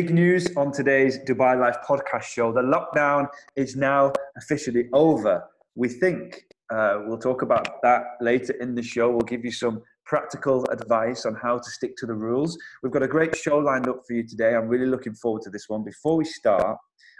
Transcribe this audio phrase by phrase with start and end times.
[0.00, 2.52] Big news on today's Dubai Life podcast show.
[2.52, 5.44] The lockdown is now officially over.
[5.76, 9.08] We think uh, we'll talk about that later in the show.
[9.10, 12.58] We'll give you some practical advice on how to stick to the rules.
[12.82, 14.56] We've got a great show lined up for you today.
[14.56, 15.84] I'm really looking forward to this one.
[15.84, 16.76] Before we start,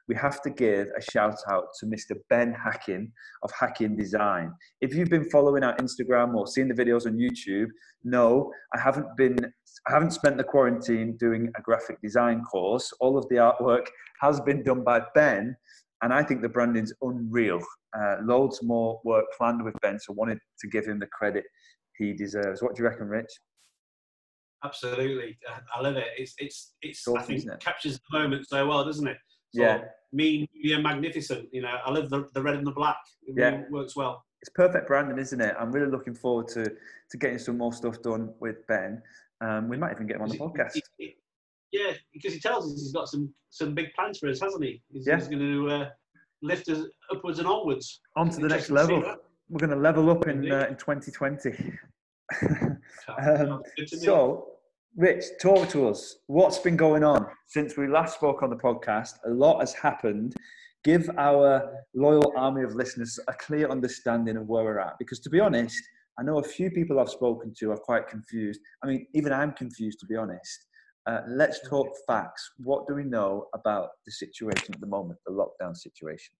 [0.08, 2.16] we have to give a shout out to Mr.
[2.28, 3.10] Ben Hacking
[3.42, 4.52] of Hacking Design.
[4.80, 7.68] If you've been following our Instagram or seen the videos on YouTube,
[8.02, 9.38] no, I haven't been
[9.88, 12.92] I haven't spent the quarantine doing a graphic design course.
[13.00, 13.86] All of the artwork
[14.20, 15.56] has been done by Ben,
[16.02, 17.60] and I think the branding's unreal.
[17.98, 21.44] Uh, loads more work planned with Ben, so wanted to give him the credit
[21.96, 22.62] he deserves.
[22.62, 23.30] What do you reckon, Rich?
[24.64, 25.38] Absolutely,
[25.74, 26.08] I love it.
[26.16, 27.60] It's it's it's Awesome, I think it?
[27.60, 29.16] captures the moment so well, doesn't it?
[29.60, 29.84] Yeah.
[30.12, 31.48] mean, yeah, magnificent.
[31.52, 32.98] You know, I love the, the red and the black.
[33.26, 33.50] It Yeah.
[33.50, 34.24] really works well.
[34.42, 35.54] It's perfect branding, isn't it?
[35.58, 36.64] I'm really looking forward to
[37.10, 39.02] to getting some more stuff done with Ben.
[39.40, 40.78] Um, we might even get him on the podcast.
[41.72, 44.82] yeah, because he tells us he's got some some big plans for us, hasn't he?
[44.92, 45.16] He's, Yeah.
[45.16, 45.90] he's going to uh,
[46.42, 48.00] lift us upwards and onwards.
[48.16, 49.22] On to the next Interesting to see level.
[49.48, 51.50] We're going to level up in uh, in 2020.
[52.42, 54.02] um, Sounds good to me.
[54.04, 54.53] so,
[54.96, 56.18] Rich, talk to us.
[56.28, 59.14] What's been going on since we last spoke on the podcast?
[59.26, 60.36] A lot has happened.
[60.84, 64.96] Give our loyal army of listeners a clear understanding of where we're at.
[65.00, 65.82] Because to be honest,
[66.16, 68.60] I know a few people I've spoken to are quite confused.
[68.84, 70.66] I mean, even I'm confused, to be honest.
[71.06, 72.52] Uh, let's talk facts.
[72.58, 76.34] What do we know about the situation at the moment, the lockdown situation?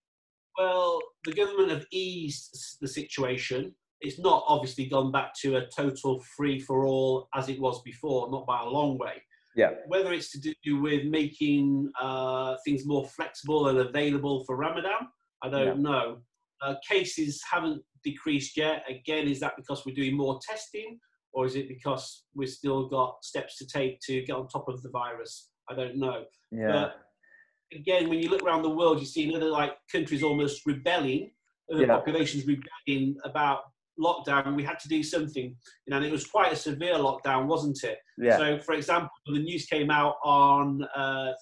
[0.56, 3.74] Well, the government have eased the situation.
[4.04, 8.30] It's not obviously gone back to a total free for all as it was before,
[8.30, 9.22] not by a long way.
[9.56, 15.08] Yeah, Whether it's to do with making uh, things more flexible and available for Ramadan,
[15.42, 16.18] I don't know.
[16.60, 18.84] Uh, cases haven't decreased yet.
[18.88, 20.98] Again, is that because we're doing more testing,
[21.32, 24.82] or is it because we've still got steps to take to get on top of
[24.82, 25.50] the virus?
[25.70, 26.96] I don't know yeah, But
[27.72, 31.30] again, when you look around the world, you see other like countries almost rebelling,
[31.72, 31.96] other Yeah.
[31.96, 33.60] populations rebelling about
[33.98, 34.56] lockdown.
[34.56, 35.44] We had to do something,
[35.86, 37.98] you know, and it was quite a severe lockdown, wasn't it?
[38.18, 41.32] yeah, So, for example, the news came out on uh,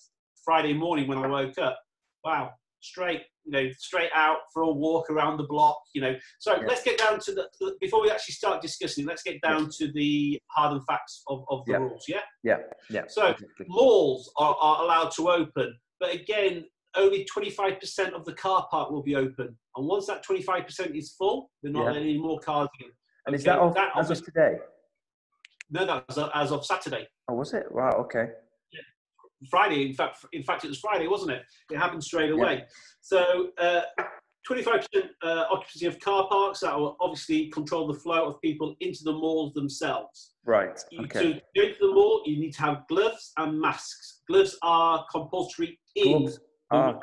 [0.45, 1.79] Friday morning when I woke up.
[2.25, 6.15] Wow, straight, you know, straight out for a walk around the block, you know.
[6.39, 6.67] So Yeah.
[6.69, 7.49] let's get down to the
[7.81, 9.07] before we actually start discussing.
[9.07, 11.79] Let's get down to the hard and facts of, of the Yeah.
[11.79, 12.05] rules.
[12.09, 12.21] Yeah.
[12.45, 12.59] yeah,
[12.91, 13.03] yeah.
[13.09, 13.35] So
[13.67, 16.65] malls are, are allowed to open, but again,
[16.97, 19.57] only 25% of the car park will be open.
[19.77, 21.87] And once that 25% is full, they're not Yeah.
[21.93, 22.91] letting any more cars in.
[23.27, 24.59] And is that, off, that as of today?
[25.71, 27.09] No, that's as of Saturday.
[27.29, 27.71] Oh, was it?
[27.71, 28.33] Wow, okay.
[29.51, 31.43] Friday, in fact, in fact, it was Friday, wasn't it?
[31.71, 32.65] It happened straight away.
[33.01, 33.83] So, uh,
[34.49, 39.05] 25% uh, occupancy of car parks that will obviously control the flow of people into
[39.05, 40.35] the malls themselves.
[40.45, 41.35] Right, You- okay.
[41.35, 44.23] To go to the mall, you need to have gloves and masks.
[44.29, 46.39] Gloves are compulsory in Gloves
[46.73, 47.03] mall.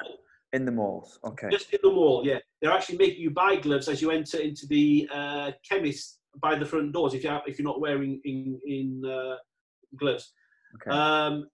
[0.53, 1.49] in the malls, okay.
[1.51, 2.39] Just in the mall, yeah.
[2.61, 6.65] They're actually making you buy gloves as you enter into the uh, chemist by the
[6.65, 9.35] front doors if you're if you're not wearing in in uh,
[9.97, 10.33] gloves.
[10.75, 10.95] okay.
[10.95, 11.47] Um,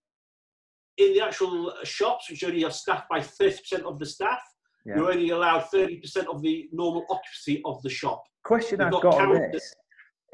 [0.98, 4.40] in the actual shops, which only are staffed by 30% of the staff,
[4.86, 4.96] Yeah.
[4.96, 8.22] you're only allowed 30% of the normal occupancy of the shop.
[8.44, 9.74] Question you've I've got got on this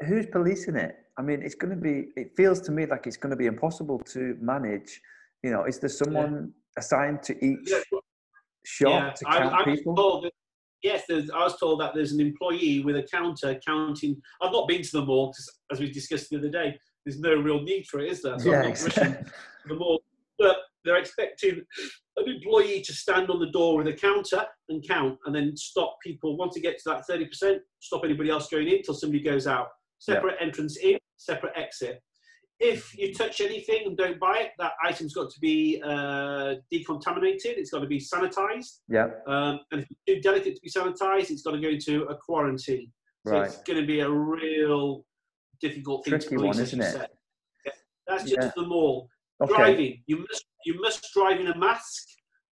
[0.07, 0.95] who's policing it?
[1.17, 3.45] I mean, it's going to be, it feels to me like it's going to be
[3.45, 4.99] impossible to manage.
[5.43, 7.79] You know, is there someone assigned to each Yeah,
[8.65, 10.21] shop to count I was people?
[10.21, 10.31] that,
[10.81, 14.21] yes, I was told that there's an employee with a counter counting.
[14.41, 16.77] I've not been to the mall 'cause as we discussed the other day.
[17.05, 18.39] There's no real need for it, is there?
[18.39, 19.03] So I'm yeah, not exactly.
[19.13, 20.01] to the mall.
[20.39, 21.61] But they're expecting
[22.17, 25.97] an employee to stand on the door with a counter and count, and then stop
[26.03, 26.37] people.
[26.37, 29.67] Once it gets to that 30%, stop anybody else going in until somebody goes out.
[30.07, 30.15] Yeah.
[30.15, 32.01] Separate entrance in, separate exit.
[32.59, 37.57] If you touch anything and don't buy it, that item's got to be uh, decontaminated.
[37.57, 38.79] It's got to be sanitized.
[38.87, 42.03] yeah, Um, and if it's too delicate to be sanitized, it's got to go into
[42.03, 42.91] a quarantine.
[43.27, 43.45] So right.
[43.47, 45.05] it's going to be a real
[45.61, 46.95] difficult thing Tricky to police, one, isn't it?
[46.95, 47.71] Yeah.
[48.07, 48.51] That's just Yeah.
[48.55, 49.09] the mall.
[49.41, 49.53] Okay.
[49.55, 52.03] Driving, you must you must drive in a mask,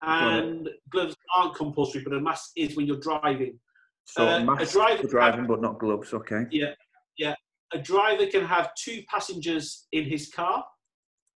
[0.01, 3.57] and gloves aren't compulsory, but a mask is when you're driving.
[4.05, 6.13] So uh, a for driving, but not gloves.
[6.13, 6.45] Okay.
[6.51, 6.73] Yeah,
[7.17, 7.35] yeah.
[7.73, 10.63] A driver can have two passengers in his car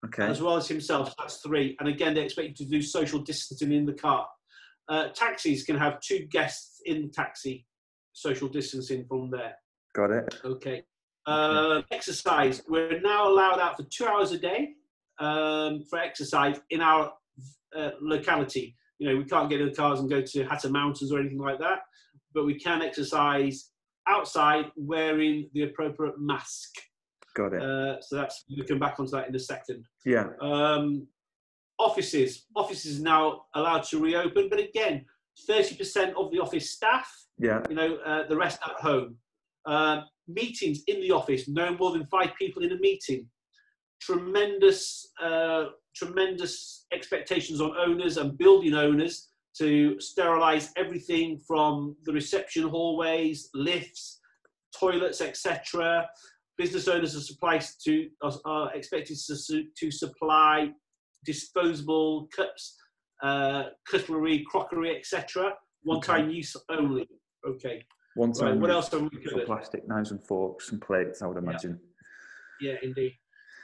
[0.06, 0.26] Okay.
[0.26, 1.08] as well as himself.
[1.08, 1.76] So that's three.
[1.80, 4.26] And again, they expect you to do social distancing in the car.
[4.88, 7.66] Uh, taxis can have two guests in the taxi,
[8.12, 9.54] social distancing from there.
[9.94, 10.40] Got it.
[10.44, 10.82] Okay.
[11.26, 12.62] Uh, exercise.
[12.68, 14.74] We're now allowed out for two hours a day
[15.18, 17.12] um, for exercise in our
[17.74, 18.76] uh, locality.
[18.98, 21.38] You know, we can't get in the cars and go to Hatta Mountains or anything
[21.38, 21.80] like that,
[22.34, 23.70] but we can exercise
[24.06, 26.70] outside wearing the appropriate mask.
[27.34, 27.62] Got it.
[27.62, 29.84] Uh, so that's we'll come back onto that in a second.
[30.04, 30.28] yeah.
[30.40, 31.06] Um,
[31.78, 32.46] offices.
[32.54, 35.04] Offices now allowed to reopen, but again,
[35.48, 37.10] 30% of the office staff.
[37.38, 37.62] Yeah.
[37.68, 39.16] You know, uh, the rest at home.
[39.66, 43.26] Uh, meetings in the office, no more than five people in a meeting.
[44.00, 45.66] Tremendous, uh,
[45.96, 54.20] tremendous expectations on owners and building owners to sterilize everything from the reception hallways, lifts,
[54.78, 56.06] toilets, etc.
[56.58, 58.08] Business owners are supplied to
[58.44, 60.70] are expected to, to supply
[61.24, 62.76] disposable cups,
[63.22, 65.52] uh, cutlery, crockery, etc.
[65.82, 66.34] One-time okay.
[66.34, 67.08] use only.
[67.46, 67.82] Okay.
[68.14, 68.52] One time.
[68.52, 69.46] Right, what else have we covered?
[69.46, 71.78] Plastic knives and forks and plates, I would imagine.
[72.60, 73.12] Yeah, yeah indeed.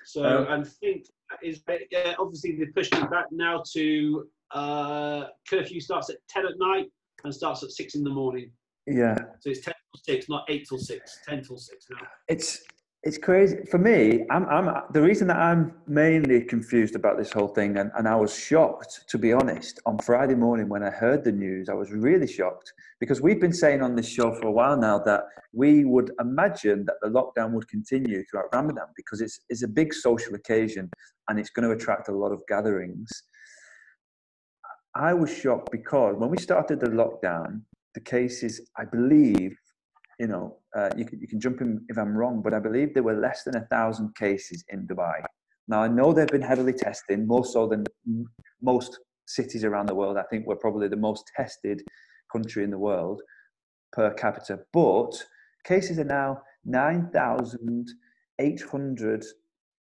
[0.06, 1.06] So um, I think
[1.42, 1.60] is
[1.90, 6.86] yeah, obviously they're pushing it back now to uh, curfew starts at ten at night
[7.24, 8.50] and starts at six in the morning.
[8.86, 9.16] Yeah.
[9.40, 11.18] So it's ten till six, not eight till six.
[11.26, 12.06] Ten till six now.
[12.28, 12.62] It's
[13.02, 14.26] it's crazy for me.
[14.30, 18.14] I'm, I'm the reason that I'm mainly confused about this whole thing, and, and I
[18.14, 19.80] was shocked to be honest.
[19.86, 23.54] On Friday morning when I heard the news, I was really shocked because we've been
[23.54, 25.22] saying on this show for a while now that
[25.52, 29.94] we would imagine that the lockdown would continue throughout Ramadan because it's it's a big
[29.94, 30.90] social occasion
[31.28, 33.08] and it's going to attract a lot of gatherings.
[34.94, 37.62] I was shocked because when we started the lockdown,
[37.94, 39.56] the cases, I believe,
[40.18, 42.94] you know, uh, you, can, you can jump in if I'm wrong, but I believe
[42.94, 45.22] there were less than a thousand cases in Dubai.
[45.68, 47.84] Now, I know they've been heavily testing, more so than
[48.60, 50.16] most cities around the world.
[50.16, 51.82] I think we're probably the most tested
[52.32, 53.22] country in the world
[53.92, 55.12] per capita, but
[55.64, 59.24] cases are now 9,800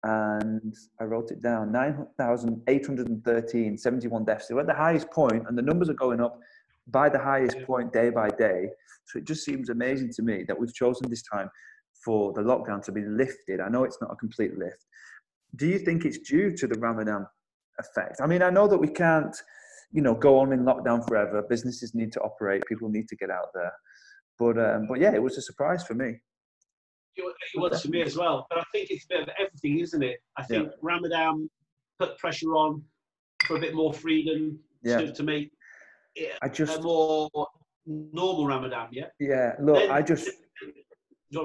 [0.04, 4.50] and I wrote it down 9,813, 71 deaths.
[4.50, 6.38] We're at the highest point, and the numbers are going up
[6.88, 8.68] by the highest point day by day.
[9.06, 11.48] So it just seems amazing to me that we've chosen this time
[12.04, 13.60] for the lockdown to be lifted.
[13.60, 14.84] I know it's not a complete lift.
[15.56, 17.26] Do you think it's due to the Ramadan
[17.78, 18.20] effect?
[18.20, 19.34] I mean, I know that we can't,
[19.90, 21.42] you know, go on in lockdown forever.
[21.48, 22.62] Businesses need to operate.
[22.68, 23.72] People need to get out there.
[24.38, 26.20] But um, but yeah, it was a surprise for me.
[27.16, 28.46] It was for me as well.
[28.50, 30.18] But I think it's a bit of everything, isn't it?
[30.36, 30.72] I think yeah.
[30.82, 31.48] Ramadan
[31.98, 32.82] put pressure on
[33.46, 34.98] for a bit more freedom yeah.
[34.98, 35.52] to, to make
[36.42, 37.28] I just a more
[37.86, 39.06] normal Ramadan, yeah.
[39.18, 40.30] Yeah, look, then, I just,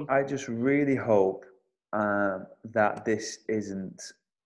[0.10, 1.46] I just really hope
[1.94, 4.02] um, that this isn't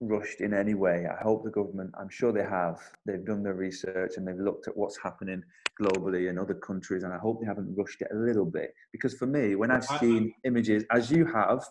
[0.07, 1.05] rushed in any way.
[1.07, 4.67] I hope the government, I'm sure they have, they've done their research and they've looked
[4.67, 5.43] at what's happening
[5.81, 8.73] globally in other countries, and I hope they haven't rushed it a little bit.
[8.91, 11.65] Because for me, when I've seen images, as you have,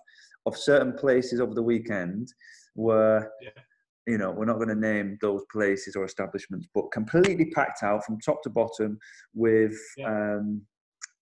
[0.44, 2.32] of certain places over the weekend
[2.74, 3.50] where yeah
[4.06, 8.04] you know, we're not going to name those places or establishments, but completely packed out
[8.04, 8.98] from top to bottom
[9.34, 10.08] with, yeah.
[10.08, 10.62] um,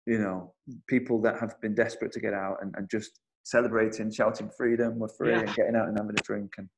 [0.06, 0.54] you know,
[0.88, 5.08] people that have been desperate to get out and, and just celebrating, shouting freedom, we're
[5.08, 5.40] free, yeah.
[5.40, 6.54] and getting out and having a drink.
[6.56, 6.68] And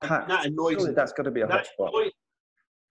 [0.00, 0.28] packed.
[0.28, 0.94] that annoys Surely me.
[0.94, 1.88] That's got to be a that hotspot.
[1.88, 2.12] Annoys,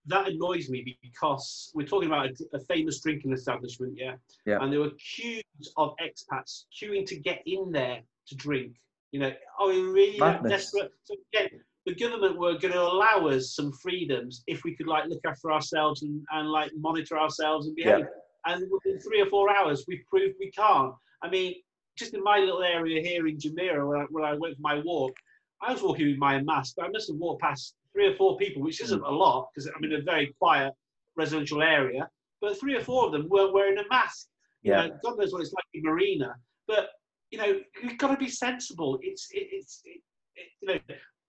[0.07, 4.15] that annoys me because we're talking about a, a, famous drinking establishment, yeah?
[4.45, 5.44] yeah, and there were queues
[5.77, 8.73] of expats queuing to get in there to drink.
[9.11, 10.17] You know, are we really
[10.47, 10.91] desperate?
[11.03, 11.50] So again,
[11.85, 15.51] the government were going to allow us some freedoms if we could like look after
[15.51, 18.00] ourselves and, and like monitor ourselves and behave.
[18.00, 18.53] Yeah.
[18.53, 20.94] And within three or four hours, we've proved we can't.
[21.23, 21.55] I mean,
[21.97, 24.79] just in my little area here in Jumeirah, where I, where I went for my
[24.79, 25.13] walk,
[25.61, 26.75] I was walking with my mask.
[26.77, 29.69] But I must have walked past three or four people, which isn't a lot because
[29.75, 30.74] I'm in a very quiet
[31.15, 32.07] residential area.
[32.41, 34.27] But three or four of them weren't wearing a mask.
[34.63, 34.84] Yeah.
[34.84, 36.36] You know, God knows what it's like in Marina.
[36.67, 36.89] But
[37.31, 39.00] you know, you've got to be sensible.
[39.01, 40.01] It's it, it's it,
[40.36, 40.79] it, you know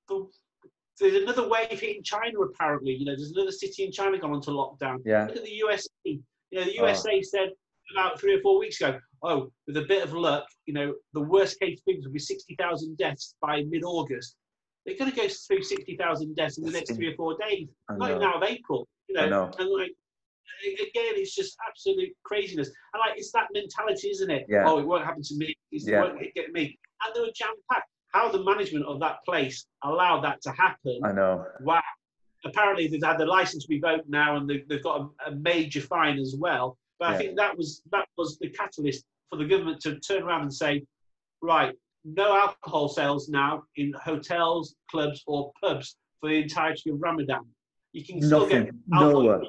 [0.09, 0.27] the
[1.01, 2.93] there's another wave hitting China apparently.
[2.93, 4.99] You know, there's another city in China gone onto lockdown.
[5.05, 5.27] Yeah.
[5.27, 5.89] Look at the USA.
[6.05, 7.23] You know, the USA oh.
[7.23, 7.49] said
[7.93, 11.21] about three or four weeks ago, oh, with a bit of luck, you know, the
[11.21, 14.37] worst case figures will be 60,000 deaths by mid-August.
[14.87, 17.69] They're going to go through 60,000 deaths in the next three or four days,
[17.99, 18.89] like now of April.
[19.09, 19.91] You know, know, and like
[20.65, 22.69] again, it's just absolute craziness.
[22.95, 24.47] And like, it's that mentality, isn't it?
[24.49, 24.65] Yeah.
[24.67, 25.55] Oh, it won't happen to me.
[25.71, 26.03] It yeah.
[26.03, 26.79] won't get me.
[27.05, 31.01] And they were jam packed how the management of that place allowed that to happen.
[31.05, 31.45] I know.
[31.61, 31.81] Wow.
[32.45, 36.19] Apparently, they've had the license revoked now, and they've, they've got a, a, major fine
[36.19, 36.79] as well.
[37.01, 37.15] But yeah.
[37.15, 40.55] I think that was that was the catalyst for the government to turn around and
[40.55, 40.85] say,
[41.43, 47.47] right, no alcohol sales now in hotels, clubs, or pubs for the entirety of Ramadan.
[47.93, 48.65] You can still Nothing.
[48.67, 49.23] get alcohol.
[49.23, 49.41] Nowhere.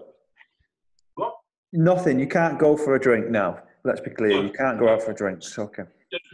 [1.15, 1.33] What?
[1.73, 2.19] Nothing.
[2.19, 3.59] You can't go for a drink now.
[3.83, 4.41] Let's be clear.
[4.41, 5.59] You can't go out for drinks.
[5.59, 5.83] Okay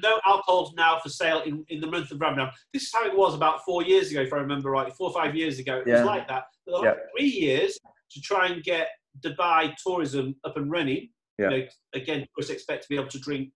[0.02, 2.50] no alcohols now for sale in, in the month of Ramadan.
[2.74, 4.92] This is how it was about four years ago, if I remember right.
[4.94, 5.98] Four or five years ago, it yeah.
[5.98, 6.44] was like that.
[6.66, 6.94] The yeah.
[7.16, 7.78] three years,
[8.12, 8.90] to try and get
[9.22, 11.50] Dubai tourism up and running, yeah.
[11.50, 13.52] you know, again, of course, expect to be able to drink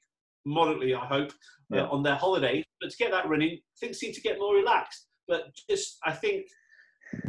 [0.45, 1.31] moderately, I hope,
[1.73, 2.65] uh, on their holidays.
[2.79, 5.07] But to get that running, things seem to get more relaxed.
[5.27, 6.47] But just, I think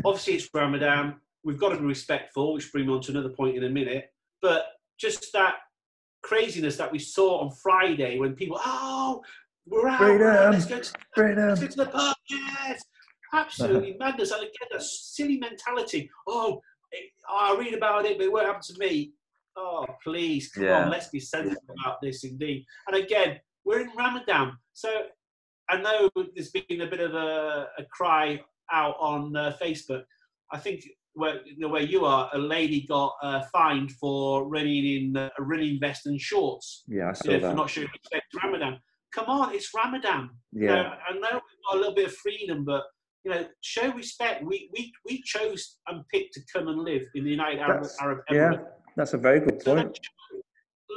[0.04, 1.16] obviously it's Ramadan.
[1.44, 4.06] We've got to be respectful, which brings me on to another point in a minute.
[4.40, 4.66] But
[4.98, 5.54] just that
[6.22, 9.22] craziness that we saw on Friday when people, oh,
[9.66, 10.52] we're out, Freedom.
[10.52, 11.48] let's go to, Freedom.
[11.48, 12.82] let's go to the pub, yes.
[13.34, 14.30] Absolutely madness.
[14.30, 16.10] And again, that silly mentality.
[16.26, 16.60] Oh,
[17.30, 19.12] I read about it, but it won't happen to me.
[19.56, 20.84] Oh, please, come Yeah.
[20.84, 22.64] on, let's be sensible about this indeed.
[22.86, 24.52] And again, we're in Ramadan.
[24.72, 24.88] So
[25.68, 28.40] I know there's been a bit of a, a cry
[28.72, 30.04] out on uh, Facebook.
[30.52, 30.82] I think
[31.14, 35.28] where, you know, where you are, a lady got uh, fined for running in uh,
[35.38, 37.56] a running vest and shorts Yeah, I you saw know, for that.
[37.56, 38.78] not showing respect Ramadan.
[39.14, 40.30] Come on, it's Ramadan.
[40.52, 42.84] You Yeah, know, I know we've got a little bit of freedom, but
[43.24, 44.42] you know, show respect.
[44.44, 48.18] We we, we chose and picked to come and live in the United Arab, Arab
[48.30, 48.52] yeah.
[48.96, 49.86] That's a very good So point.
[49.88, 50.00] let's,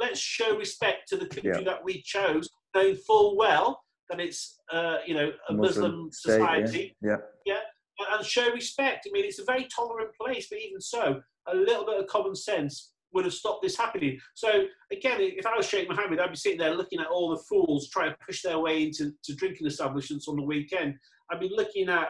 [0.00, 1.60] let's show respect to the country Yeah.
[1.64, 6.38] that we chose, knowing full well that it's uh, you know a Muslim, state, yeah.
[6.38, 7.16] society, Yeah,
[8.18, 9.06] and- show respect.
[9.08, 12.34] I mean, it's a very tolerant place, but even so, a little bit of common
[12.34, 14.18] sense would have stopped this happening.
[14.34, 17.42] So again, if I was Sheikh Mohammed, I'd be sitting there looking at all the
[17.48, 20.94] fools trying to push their way into to drinking establishments on the weekend.
[21.30, 22.08] I'd be looking at at,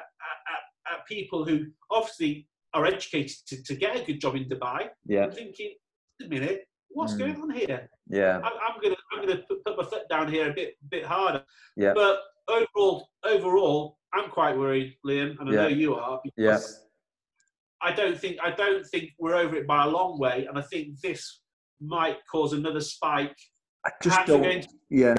[0.93, 4.89] at, people who obviously are educated to, to get a good job in Dubai.
[5.07, 5.73] yeah, I'm thinking,
[6.21, 7.19] wait a minute, what's Mm.
[7.19, 7.89] going on here?
[8.09, 11.05] yeah, I, I'm gonna I'm gonna put, put my foot down here a bit bit
[11.05, 11.43] harder.
[11.77, 11.93] yeah.
[11.95, 16.37] But overall, overall, I'm quite worried, Liam, and I know you are because
[17.83, 17.89] Yeah.
[17.89, 20.63] I don't think I don't think we're over it by a long way, and I
[20.63, 21.41] think this
[21.81, 23.37] might cause another spike.
[23.85, 24.63] I just Perhaps don't.
[24.63, 25.15] to- Yeah,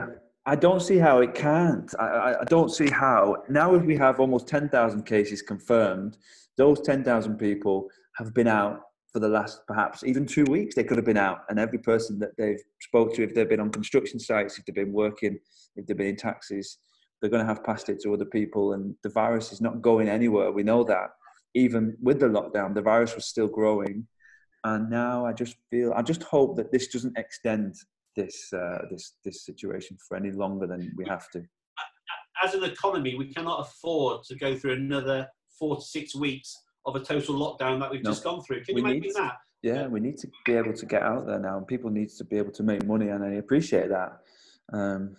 [0.47, 1.93] I don't see how it can't.
[1.99, 3.43] I, I, don't see how.
[3.49, 6.17] Now, if we have almost 10,000 cases confirmed,
[6.55, 8.79] those 10,000 people have been out
[9.11, 10.73] for the last perhaps even two weeks.
[10.73, 13.59] They could have been out, and every person that they've spoke to, if they've been
[13.59, 15.37] on construction sites, if they've been working,
[15.75, 16.77] if they've been in taxis,
[17.19, 20.07] they're going to have passed it to other people, and the virus is not going
[20.07, 20.53] anywhere.
[20.53, 21.09] We know that.
[21.55, 24.07] Even with the lockdown, the virus was still growing,
[24.63, 27.75] and now I just feel, I just hope that this doesn't extend
[28.17, 31.41] this uh, this this situation for any longer than we have to.
[32.43, 36.53] as an economy, we cannot afford to go through another four to six weeks
[36.85, 38.11] of a total lockdown that we've No.
[38.11, 38.63] just gone through.
[38.65, 39.37] Can We you imagine that?
[39.63, 42.23] Yeah, we need to be able to get out there now, and people need to
[42.25, 44.11] be able to make money, and I appreciate that.
[44.73, 45.15] Um,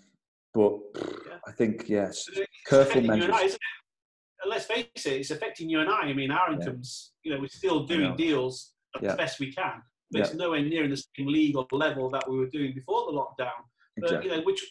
[0.54, 1.38] but Yeah.
[1.46, 3.34] I think yes, It's careful affecting you and measures.
[3.36, 4.42] I, isn't it?
[4.42, 6.02] And let's face it, it's affecting you and I.
[6.02, 6.56] I mean, our Yeah.
[6.58, 9.16] incomes, you know, we're still doing deals as Yeah.
[9.16, 10.24] best we can, but Yeah.
[10.24, 13.18] it's nowhere near in the same league or level that we were doing before the
[13.18, 13.52] lockdown.
[13.96, 14.30] But Exactly.
[14.30, 14.62] you know, which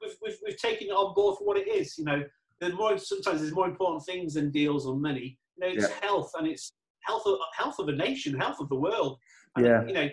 [0.00, 1.96] we've, we've, we've taken it on board for what it is.
[1.98, 2.22] You know,
[2.60, 5.38] there's more sometimes there's more important things than deals or money.
[5.56, 6.00] You know, it's Yeah.
[6.00, 6.70] health and it's
[7.02, 9.18] health of health of a nation, health of the world.
[9.56, 9.84] And, Yeah.
[9.86, 10.08] You know,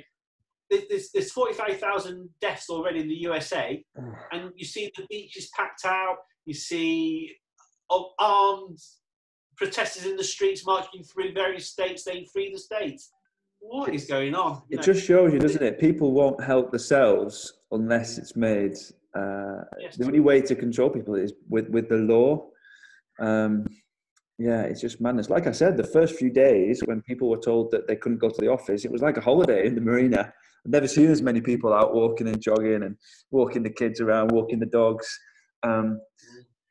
[0.69, 3.83] there's there's 45,000 deaths already in the USA,
[4.31, 6.17] and you see the beaches packed out.
[6.45, 7.35] You see
[7.89, 8.79] of armed
[9.57, 13.11] protesters in the streets marching through various states saying "Free the states."
[13.61, 14.63] What is going on?
[14.69, 15.79] You It know, just shows you, doesn't it?
[15.79, 18.75] People won't help themselves unless it's made.
[19.15, 19.95] Uh, yes.
[19.97, 22.47] the only way to control people is with with the law.
[23.19, 23.65] Um,
[24.39, 25.29] yeah, it's just madness.
[25.29, 28.29] Like I said, the first few days when people were told that they couldn't go
[28.29, 30.33] to the office, it was like a holiday in the marina.
[30.65, 32.95] I've never seen as many people out walking and jogging and
[33.29, 35.07] walking the kids around, walking the dogs.
[35.63, 35.99] Um,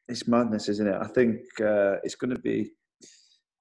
[0.09, 0.97] it's madness, isn't it?
[1.01, 2.73] I think uh, it's going to be,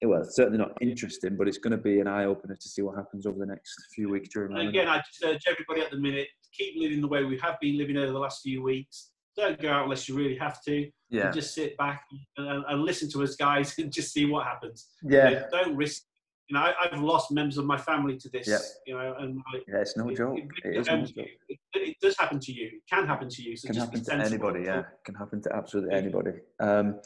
[0.02, 2.82] well, it's certainly not interesting, but it's going to be an eye opener to see
[2.82, 5.90] what happens over the next few weeks during And again, I just urge everybody at
[5.90, 9.10] the minute keep living the way we have been living over the last few weeks.
[9.36, 10.90] Don't go out unless you really have to.
[11.08, 12.02] Yeah, And just sit back
[12.36, 14.88] and, and listen to us, guys, and just see what happens.
[15.02, 16.02] You yeah, know, don't risk.
[16.50, 18.46] You know, I, I've lost members of my family to this.
[18.48, 18.58] Yeah.
[18.86, 19.80] You know, and I, yeah.
[19.80, 20.36] It's no it, joke.
[20.36, 21.26] It, It no joke.
[21.48, 22.66] It, it does happen to you.
[22.66, 23.56] It can happen to you.
[23.56, 27.00] So can happen to anybody yeah can happen to absolutely anybody um,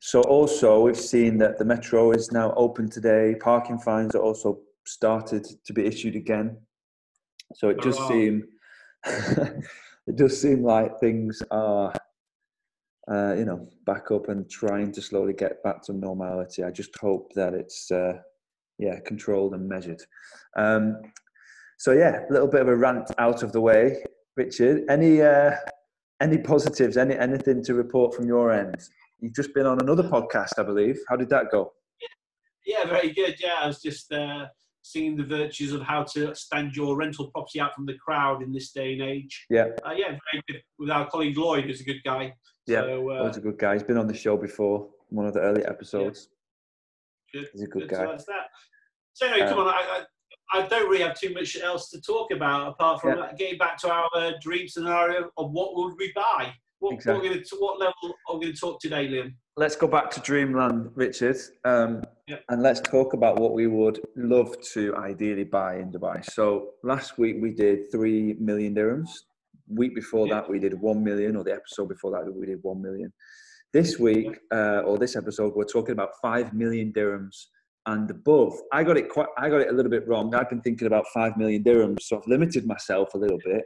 [0.00, 4.58] so also we've seen that the metro is now open today parking fines are also
[4.86, 6.56] started to be issued again
[7.54, 8.44] so it does seem
[9.06, 11.92] it does seem like things are
[13.10, 16.96] uh, you know back up and trying to slowly get back to normality i just
[16.98, 18.14] hope that it's uh,
[18.80, 20.02] yeah controlled and measured
[20.56, 20.96] um,
[21.78, 24.02] so yeah a little bit of a rant out of the way
[24.36, 25.52] richard any uh,
[26.20, 28.76] any positives any anything to report from your end
[29.20, 31.62] you've just been on another podcast i believe how did that go
[32.66, 33.34] Yeah, very good.
[33.44, 34.46] Yeah, I was just uh,
[34.82, 38.52] singing the virtues of how to stand your rental property out from the crowd in
[38.52, 39.34] this day and age.
[39.56, 40.60] yeah Uh, yeah, very good.
[40.78, 42.24] With our colleague Lloyd, who's a good guy.
[42.66, 44.76] yeah So, uh, Lloyd's a good guy he's been on the show before
[45.18, 46.18] one of the early episodes
[47.32, 47.48] good.
[47.52, 47.90] he's a good good.
[47.96, 48.46] guy So that's that.
[49.20, 49.74] So anyway, come Um, on.
[49.74, 50.04] I,
[50.54, 53.32] I, I don't really have too much else to talk about apart from Yeah.
[53.36, 56.54] getting back to our uh, dream scenario of what would we buy.
[56.78, 57.28] What, Exactly.
[57.28, 59.34] what, gonna, what level are we going to talk today, Liam?
[59.58, 61.36] let's go back to Dreamland, Richard,
[61.66, 62.42] um, yep.
[62.48, 66.24] and let's talk about what we would love to ideally buy in Dubai.
[66.24, 69.10] So last week we did three million dirhams.
[69.68, 70.34] Week before yep.
[70.46, 73.12] that we did one million, or the episode before that we did one million.
[73.74, 77.36] This week uh, or this episode we're talking about five million dirhams
[77.86, 78.54] and above.
[78.72, 79.28] I got it quite.
[79.38, 80.34] I got it a little bit wrong.
[80.34, 83.62] I've been thinking about five million dirhams, so I've limited myself a little bit.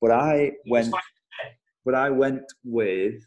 [0.00, 0.94] But I went.
[1.84, 3.22] But I went with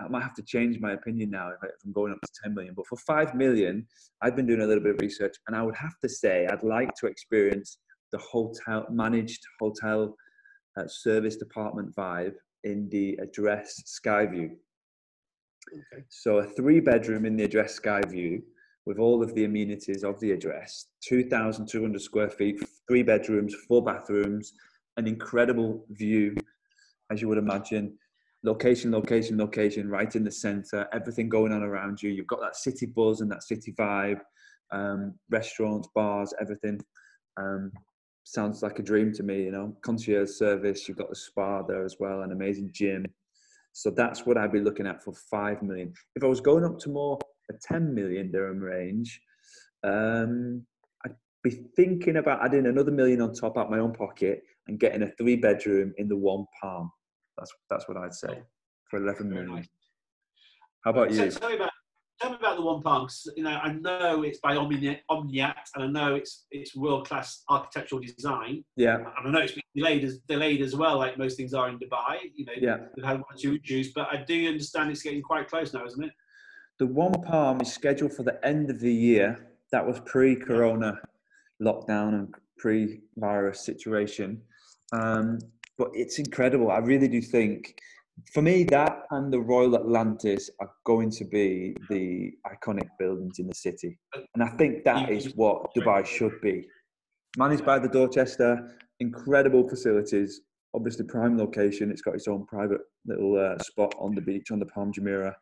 [0.00, 2.74] I might have to change my opinion now if, I'm going up to 10 million.
[2.74, 3.86] But for 5 million,
[4.22, 6.62] I've been doing a little bit of research and I would have to say I'd
[6.62, 7.78] like to experience
[8.12, 10.16] the hotel, managed hotel
[10.76, 14.50] uh, service department vibe in the address Skyview.
[15.72, 16.04] Okay.
[16.08, 18.42] So a three bedroom in the address Skyview
[18.86, 24.52] with all of the amenities of the address, 2,200 square feet, three bedrooms, four bathrooms,
[24.96, 26.34] an incredible view,
[27.10, 27.96] as you would imagine
[28.44, 32.10] location, location, location, right in the center, everything going on around you.
[32.10, 34.20] You've got that city buzz and that city vibe,
[34.70, 36.78] um, restaurants, bars, everything.
[37.38, 37.72] Um,
[38.24, 39.74] sounds like a dream to me, you know.
[39.82, 43.06] Concierge service, you've got the spa there as well, an amazing gym.
[43.72, 45.92] So that's what I'd be looking at for five million.
[46.14, 47.18] If I was going up to more
[47.50, 49.20] a 10 million dirham range,
[49.82, 50.64] um,
[51.04, 55.02] I'd be thinking about adding another million on top out my own pocket and getting
[55.02, 56.90] a three bedroom in the one palm.
[57.36, 58.42] That's that's what I'd say
[58.88, 59.66] for 11 million.
[60.84, 61.30] How about you?
[61.30, 61.70] tell me about
[62.20, 63.08] tell me about the one palm.
[63.36, 67.42] You know, I know it's by Omniyat, Omniyat and I know it's it's world class
[67.48, 68.64] architectural design.
[68.76, 68.96] Yeah.
[68.96, 71.78] And I know it's been delayed as delayed as well, like most things are in
[71.78, 72.18] Dubai.
[72.34, 72.76] You know, yeah.
[72.94, 76.04] they've had one two issues, but I do understand it's getting quite close now, isn't
[76.04, 76.12] it?
[76.78, 79.48] The one palm is scheduled for the end of the year.
[79.70, 80.98] That was pre-corona
[81.62, 84.42] lockdown and pre-virus situation.
[84.92, 85.38] Um,
[85.78, 86.70] but it's incredible.
[86.70, 87.76] I really do think,
[88.32, 93.46] for me, that and the Royal Atlantis are going to be the iconic buildings in
[93.48, 93.98] the city,
[94.34, 96.66] and I think that is what Dubai should be.
[97.36, 100.42] Managed by the Dorchester, incredible facilities,
[100.74, 101.90] obviously prime location.
[101.90, 105.34] It's got its own private little uh, spot on the beach on the Palm Jumeirah.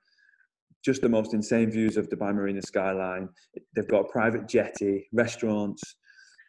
[0.85, 3.29] Just the most insane views of Dubai Marina skyline.
[3.75, 5.83] They've got a private jetty, restaurants,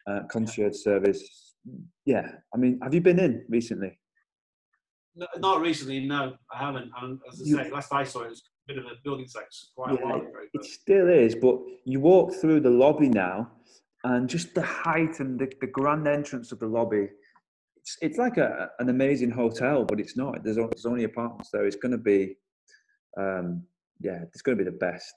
[0.07, 1.53] uh, concierge service,
[2.05, 3.97] yeah, I mean, have you been in recently?
[5.15, 6.91] No, not recently, no, I haven't.
[7.01, 9.27] And as I you, say, last I saw it was a bit of a building
[9.27, 10.29] site quite yeah, a while ago.
[10.53, 13.51] It still is, but you walk through the lobby now,
[14.03, 17.07] and just the height and the, the grand entrance of the lobby,
[17.77, 20.43] it's, it's like a, an amazing hotel, but it's not.
[20.43, 21.65] There's, there's only apartments there.
[21.65, 22.35] It's going to be,
[23.17, 23.63] um,
[24.03, 25.13] yeah, it's going to be the best.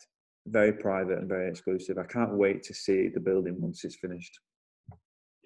[0.46, 1.98] Very private and very exclusive.
[1.98, 4.38] I can't wait to see the building once it's finished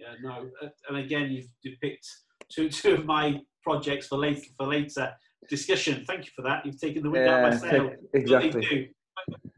[0.00, 0.50] yeah, no.
[0.88, 2.06] And again, you've, picked
[2.50, 5.12] two, two of my projects for later for later
[5.48, 6.04] discussion.
[6.06, 6.64] Thank you for that.
[6.64, 7.90] You've taken the wind yeah, out of my sail.
[8.14, 8.94] Exactly.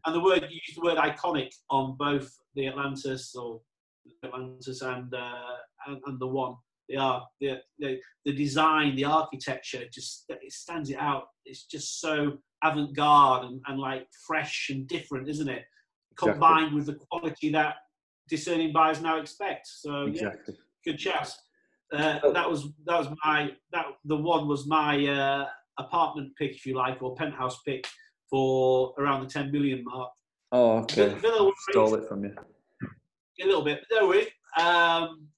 [0.04, 3.60] And the word you used the word iconic on both the Atlantis or
[4.24, 6.56] Atlantis and uh, and, and, the one.
[6.88, 11.28] They are the, the the design, the architecture, just it stands it out.
[11.44, 15.64] It's just so avant-garde and, and like fresh and different, isn't it?
[16.16, 16.76] Combined exactly.
[16.76, 17.76] with the quality that
[18.28, 19.66] discerning buyers now expect.
[19.66, 20.54] So exactly.
[20.54, 21.32] yeah, good chat.
[21.92, 22.32] Uh, oh.
[22.32, 25.46] that was that was my that the one was my uh,
[25.78, 27.86] apartment pick, if you like, or penthouse pick
[28.30, 30.10] for around the 10 million mark.
[30.52, 31.14] Oh, okay.
[31.14, 32.34] Villa Stole it from you.
[33.42, 33.84] A little bit.
[33.90, 35.28] There we um,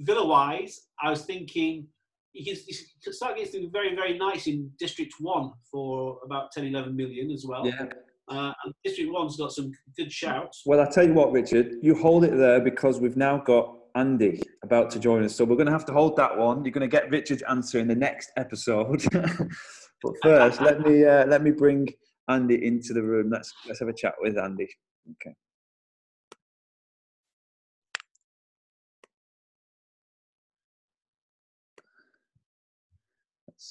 [0.00, 1.86] Villa wise, I was thinking
[2.32, 6.96] you can, start getting something very, very nice in District 1 for about 10, 11
[6.96, 7.66] million as well.
[7.66, 7.86] Yeah.
[8.28, 10.62] Uh, and District One's got some good shouts.
[10.64, 14.40] Well, I tell you what, Richard, you hold it there because we've now got Andy
[14.62, 15.34] about to join us.
[15.34, 16.64] So we're going to have to hold that one.
[16.64, 19.04] You're going to get Richard's answer in the next episode.
[19.12, 21.88] but first, let me uh, let me bring
[22.28, 23.28] Andy into the room.
[23.30, 24.68] Let's let's have a chat with Andy.
[25.10, 25.34] Okay.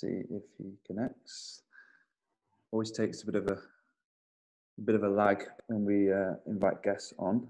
[0.02, 1.62] See if he connects.
[2.72, 3.58] Always takes a bit of a
[4.78, 7.48] a bit of a lag when we uh, invite guests on.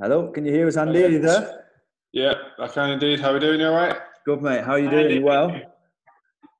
[0.00, 1.04] Hello, can you hear us, Andy?
[1.04, 1.64] Are you there?
[2.12, 3.20] Yeah, I can indeed.
[3.20, 3.60] How are we doing?
[3.60, 3.96] You all right?
[4.24, 4.64] Good, mate.
[4.64, 5.10] How are you doing?
[5.10, 5.54] You well?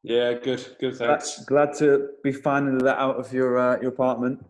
[0.03, 0.77] Yeah, good.
[0.81, 1.45] Good, thanks.
[1.45, 4.45] Glad, glad to be finally let out of your uh, your apartment.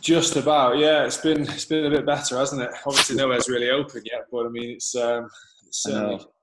[0.00, 1.04] Just about, yeah.
[1.04, 2.70] It's been it's been a bit better, hasn't it?
[2.86, 5.28] Obviously, nowhere's really open yet, but I mean, it's, um,
[5.66, 6.37] it's certainly a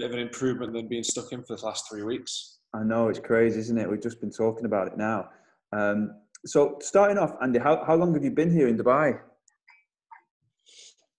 [0.00, 2.58] bit of an improvement than being stuck in for the last three weeks.
[2.72, 3.90] I know it's crazy, isn't it?
[3.90, 5.28] We've just been talking about it now.
[5.72, 6.14] Um,
[6.46, 9.20] so, starting off, Andy, how, how long have you been here in Dubai?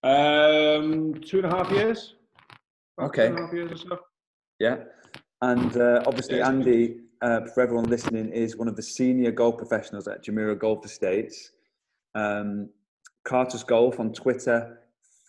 [0.03, 2.15] Um, two and a half years.
[2.99, 3.27] Okay.
[3.27, 3.99] Two and a half years or so.
[4.59, 4.77] Yeah,
[5.41, 9.57] and uh, obviously, yeah, Andy uh, for everyone listening, is one of the senior golf
[9.57, 11.51] professionals at Jumeirah Golf Estates.
[12.15, 12.69] Um,
[13.25, 14.79] Carter's Golf on Twitter,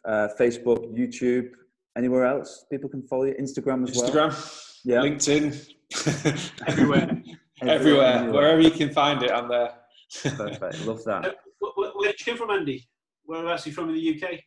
[0.06, 1.50] uh, Facebook, YouTube,
[1.96, 3.34] anywhere else people can follow you.
[3.34, 4.30] Instagram as Instagram, well.
[4.30, 4.98] Instagram, yeah.
[4.98, 7.22] LinkedIn, everywhere.
[7.62, 9.74] everywhere, wherever you can find it, I'm there.
[10.22, 11.26] Perfect, love that.
[11.26, 11.32] Uh,
[11.76, 12.88] where, where you come from, Andy?
[13.24, 14.40] Whereabouts are you from in the UK?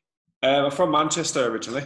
[0.43, 1.83] Uh, I'm from Manchester originally.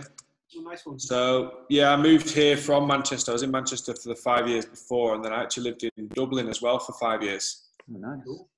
[0.64, 1.00] nice one.
[1.00, 3.32] So yeah, I moved here from Manchester.
[3.32, 6.08] I was in Manchester for the five years before, and then I actually lived in
[6.10, 7.68] Dublin as well for five years.
[7.90, 8.20] Oh, nice.
[8.26, 8.50] Cool.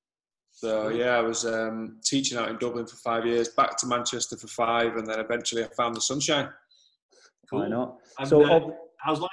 [0.51, 4.37] So yeah, I was um, teaching out in Dublin for five years, back to Manchester
[4.37, 6.49] for five, and then eventually I found the sunshine.
[7.51, 7.97] Why not?
[8.25, 9.29] so, uh, how's life?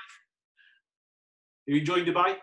[1.68, 2.37] Are you enjoying Dubai?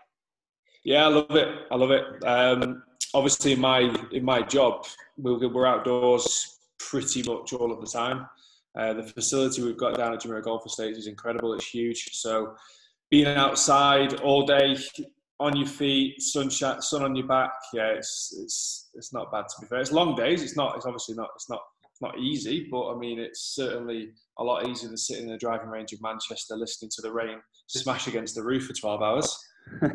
[0.84, 1.48] Yeah, I love it.
[1.70, 2.04] I love it.
[2.24, 3.80] Um, obviously, in my
[4.12, 4.86] in my job,
[5.18, 8.26] we're, we're outdoors pretty much all of the time.
[8.78, 11.54] Uh, the facility we've got down at Jumeirah Golf Estates is incredible.
[11.54, 12.10] It's huge.
[12.12, 12.54] So
[13.10, 14.76] being outside all day
[15.40, 19.60] on your feet, sunshine, sun on your back, yeah, it's it's it's not bad to
[19.60, 19.80] be fair.
[19.80, 20.42] It's long days.
[20.42, 20.76] It's not.
[20.76, 21.30] It's obviously not.
[21.34, 21.60] It's not.
[22.00, 25.68] Not easy, but I mean, it's certainly a lot easier than sitting in the driving
[25.68, 29.38] range of Manchester listening to the rain smash against the roof for 12 hours.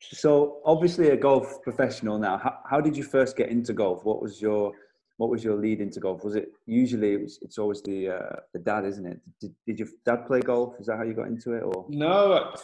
[0.00, 2.38] so obviously a golf professional now.
[2.38, 4.04] How, how, did you first get into golf?
[4.04, 4.72] What was your
[5.18, 6.24] what was your lead into golf?
[6.24, 9.20] Was it usually it was, it's always the uh, the dad isn't it?
[9.40, 10.74] Did, did your dad play golf?
[10.80, 11.86] Is that how you got into it or?
[11.88, 12.54] No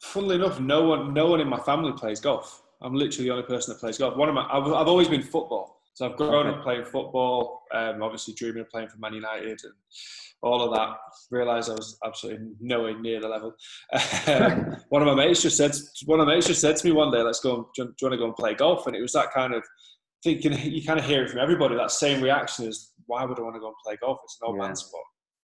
[0.00, 2.62] funnily enough no one no one in my family plays golf.
[2.80, 4.16] I'm literally the only person that plays golf.
[4.16, 8.02] One of my i've, I've always been football so i've grown up playing football um,
[8.02, 9.74] obviously dreaming of playing for man united and
[10.42, 10.96] all of that.
[11.30, 13.54] Realised I was absolutely nowhere near the level.
[14.28, 15.72] Um, one of my mates just said,
[16.04, 17.56] one of my mates just said to me one day, "Let's go.
[17.56, 19.62] And, do, you, want to go and play golf?" And it was that kind of
[20.22, 20.52] thinking.
[20.58, 21.76] You kind of hear it from everybody.
[21.76, 24.18] That same reaction is, "Why would I want to go and play golf?
[24.24, 24.66] It's an old yeah.
[24.66, 25.04] man sport."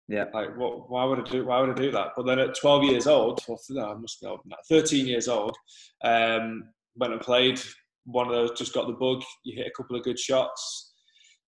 [0.08, 0.24] Yeah.
[0.32, 0.88] Like, what?
[0.88, 1.46] Why would I do?
[1.46, 2.08] Why would I do that?
[2.16, 5.56] But then at 12 years old, or no, I must be old, 13 years old,
[6.04, 7.60] um, went and played.
[8.10, 9.22] One of those just got the bug.
[9.44, 10.88] You hit a couple of good shots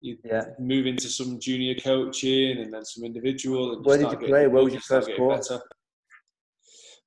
[0.02, 0.44] you yeah.
[0.60, 3.74] move into some junior coaching and then some individual.
[3.74, 4.48] And Where did you play?
[4.48, 5.50] Where was your first course?
[5.50, 5.62] Better.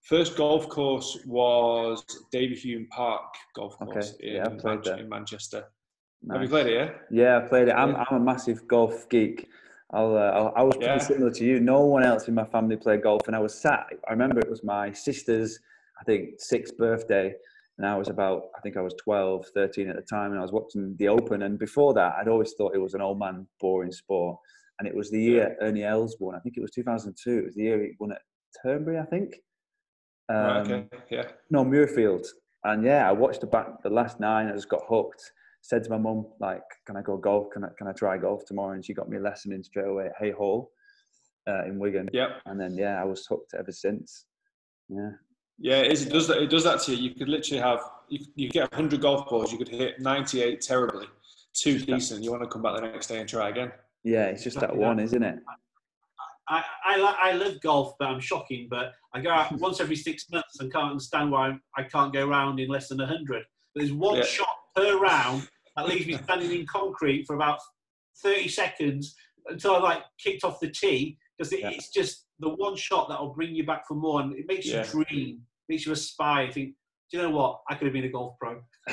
[0.02, 3.22] First golf course was Davyhulme Park
[3.54, 4.34] Golf Course okay.
[4.34, 5.64] yeah, in, Man- in Manchester.
[6.22, 6.34] Nice.
[6.34, 6.96] Have you played it?
[7.10, 7.22] Yeah.
[7.22, 7.72] Yeah, I played it.
[7.72, 9.46] I'm, I'm a massive golf geek.
[9.92, 10.98] I'll, uh, I'll, i was pretty yeah.
[10.98, 11.60] similar to you.
[11.60, 13.86] No one else in my family played golf, and I was sat.
[14.08, 15.58] I remember it was my sister's,
[16.00, 17.34] I think, sixth birthday,
[17.80, 20.42] and I was about, I think I was 12, 13 at the time, and I
[20.42, 21.40] was watching the Open.
[21.40, 24.38] And before that, I'd always thought it was an old man, boring sport.
[24.78, 26.34] And it was the year Ernie Els won.
[26.34, 27.38] I think it was 2002.
[27.38, 28.20] It was the year he won at
[28.62, 29.34] Turnberry, I think.
[30.28, 31.28] Um, okay, yeah.
[31.48, 32.26] No, Muirfield.
[32.64, 34.48] And yeah, I watched the back, the last nine.
[34.48, 35.32] I just got hooked.
[35.62, 37.48] Said to my mum, like, "Can I go golf?
[37.50, 39.88] Can I can I try golf tomorrow?" And she got me a lesson in straight
[39.88, 40.70] away at Haigh Hall
[41.48, 42.10] uh, in Wigan.
[42.12, 42.42] Yep.
[42.44, 44.26] And then yeah, I was hooked ever since.
[44.90, 45.12] Yeah.
[45.60, 46.38] Yeah, it, is, it does that.
[46.42, 47.10] It does that to you.
[47.10, 49.52] You could literally have you, you get 100 golf balls.
[49.52, 51.06] You could hit 98 terribly,
[51.52, 52.24] two decent.
[52.24, 53.70] You want to come back the next day and try again.
[54.02, 55.38] Yeah, it's just that one, isn't it?
[56.48, 58.68] I, I, I love golf, but I'm shocking.
[58.70, 62.26] But I go out once every six months and can't understand why I can't go
[62.26, 63.44] around in less than 100.
[63.74, 64.24] There's one yeah.
[64.24, 65.46] shot per round
[65.76, 67.58] that leaves me standing in concrete for about
[68.22, 69.14] 30 seconds
[69.46, 71.70] until I like kicked off the tee because it, yeah.
[71.70, 74.66] it's just the one shot that will bring you back for more and it makes
[74.66, 74.84] yeah.
[74.84, 75.40] you dream
[75.70, 76.46] makes you aspire.
[76.46, 76.74] You think,
[77.10, 77.60] do you know what?
[77.68, 78.60] I could have been a golf pro.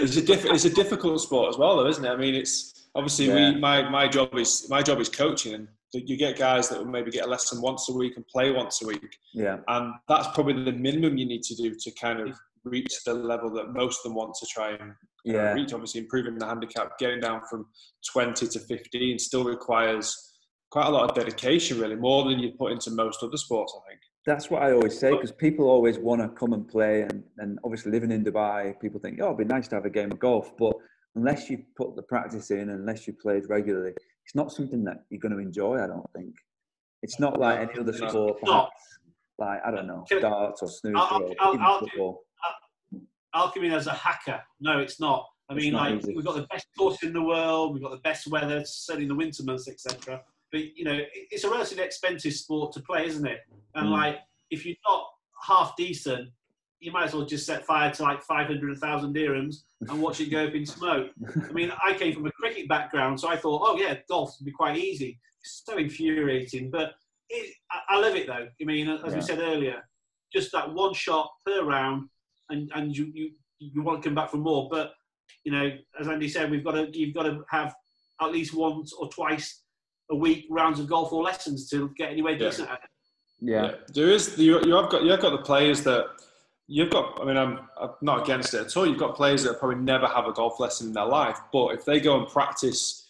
[0.00, 2.08] it's a diff- it's a difficult sport as well, though, isn't it?
[2.08, 3.52] I mean, it's obviously yeah.
[3.52, 6.86] we my my job is my job is coaching, and you get guys that will
[6.86, 9.18] maybe get a lesson once a week and play once a week.
[9.34, 13.14] Yeah, and that's probably the minimum you need to do to kind of reach the
[13.14, 15.52] level that most of them want to try and uh, yeah.
[15.52, 15.72] reach.
[15.72, 17.66] Obviously, improving the handicap, getting down from
[18.12, 20.35] twenty to fifteen, still requires
[20.70, 23.88] quite a lot of dedication, really, more than you put into most other sports, I
[23.88, 24.00] think.
[24.26, 27.58] That's what I always say because people always want to come and play, and, and
[27.64, 30.18] obviously living in Dubai, people think, oh, it'd be nice to have a game of
[30.18, 30.74] golf, but
[31.14, 33.92] unless you put the practice in, unless you played regularly,
[34.24, 35.82] it's not something that you're going to enjoy.
[35.82, 36.34] I don't think
[37.02, 38.98] it's not like any other sport, perhaps,
[39.38, 42.22] like I don't know, darts or snooker I'll, or I'll, I'll, football.
[43.32, 44.42] I'll come in as a hacker.
[44.60, 45.24] No, it's not.
[45.48, 46.16] I mean, like easy.
[46.16, 49.08] we've got the best course in the world, we've got the best weather, certainly in
[49.08, 50.20] the winter months, etc
[50.52, 53.40] but you know, it's a relatively expensive sport to play, isn't it?
[53.74, 53.92] And mm.
[53.92, 54.18] like,
[54.50, 55.06] if you're not
[55.46, 56.30] half decent,
[56.80, 60.46] you might as well just set fire to like 500,000 dirhams and watch it go
[60.46, 61.10] up in smoke.
[61.48, 64.44] I mean, I came from a cricket background, so I thought, oh yeah, golf would
[64.44, 65.18] be quite easy.
[65.40, 66.94] It's so infuriating, but
[67.28, 68.48] it, I, I, love it though.
[68.60, 69.14] I mean, as yeah.
[69.14, 69.82] we said earlier,
[70.32, 72.08] just that one shot per round,
[72.50, 74.68] and and you you you want to come back for more.
[74.70, 74.92] But
[75.44, 77.74] you know, as Andy said, we've got to you've got to have
[78.20, 79.62] at least once or twice
[80.10, 82.74] a week rounds of golf or lessons to get anywhere decent yeah.
[82.74, 82.90] at it.
[83.40, 83.62] Yeah.
[83.64, 83.72] yeah.
[83.94, 84.38] there is.
[84.38, 86.06] You, you have got you have got the players that
[86.66, 87.20] you've got.
[87.20, 88.86] I mean, I'm, I'm not against it at all.
[88.86, 91.84] You've got players that probably never have a golf lesson in their life, but if
[91.84, 93.06] they go and practice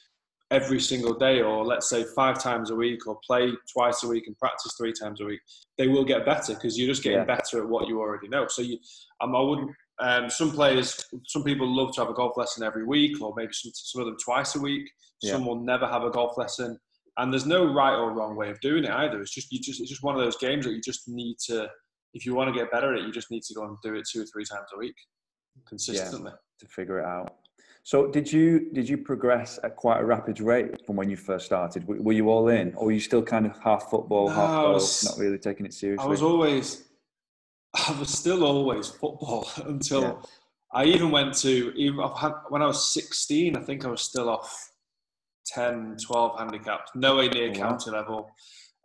[0.51, 4.27] every single day, or let's say five times a week, or play twice a week
[4.27, 5.41] and practice three times a week,
[5.77, 7.25] they will get better because you're just getting yeah.
[7.25, 8.47] better at what you already know.
[8.49, 8.79] So you,
[9.21, 9.71] um, I wouldn't.
[9.99, 13.53] Um, some players, some people love to have a golf lesson every week, or maybe
[13.53, 14.91] some, some of them twice a week.
[15.23, 15.33] Yeah.
[15.33, 16.79] Some will never have a golf lesson,
[17.18, 19.20] and there's no right or wrong way of doing it either.
[19.20, 21.68] It's just you just it's just one of those games that you just need to.
[22.14, 23.94] If you want to get better at it, you just need to go and do
[23.94, 24.94] it two or three times a week,
[25.68, 27.37] consistently yeah, to figure it out.
[27.83, 31.46] So did you did you progress at quite a rapid rate from when you first
[31.46, 31.87] started?
[31.87, 35.18] Were you all in, or were you still kind of half football, no, half not
[35.18, 36.05] really taking it seriously?
[36.05, 36.85] I was always,
[37.74, 40.14] I was still always football until yeah.
[40.72, 41.98] I even went to even
[42.48, 43.57] when I was 16.
[43.57, 44.72] I think I was still off
[45.47, 48.31] 10, 12 handicaps, nowhere near oh, county level.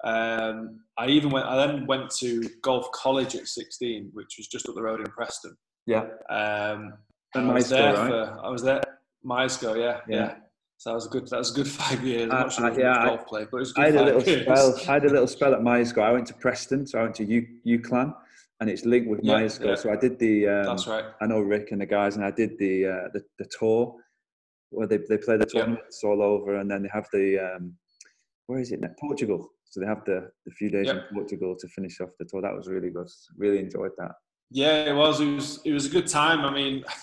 [0.03, 1.45] Um, I even went.
[1.45, 5.05] I then went to golf college at 16, which was just up the road in
[5.07, 5.55] Preston.
[5.85, 6.05] Yeah.
[6.29, 6.93] Um,
[7.35, 8.07] and I was there right?
[8.09, 8.81] for I was there
[9.25, 10.35] Myerscough, yeah, yeah, yeah.
[10.77, 12.31] So that was a good that was a good five years.
[12.31, 14.43] I'm not sure I, yeah, golf play, but it was I had a little years.
[14.43, 14.75] spell.
[14.89, 16.03] I had a little spell at Myerscough.
[16.03, 18.15] I went to Preston, so I went to U UCLan,
[18.59, 19.65] and it's linked with yeah, Myerscough.
[19.65, 19.75] Yeah.
[19.75, 20.47] So I did the.
[20.47, 21.05] Um, That's right.
[21.21, 23.95] I know Rick and the guys, and I did the uh, the, the tour
[24.71, 27.75] where they they play the tournaments all over, and then they have the um,
[28.47, 28.81] where is it?
[28.81, 28.89] Now?
[28.99, 29.49] Portugal.
[29.65, 32.41] So they have the the few days in Portugal to finish off the tour.
[32.41, 33.07] That was really good.
[33.37, 34.11] Really enjoyed that.
[34.49, 35.21] Yeah, it was.
[35.21, 35.61] It was.
[35.63, 36.41] It was a good time.
[36.41, 36.83] I mean.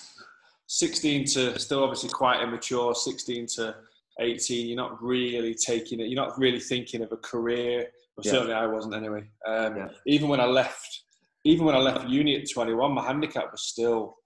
[0.71, 3.75] 16 to still obviously quite immature, 16 to
[4.21, 7.87] 18, you're not really taking it, you're not really thinking of a career.
[8.17, 8.33] Well, yeah.
[8.33, 9.25] certainly I wasn't anyway.
[9.47, 9.89] Um, yeah.
[10.07, 11.05] Even when I left,
[11.45, 14.17] even when I left uni at 21, my handicap was still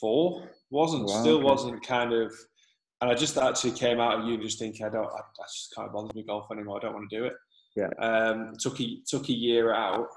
[0.00, 0.50] four.
[0.70, 1.44] Wasn't wow, still okay.
[1.44, 2.32] wasn't kind of,
[3.00, 5.72] and I just actually came out of uni just thinking I don't, I, I just
[5.76, 6.78] can't bother me golf anymore.
[6.78, 7.34] I don't want to do it.
[7.76, 7.90] Yeah.
[7.98, 10.08] Um, took a took a year out.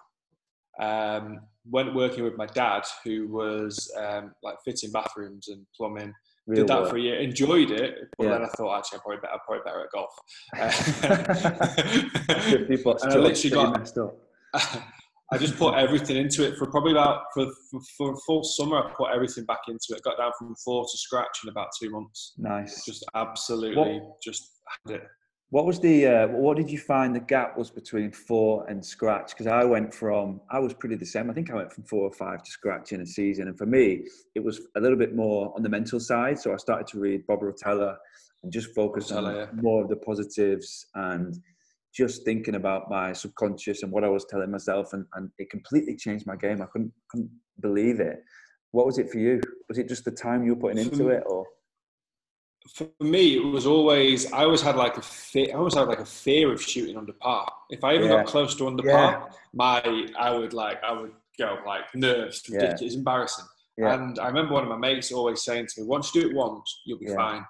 [0.80, 6.12] Um, went working with my dad, who was um, like fitting bathrooms and plumbing.
[6.46, 6.89] Real did that work.
[6.89, 8.32] for a year, enjoyed it, but yeah.
[8.32, 10.13] then I thought actually I'm probably better, I'm probably better at golf.
[13.04, 14.18] and I literally got messed up.
[15.34, 18.78] I just put everything into it for probably about for, for, for full summer.
[18.78, 20.04] I put everything back into it.
[20.04, 22.34] Got down from four to scratch in about two months.
[22.38, 22.86] Nice.
[22.86, 25.04] Just absolutely, what, just had it.
[25.50, 29.32] What was the uh, what did you find the gap was between four and scratch?
[29.32, 31.30] Because I went from I was pretty the same.
[31.30, 33.65] I think I went from four or five to scratch in a season, and for
[33.65, 36.39] me it was a little bit more on the mental side.
[36.39, 37.98] So I started to read Bob Rotella
[38.43, 39.46] and just focus Rotella, on yeah.
[39.62, 41.39] more of the positives and
[41.93, 45.95] just thinking about my subconscious and what I was telling myself, and, and it completely
[45.95, 46.62] changed my game.
[46.62, 48.23] I couldn't couldn't believe it.
[48.71, 49.39] What was it for you?
[49.69, 51.45] Was it just the time you were putting into it, or?
[52.71, 55.47] for me, it was always I always had like a fear.
[55.51, 57.51] I always had like a fear of shooting under par.
[57.69, 58.17] If I even yeah.
[58.17, 58.93] got close to under yeah.
[58.93, 62.86] par, my I would like I would go like nerves, ridiculous, yeah.
[62.86, 63.45] it's embarrassing.
[63.77, 66.36] And I remember one of my mates always saying to me, "Once you do it
[66.36, 67.43] once, you'll be fine."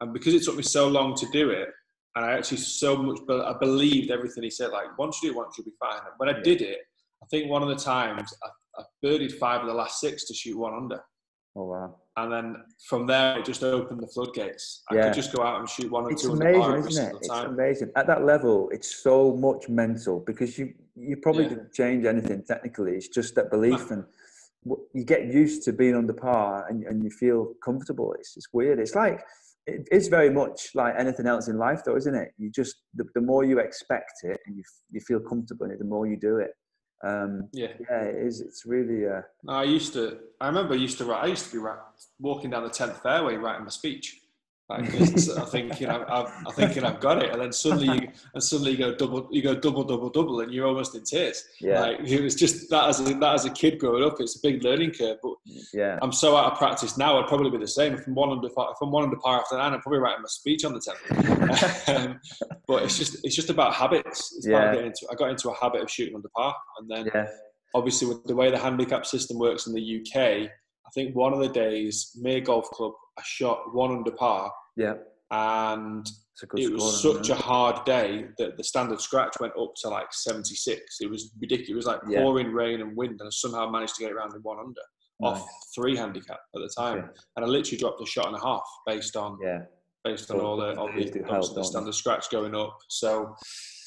[0.00, 1.68] And because it took me so long to do it,
[2.16, 4.70] and I actually so much, I believed everything he said.
[4.70, 5.98] Like once you do it once, you'll be fine.
[5.98, 6.78] And when I did it,
[7.22, 10.34] I think one of the times I, I birdied five of the last six to
[10.34, 11.00] shoot one under.
[11.56, 11.96] Oh wow!
[12.16, 12.56] And then
[12.88, 14.82] from there, it just opened the floodgates.
[14.88, 15.04] I yeah.
[15.04, 16.32] could just go out and shoot one or it's two.
[16.32, 17.16] It's amazing, isn't it?
[17.16, 17.90] It's amazing.
[17.96, 21.48] At that level, it's so much mental because you you probably yeah.
[21.50, 22.92] didn't change anything technically.
[22.92, 24.04] It's just that belief and
[24.92, 28.14] you get used to being under par and, and you feel comfortable.
[28.18, 28.78] It's just weird.
[28.78, 29.24] It's like
[29.90, 32.32] it's very much like anything else in life, though, isn't it?
[32.38, 35.78] You just the, the more you expect it and you you feel comfortable in it,
[35.78, 36.50] the more you do it.
[37.02, 38.40] Um, yeah, yeah, it is.
[38.40, 39.06] It's really.
[39.06, 40.18] Uh, I used to.
[40.40, 41.24] I remember I used to write.
[41.24, 41.78] I used to be write,
[42.18, 44.19] walking down the tenth fairway writing my speech.
[44.70, 48.08] Like, I think you know, I've, I thinking I've got it, and then suddenly you,
[48.34, 51.44] and suddenly you go double, you go double, double, double, and you're almost in tears.
[51.60, 54.36] Yeah, like it was just that as a, that as a kid growing up, it's
[54.36, 55.16] a big learning curve.
[55.24, 55.32] But
[55.74, 57.18] yeah, I'm so out of practice now.
[57.18, 57.94] I'd probably be the same.
[57.94, 60.28] If I'm one under, if I'm one under par after nine, I'm probably writing my
[60.28, 61.88] speech on the tenth.
[61.88, 62.20] um,
[62.68, 64.36] but it's just it's just about habits.
[64.36, 64.72] It's yeah.
[64.72, 67.26] Into, I got into a habit of shooting under par, and then yeah.
[67.74, 71.40] obviously with the way the handicap system works in the UK, I think one of
[71.40, 74.94] the days, Mere Golf Club, I shot one under par yeah.
[75.30, 76.06] And
[76.56, 80.96] it was such a hard day that the standard scratch went up to like 76.
[81.00, 81.70] It was ridiculous.
[81.70, 82.20] It was like yeah.
[82.20, 84.80] pouring rain and wind, and I somehow managed to get it around in one under
[85.20, 85.40] nice.
[85.40, 87.10] off three handicap at the time.
[87.36, 89.60] And I literally dropped a shot and a half based on yeah.
[90.04, 92.76] based on all the, all the, help, the standard scratch going up.
[92.88, 93.36] So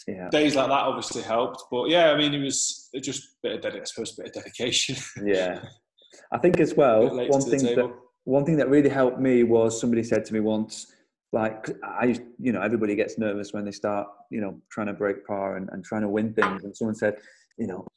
[0.08, 0.30] yeah.
[0.30, 1.64] days like that obviously helped.
[1.72, 3.82] But yeah, I mean, it was just a bit of dedication.
[3.82, 4.96] I suppose a bit of dedication.
[5.26, 5.60] yeah,
[6.32, 7.10] I think as well.
[7.10, 7.94] one thing that
[8.26, 10.94] one thing that really helped me was somebody said to me once,
[11.32, 15.26] like I you know, everybody gets nervous when they start, you know, trying to break
[15.26, 16.64] par and, and trying to win things.
[16.64, 17.16] And someone said,
[17.58, 17.88] you know,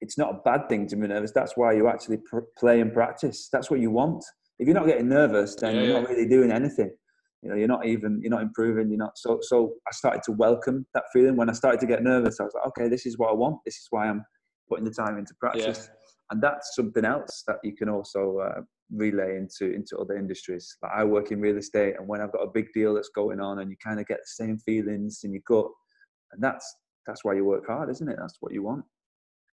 [0.00, 1.32] it's not a bad thing to be nervous.
[1.32, 3.48] That's why you actually pr- play and practice.
[3.52, 4.24] That's what you want.
[4.58, 6.90] If you're not getting nervous, then yeah, you're not really doing anything.
[7.42, 8.90] You know, you're not even you're not improving.
[8.90, 9.38] You're not so.
[9.42, 11.36] So I started to welcome that feeling.
[11.36, 13.58] When I started to get nervous, I was like, okay, this is what I want.
[13.64, 14.24] This is why I'm
[14.68, 15.88] putting the time into practice.
[15.88, 15.94] Yeah.
[16.30, 20.76] And that's something else that you can also uh, relay into into other industries.
[20.82, 23.40] Like I work in real estate, and when I've got a big deal that's going
[23.40, 25.70] on, and you kind of get the same feelings in your gut,
[26.32, 28.16] and that's that's why you work hard, isn't it?
[28.18, 28.84] That's what you want.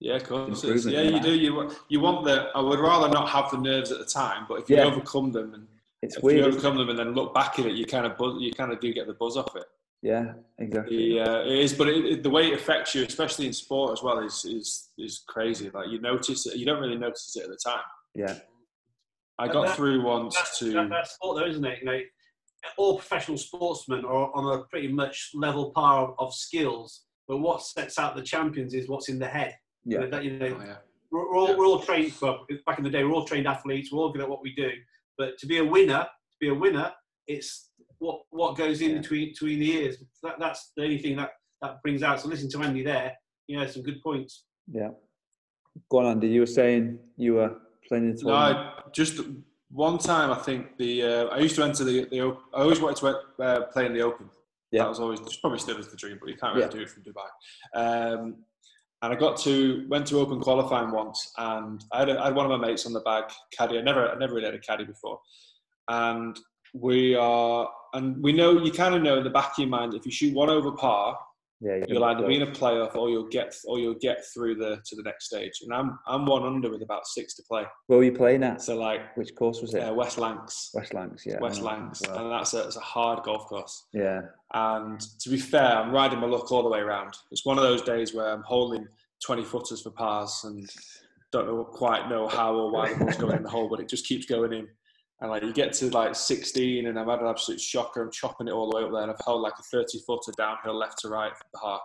[0.00, 0.64] Yeah, of course.
[0.64, 1.32] Yeah, you do.
[1.32, 2.48] You you want the.
[2.54, 4.84] I would rather not have the nerves at the time, but if you yeah.
[4.84, 5.66] overcome them and
[6.02, 8.16] it's if weird, you overcome them and then look back at it, you kind of
[8.16, 9.64] buzz, you kind of do get the buzz off it.
[10.02, 11.14] Yeah, exactly.
[11.14, 13.92] Yeah, uh, it is, but it, it, the way it affects you, especially in sport
[13.92, 15.70] as well, is is is crazy.
[15.72, 17.84] Like you notice it, you don't really notice it at the time.
[18.16, 18.38] Yeah.
[19.42, 20.72] I got that, through once that's, to.
[20.72, 21.80] That, that's sport, though, isn't it?
[21.80, 22.00] You know,
[22.76, 27.98] all professional sportsmen are on a pretty much level par of skills, but what sets
[27.98, 29.56] out the champions is what's in the head.
[29.84, 29.98] Yeah.
[29.98, 30.76] You know, that, you know oh, yeah.
[31.10, 31.56] We're, we're, all, yeah.
[31.56, 32.12] we're all trained.
[32.22, 33.90] Well, back in the day, we're all trained athletes.
[33.92, 34.70] We're all good at what we do.
[35.18, 36.92] But to be a winner, to be a winner,
[37.26, 38.98] it's what what goes in yeah.
[38.98, 39.96] between between the ears.
[40.22, 42.20] That, that's the only thing that that brings out.
[42.20, 43.12] So listen to Andy there.
[43.46, 44.44] You know, some good points.
[44.70, 44.90] Yeah.
[45.90, 46.28] Go on, Andy.
[46.28, 47.56] You were saying you were
[48.00, 49.20] No, just
[49.70, 50.30] one time.
[50.30, 52.20] I think the uh, I used to enter the the.
[52.54, 54.28] I always wanted to uh, play in the Open.
[54.70, 54.82] Yeah.
[54.82, 56.72] That was always probably still is the dream, but you can't really yeah.
[56.72, 57.28] do it from Dubai.
[57.74, 58.36] Um,
[59.02, 62.34] and I got to went to Open qualifying once, and I had, a, I had
[62.34, 63.24] one of my mates on the bag
[63.56, 63.78] caddy.
[63.78, 65.18] I never I never really had a caddy before,
[65.88, 66.38] and
[66.72, 69.94] we are and we know you kind of know in the back of your mind
[69.94, 71.18] if you shoot one over par,
[71.62, 74.56] yeah, you will either be in a playoff or you'll get or you'll get through
[74.56, 75.52] the to the next stage.
[75.62, 77.64] And I'm I'm one under with about six to play.
[77.86, 78.60] Where were you playing at?
[78.60, 79.80] So like which course was it?
[79.80, 80.70] Uh, West Lancs.
[80.74, 81.38] West Lancs, yeah.
[81.38, 82.18] West Lancs, well.
[82.18, 83.86] and that's a, it's a hard golf course.
[83.92, 84.22] Yeah.
[84.52, 87.14] And to be fair, I'm riding my luck all the way around.
[87.30, 88.86] It's one of those days where I'm holding
[89.24, 90.68] 20 footers for pars and
[91.30, 93.88] don't know quite know how or why the ball's going in the hole, but it
[93.88, 94.68] just keeps going in.
[95.22, 98.02] And like you get to like 16, and I've had an absolute shocker.
[98.02, 100.32] I'm chopping it all the way up there, and I've held like a 30 footer
[100.36, 101.82] downhill left to right from the heart.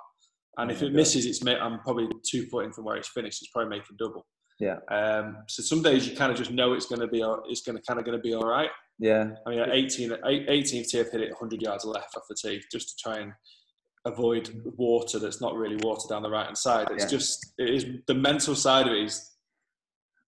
[0.58, 3.44] And if it misses, it's made, I'm probably two foot in from where it's finished.
[3.44, 4.26] It's probably making double.
[4.60, 4.78] Yeah.
[4.90, 7.78] Um, so some days you kind of just know it's going to be, it's going
[7.78, 8.72] to kind of going to be all right.
[8.98, 9.30] Yeah.
[9.46, 12.64] I mean, at 18, 18th tee, I've hit it 100 yards left off the tee
[12.72, 13.34] just to try and
[14.06, 16.88] avoid water that's not really water down the right hand side.
[16.90, 17.10] It's yeah.
[17.10, 19.30] just, it is the mental side of it is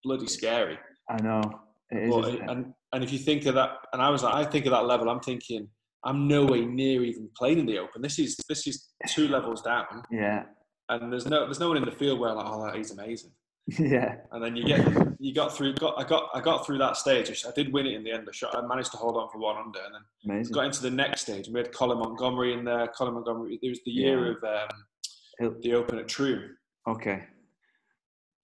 [0.04, 0.78] bloody scary.
[1.10, 1.42] I know.
[1.90, 4.50] It is, but, and and if you think of that, and I was like, I
[4.50, 5.68] think of that level, I'm thinking,
[6.04, 8.02] I'm nowhere near even playing in the open.
[8.02, 10.04] This is this is two levels down.
[10.12, 10.44] Yeah.
[10.88, 13.32] And there's no there's no one in the field where I'm like, oh, he's amazing.
[13.78, 14.16] Yeah.
[14.32, 14.84] And then you get
[15.20, 17.30] you got through got I got I got through that stage.
[17.46, 18.28] I did win it in the end.
[18.28, 20.54] I shot I managed to hold on for one under, and then amazing.
[20.54, 21.46] got into the next stage.
[21.46, 22.88] And we had Colin Montgomerie in there.
[22.88, 23.60] Colin Montgomerie.
[23.62, 24.32] It was the year yeah.
[24.32, 26.56] of um, the Open at Troon.
[26.88, 27.26] Okay.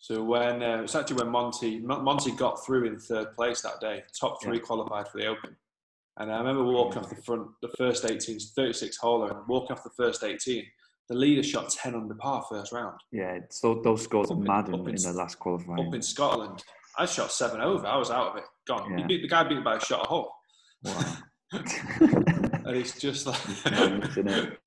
[0.05, 4.03] So when uh, it's actually when Monty Monty got through in third place that day,
[4.19, 4.61] top three yeah.
[4.61, 5.55] qualified for the Open,
[6.17, 9.83] and I remember walking off the front, the first 18, 36 holer, and walking off
[9.83, 10.63] the first 18.
[11.09, 12.99] The leader shot 10 under par first round.
[13.11, 15.87] Yeah, so those scores are mad in, in, in, the last qualifying.
[15.87, 16.63] Up in Scotland,
[16.99, 17.87] I shot seven over.
[17.87, 18.95] I was out of it, gone.
[18.95, 19.07] Yeah.
[19.07, 20.31] Beat the guy beat me by a shot a hole.
[20.83, 21.17] Wow.
[22.65, 23.39] and it's just like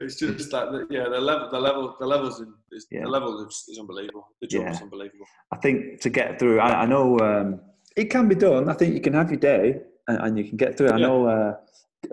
[0.00, 2.40] it's just like the, yeah the level the level the levels
[2.72, 3.02] is, yeah.
[3.02, 4.72] the level is, is, unbelievable the jump yeah.
[4.72, 7.60] is unbelievable i think to get through i, I know um,
[7.96, 10.56] it can be done i think you can have your day and, and you can
[10.56, 10.92] get through it.
[10.92, 11.06] i yeah.
[11.06, 11.54] know uh,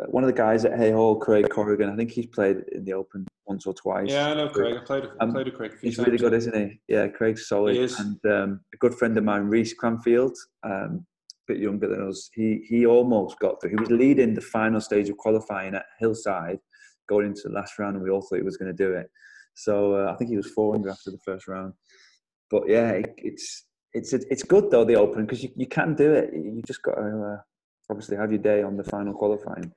[0.07, 1.89] one of the guys at Haigh Hall, Craig Corrigan.
[1.89, 4.09] I think he's played in the Open once or twice.
[4.09, 4.75] Yeah, I know Craig.
[4.81, 5.73] I played, I um, played with Craig.
[5.81, 6.07] he's times.
[6.07, 6.79] really good, isn't he?
[6.87, 7.75] Yeah, Craig's solid.
[7.75, 7.99] He is.
[7.99, 11.05] And um, a good friend of mine, Reese Cranfield, um,
[11.47, 13.71] bit younger than us, he he almost got through.
[13.71, 16.59] He was leading the final stage of qualifying at Hillside,
[17.07, 19.07] going into the last round, and we all thought he was going to do it.
[19.55, 21.73] So uh, I think he was 400 after the first round.
[22.51, 26.13] But yeah, it, it's it's it's good though the Open because you, you can do
[26.13, 26.31] it.
[26.33, 27.41] You just got to uh,
[27.89, 29.71] obviously have your day on the final qualifying.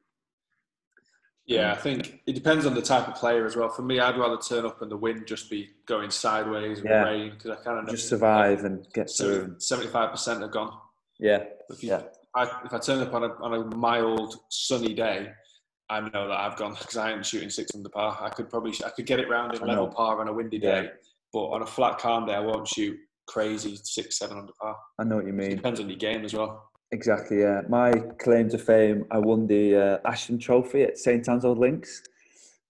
[1.46, 3.71] Yeah, I think it depends on the type of player as well.
[3.71, 7.04] For me, I'd rather turn up and the wind just be going sideways and yeah.
[7.04, 9.54] rain because I kind of just survive and get through.
[9.58, 10.77] Seventy-five percent are gone.
[11.19, 11.44] Yeah.
[11.71, 12.02] If, you, yeah.
[12.35, 15.29] I, if I turn up on a, on a mild sunny day,
[15.90, 18.19] I know that I've gone because I am shooting six under par.
[18.21, 20.85] I could probably I could get it round in level par on a windy day,
[20.85, 20.90] yeah.
[21.33, 22.96] but on a flat calm day, I won't shoot
[23.27, 24.77] crazy six seven under par.
[24.98, 25.52] I know what you mean.
[25.52, 26.71] It depends on your game as well.
[26.90, 27.40] Exactly.
[27.40, 27.62] Yeah.
[27.69, 32.02] My claim to fame, I won the uh, Ashton Trophy at St Anne's Old Links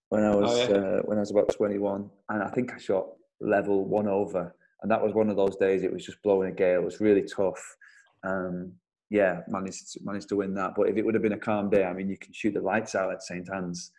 [0.09, 0.77] when I was oh, yeah.
[0.77, 3.07] uh, when I was about twenty one, and I think I shot
[3.41, 5.83] level one over, and that was one of those days.
[5.83, 6.81] It was just blowing a gale.
[6.81, 7.77] It was really tough.
[8.25, 8.73] Um,
[9.11, 10.73] yeah, managed to, managed to win that.
[10.77, 12.61] But if it would have been a calm day, I mean, you can shoot the
[12.61, 13.93] lights out at St Anne's.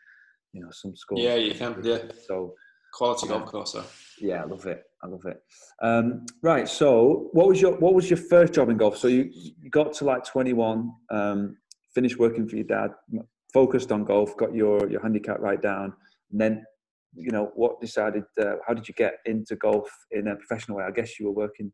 [0.54, 1.22] You know, some scores.
[1.22, 1.76] Yeah, you can.
[1.84, 2.00] Yeah.
[2.28, 2.56] So
[2.92, 3.74] quality golf course.
[3.74, 3.84] So.
[4.20, 4.84] Yeah, I love it.
[5.04, 5.42] I love it.
[5.82, 6.68] Um, right.
[6.68, 8.98] So, what was your what was your first job in golf?
[8.98, 11.58] So you, you got to like 21, um,
[11.94, 12.92] finished working for your dad,
[13.54, 15.94] focused on golf, got your your handicap right down,
[16.32, 16.66] and then
[17.14, 18.24] you know what decided?
[18.40, 20.84] Uh, how did you get into golf in a professional way?
[20.84, 21.72] I guess you were working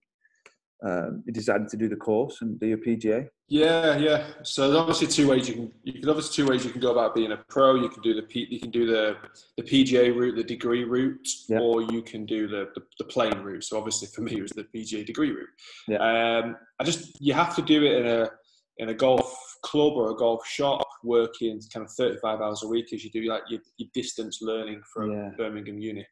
[0.84, 3.28] um, you decided to do the course and do your PGA?
[3.48, 4.28] Yeah, yeah.
[4.44, 5.72] So there's obviously two ways you can.
[5.84, 7.76] You can obviously two ways you can go about being a pro.
[7.76, 9.18] You can do the P, you can do the
[9.58, 11.60] the PGA route, the degree route, yeah.
[11.60, 13.64] or you can do the, the, the playing route.
[13.64, 15.50] So obviously for me it was the PGA degree route.
[15.88, 15.98] Yeah.
[15.98, 18.30] Um, I just you have to do it in a
[18.78, 22.94] in a golf club or a golf shop, working kind of 35 hours a week
[22.94, 25.30] as you do like your, your distance learning from yeah.
[25.38, 26.06] Birmingham Uni.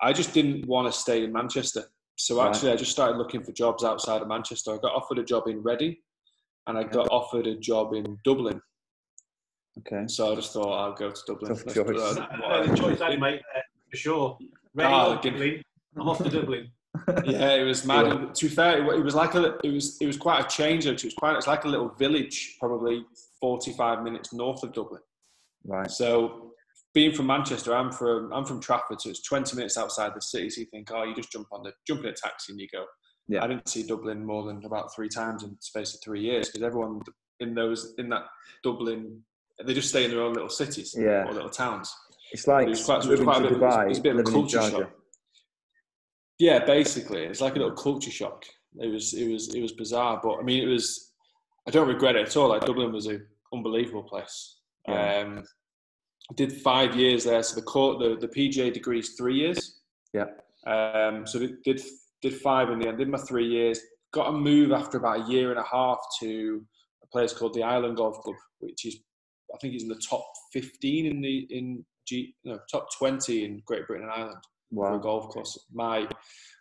[0.00, 1.84] I just didn't want to stay in Manchester.
[2.18, 2.74] So actually, right.
[2.74, 4.74] I just started looking for jobs outside of Manchester.
[4.74, 5.96] I got offered a job in Reading,
[6.66, 8.60] and I got offered a job in Dublin.
[9.78, 10.04] Okay.
[10.08, 11.54] So I just thought I'll go to Dublin.
[11.54, 12.18] Tough choice.
[12.18, 13.40] Uh, the choice I made
[13.88, 14.38] for sure.
[14.74, 15.62] Reading ah, Dublin.
[15.96, 16.68] I'm off to Dublin.
[17.24, 18.06] yeah, it was mad.
[18.06, 18.32] Yeah.
[18.32, 20.86] To be fair, it was like a, it was it was quite a change.
[20.86, 23.06] It was quite it's like a little village, probably
[23.40, 25.02] 45 minutes north of Dublin.
[25.64, 25.88] Right.
[25.88, 26.47] So
[26.98, 30.50] being from Manchester, I'm from I'm from Trafford, so it's 20 minutes outside the city.
[30.50, 32.66] So you think, oh, you just jump on the jump in a taxi and you
[32.72, 32.84] go.
[33.28, 33.44] Yeah.
[33.44, 36.48] I didn't see Dublin more than about three times in the space of three years
[36.48, 37.00] because everyone
[37.38, 38.24] in those in that
[38.64, 39.22] Dublin,
[39.64, 41.24] they just stay in their own little cities yeah.
[41.24, 41.94] or little towns.
[42.32, 44.60] It's like it's quite, it's quite a bit, Dubai, it's a bit of a culture
[44.60, 44.90] shock.
[46.40, 48.44] Yeah, basically, it's like a little culture shock.
[48.76, 51.12] It was it was it was bizarre, but I mean, it was.
[51.68, 52.48] I don't regret it at all.
[52.48, 54.56] Like Dublin was an unbelievable place.
[54.88, 55.18] Yeah.
[55.18, 55.44] Um,
[56.34, 57.42] did five years there.
[57.42, 59.80] So the court, the, the PGA degree is three years.
[60.12, 60.26] Yeah.
[60.66, 61.80] Um, so did
[62.20, 62.98] did five in the end.
[62.98, 63.80] Did my three years.
[64.12, 66.64] Got a move after about a year and a half to
[67.02, 68.98] a place called the Island Golf Club, which is
[69.54, 73.62] I think is in the top fifteen in the in G no top twenty in
[73.66, 74.88] Great Britain and Ireland wow.
[74.88, 75.58] for a golf course.
[75.72, 76.06] My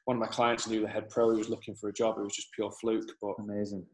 [0.05, 1.31] one of my clients knew the head pro.
[1.31, 2.17] He was looking for a job.
[2.17, 3.85] It was just pure fluke, but amazing.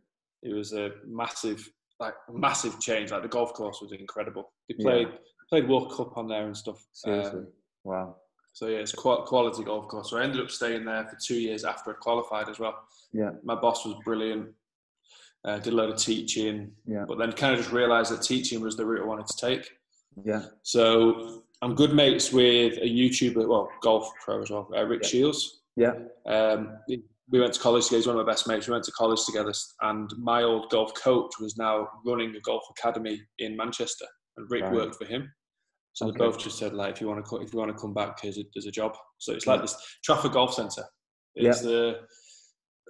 [0.44, 1.68] It was a massive
[2.00, 3.12] like massive change.
[3.12, 4.52] Like the golf course was incredible.
[4.68, 5.18] They played yeah
[5.54, 6.84] played World Cup on there and stuff.
[6.93, 7.47] Seriously, um,
[7.84, 8.16] wow.
[8.54, 10.10] So yeah, it's quite quality golf course.
[10.10, 12.76] So I ended up staying there for two years after I qualified as well.
[13.12, 14.49] Yeah, my boss was brilliant.
[15.45, 16.72] Uh, did a lot of teaching.
[16.88, 19.38] Yeah, but then kind of just realised that teaching was the route I wanted to
[19.38, 19.70] take.
[20.26, 20.45] Yeah.
[20.64, 25.10] So I'm good mates with a YouTuber, well, golf pro as well, uh, Rick yeah.
[25.10, 25.62] Shiels.
[25.76, 25.93] Yeah.
[26.26, 26.80] Um,
[27.30, 27.97] we went to college together.
[27.99, 28.68] He's one of my best mates.
[28.68, 32.64] We went to college together, and my old golf coach was now running a golf
[32.72, 34.06] academy in Manchester,
[34.38, 34.74] and Rick right.
[34.74, 35.32] worked for him.
[35.94, 36.18] So okay.
[36.18, 38.22] they both just said like, if you want to if you want to come back,
[38.22, 38.96] there's a, there's a job.
[39.20, 40.86] So it's like this Trafford Golf Centre.
[41.36, 41.70] It's yeah.
[41.70, 42.00] the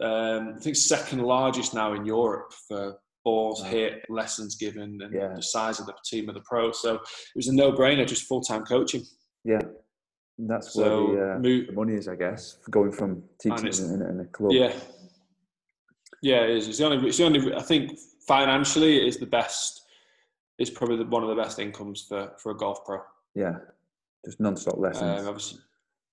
[0.01, 3.69] um, I think second largest now in Europe for balls wow.
[3.69, 5.33] hit, lessons given, and yeah.
[5.35, 6.71] the size of the team of the pro.
[6.71, 7.01] So it
[7.35, 9.03] was a no-brainer, just full-time coaching.
[9.45, 9.61] Yeah,
[10.37, 14.01] that's so where the, uh, move, the, money is, I guess, going from teaching in,
[14.01, 14.51] in, a club.
[14.51, 14.73] Yeah,
[16.21, 16.67] yeah, it is.
[16.67, 17.07] It's the only.
[17.07, 17.53] It's the only.
[17.53, 19.82] I think financially, it is the best
[20.59, 22.99] it's probably the, one of the best incomes for, for a golf pro.
[23.35, 23.55] Yeah,
[24.25, 25.21] just non-stop lessons.
[25.21, 25.59] Um, obviously,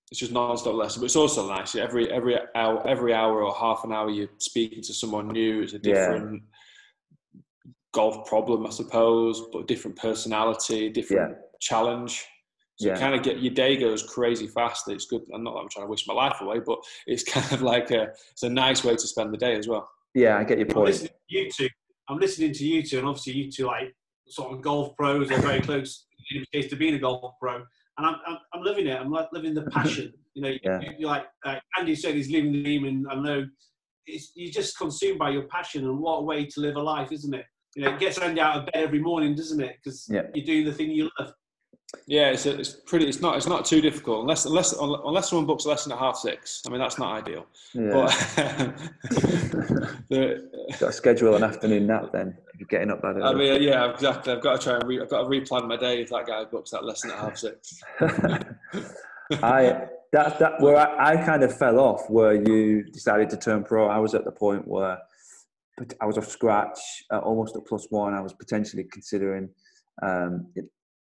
[0.09, 1.75] it's just non-stop lessons, but it's also nice.
[1.75, 5.61] Every every hour, every hour or half an hour, you're speaking to someone new.
[5.61, 6.43] It's a different
[7.33, 7.41] yeah.
[7.93, 11.37] golf problem, I suppose, but different personality, different yeah.
[11.59, 12.25] challenge.
[12.77, 12.97] So yeah.
[12.97, 14.89] kind of get your day goes crazy fast.
[14.89, 15.21] It's good.
[15.33, 15.55] I'm not.
[15.55, 18.09] I'm trying to wish my life away, but it's kind of like a.
[18.31, 19.87] It's a nice way to spend the day as well.
[20.15, 20.99] Yeah, I get your point.
[20.99, 21.69] I'm you two.
[22.09, 23.93] I'm listening to you two, and obviously you two like
[24.31, 27.55] sort of golf pros or very close in case to being a golf pro.
[27.55, 28.99] And I'm, I'm, I'm living it.
[28.99, 30.13] I'm like living the passion.
[30.33, 30.79] You know, yeah.
[30.97, 33.45] you, like uh, Andy said, he's living the dream, and I know
[34.05, 35.83] it's, you're just consumed by your passion.
[35.83, 37.43] And what a way to live a life, isn't it?
[37.75, 39.75] You know, it gets Andy out of bed every morning, doesn't it?
[39.83, 40.21] Because yeah.
[40.33, 41.33] you're doing the thing you love.
[42.07, 43.07] Yeah, it's, a, it's pretty.
[43.07, 43.37] It's not.
[43.37, 46.61] It's not too difficult unless unless unless someone books a lesson at half six.
[46.65, 47.45] I mean, that's not ideal.
[47.73, 47.89] Yeah.
[47.91, 48.11] But,
[50.79, 53.23] got to schedule an afternoon nap then if you're getting up that early.
[53.23, 54.33] I mean, yeah, exactly.
[54.33, 56.45] I've got to try and re, I've got to replan my day if that guy
[56.45, 57.81] books that lesson at half six.
[59.43, 63.63] I that that where I, I kind of fell off where you decided to turn
[63.63, 63.87] pro.
[63.87, 64.97] I was at the point where
[65.99, 66.79] I was off scratch,
[67.11, 68.13] uh, almost at plus one.
[68.13, 69.49] I was potentially considering.
[70.01, 70.47] Um,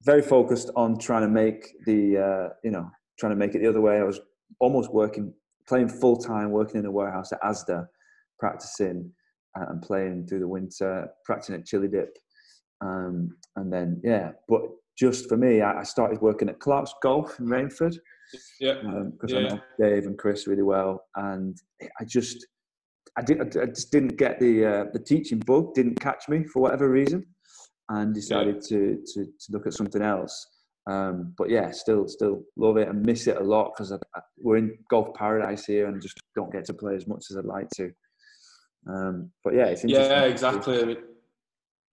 [0.02, 3.68] very focused on trying to make the uh, you know trying to make it the
[3.68, 3.98] other way.
[3.98, 4.20] I was
[4.58, 5.32] almost working,
[5.68, 7.86] playing full time, working in a warehouse at ASDA,
[8.38, 9.10] practicing
[9.58, 12.16] uh, and playing through the winter, practicing at Chili Dip,
[12.80, 14.32] um, and then yeah.
[14.48, 14.62] But
[14.98, 17.96] just for me, I, I started working at Clark's Golf in Rainford.
[18.60, 19.38] Yeah, because um, yeah.
[19.38, 21.56] I know Dave and Chris really well, and
[22.00, 22.46] I just
[23.16, 25.74] I, did, I just didn't get the uh, the teaching bug.
[25.74, 27.26] Didn't catch me for whatever reason,
[27.90, 28.68] and decided yeah.
[28.68, 30.46] to, to to look at something else.
[30.86, 33.92] Um, but yeah, still still love it and miss it a lot because
[34.38, 37.44] we're in golf paradise here and just don't get to play as much as I'd
[37.44, 37.90] like to.
[38.88, 40.80] Um, but yeah, it's yeah, exactly.
[40.80, 40.96] I mean,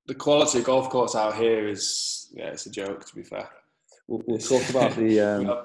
[0.08, 3.50] the quality of golf course out here is yeah, it's a joke to be fair.
[4.08, 5.64] We'll, we'll talk about the um,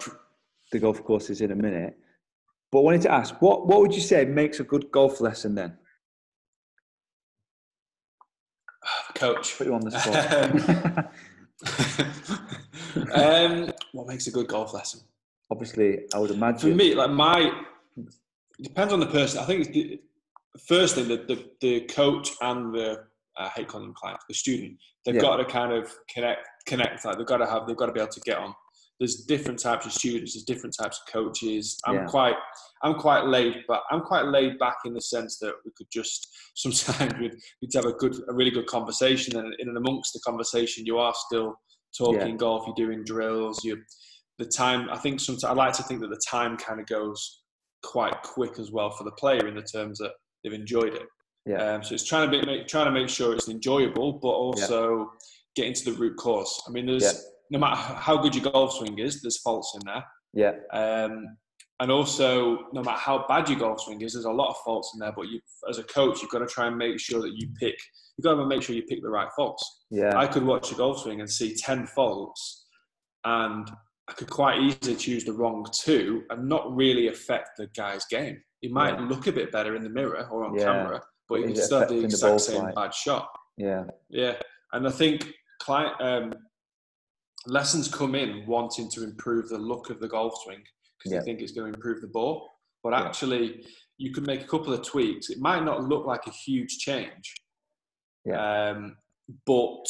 [0.73, 1.97] the golf courses in a minute.
[2.73, 5.55] But I wanted to ask, what what would you say makes a good golf lesson
[5.55, 5.77] then?
[9.23, 9.57] Coach.
[9.57, 11.15] Put you on the spot.
[13.15, 15.01] um, what makes a good golf lesson?
[15.51, 16.71] Obviously, I would imagine.
[16.71, 17.53] For me, like my,
[18.61, 19.39] depends on the person.
[19.41, 20.01] I think the,
[20.67, 23.05] firstly, the, the, the coach and the
[23.39, 25.21] I hate calling them clients, the student, they've yeah.
[25.21, 27.05] got to kind of connect, connect.
[27.05, 28.55] Like they've got to have, they've got to be able to get on.
[29.03, 30.35] There's different types of students.
[30.35, 31.77] There's different types of coaches.
[31.85, 32.05] I'm yeah.
[32.05, 32.37] quite,
[32.85, 36.29] I'm quite laid, but I'm quite laid back in the sense that we could just
[36.55, 40.21] sometimes we'd, we'd have a good, a really good conversation, and in and amongst the
[40.25, 41.57] conversation, you are still
[41.99, 42.37] talking yeah.
[42.37, 42.63] golf.
[42.65, 43.65] You're doing drills.
[43.65, 43.83] You,
[44.39, 44.89] the time.
[44.89, 47.43] I think sometimes I like to think that the time kind of goes
[47.83, 50.13] quite quick as well for the player in the terms that
[50.45, 51.07] they've enjoyed it.
[51.45, 51.57] Yeah.
[51.57, 55.05] Um, so it's trying to make trying to make sure it's enjoyable, but also yeah.
[55.57, 56.63] get into the root cause.
[56.69, 57.32] I mean, there's.
[57.53, 60.05] No matter how good your golf swing is, there's faults in there.
[60.33, 60.53] Yeah.
[60.73, 61.37] Um,
[61.81, 64.93] and also, no matter how bad your golf swing is, there's a lot of faults
[64.95, 65.13] in there.
[65.15, 65.39] But you,
[65.69, 67.77] as a coach, you've got to try and make sure that you pick.
[68.17, 69.85] You've got to make sure you pick the right faults.
[69.91, 70.17] Yeah.
[70.17, 72.67] I could watch a golf swing and see ten faults,
[73.25, 73.71] and
[74.09, 78.41] I could quite easily choose the wrong two and not really affect the guy's game.
[78.63, 79.07] He might yeah.
[79.09, 80.65] look a bit better in the mirror or on yeah.
[80.65, 82.75] camera, but you can still have the exact the same flight.
[82.75, 83.29] bad shot.
[83.59, 83.85] Yeah.
[84.09, 84.37] Yeah.
[84.73, 85.29] And I think
[85.61, 86.33] client um,
[87.47, 90.63] lessons come in wanting to improve the look of the golf swing
[90.99, 91.19] because yeah.
[91.19, 92.49] they think it's going to improve the ball.
[92.83, 93.65] But actually,
[93.99, 95.31] you can make a couple of tweaks.
[95.31, 97.35] It might not look like a huge change.
[98.25, 98.71] Yeah.
[98.71, 98.97] Um,
[99.47, 99.85] but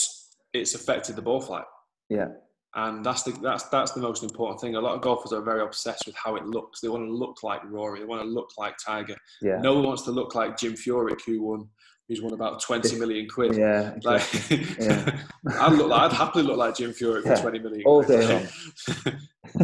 [0.53, 1.64] it's affected the ball flight.
[2.09, 2.28] Yeah
[2.75, 4.77] and that's the that's that's the most important thing.
[4.77, 6.81] A lot of golfers are very obsessed with how it looks.
[6.81, 8.01] They want to look like Rory.
[8.01, 9.16] They want to look like Tiger.
[9.43, 9.61] Yeah.
[9.61, 11.68] No one wants to look like Jim Furyk, who won,
[12.09, 13.57] who's won about twenty million quid.
[13.57, 14.59] Yeah, exactly.
[14.59, 15.20] like yeah.
[15.61, 17.35] I'd look like I'd happily look like Jim Furyk yeah.
[17.35, 17.83] for twenty million.
[17.85, 18.25] All day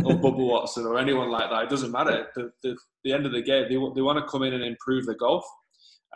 [0.04, 1.62] or Bubba Watson or anyone like that.
[1.62, 2.26] It doesn't matter.
[2.34, 5.06] The, the, the end of the game, they they want to come in and improve
[5.06, 5.46] the golf.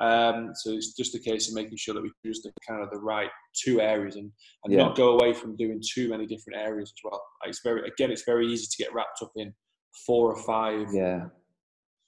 [0.00, 2.90] Um, so it's just a case of making sure that we choose the kind of
[2.90, 4.30] the right two areas and,
[4.64, 4.78] and yeah.
[4.78, 7.22] not go away from doing too many different areas as well.
[7.44, 9.52] It's very again, it's very easy to get wrapped up in
[10.06, 11.26] four or five yeah.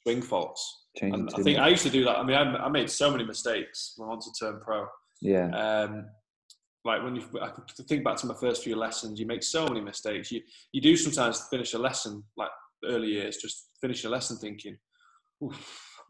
[0.03, 0.87] swing faults.
[1.01, 1.67] and I think much.
[1.67, 2.19] I used to do that.
[2.19, 4.87] I mean, I, I made so many mistakes when I wanted to turn pro.
[5.21, 5.49] Yeah.
[5.51, 6.07] Um,
[6.85, 7.51] like when you I
[7.89, 10.31] think back to my first few lessons, you make so many mistakes.
[10.31, 12.51] You you do sometimes finish a lesson like
[12.85, 14.77] early years, just finish a lesson thinking,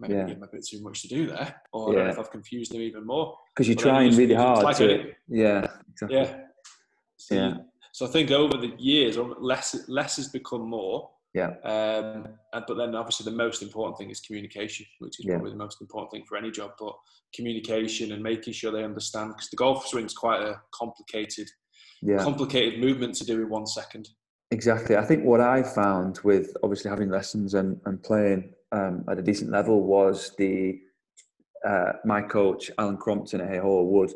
[0.00, 0.24] maybe yeah.
[0.24, 1.92] give him a bit too much to do there, or yeah.
[1.92, 3.36] I don't know if I've confused them even more.
[3.54, 6.16] Because you're but trying really hard like to, yeah, exactly.
[6.18, 6.36] yeah,
[7.16, 7.54] so yeah.
[7.92, 11.10] So I think over the years, less less has become more.
[11.34, 11.50] Yeah.
[11.64, 15.34] Um, and, but then obviously the most important thing is communication, which is yeah.
[15.34, 16.72] probably the most important thing for any job.
[16.78, 16.94] But
[17.34, 21.48] communication and making sure they understand because the golf swing is quite a complicated,
[22.02, 22.18] yeah.
[22.18, 24.08] complicated movement to do in one second.
[24.50, 24.96] Exactly.
[24.96, 29.22] I think what I found with obviously having lessons and, and playing um, at a
[29.22, 30.80] decent level was the
[31.66, 34.12] uh, my coach Alan Crompton at Haigh Hall would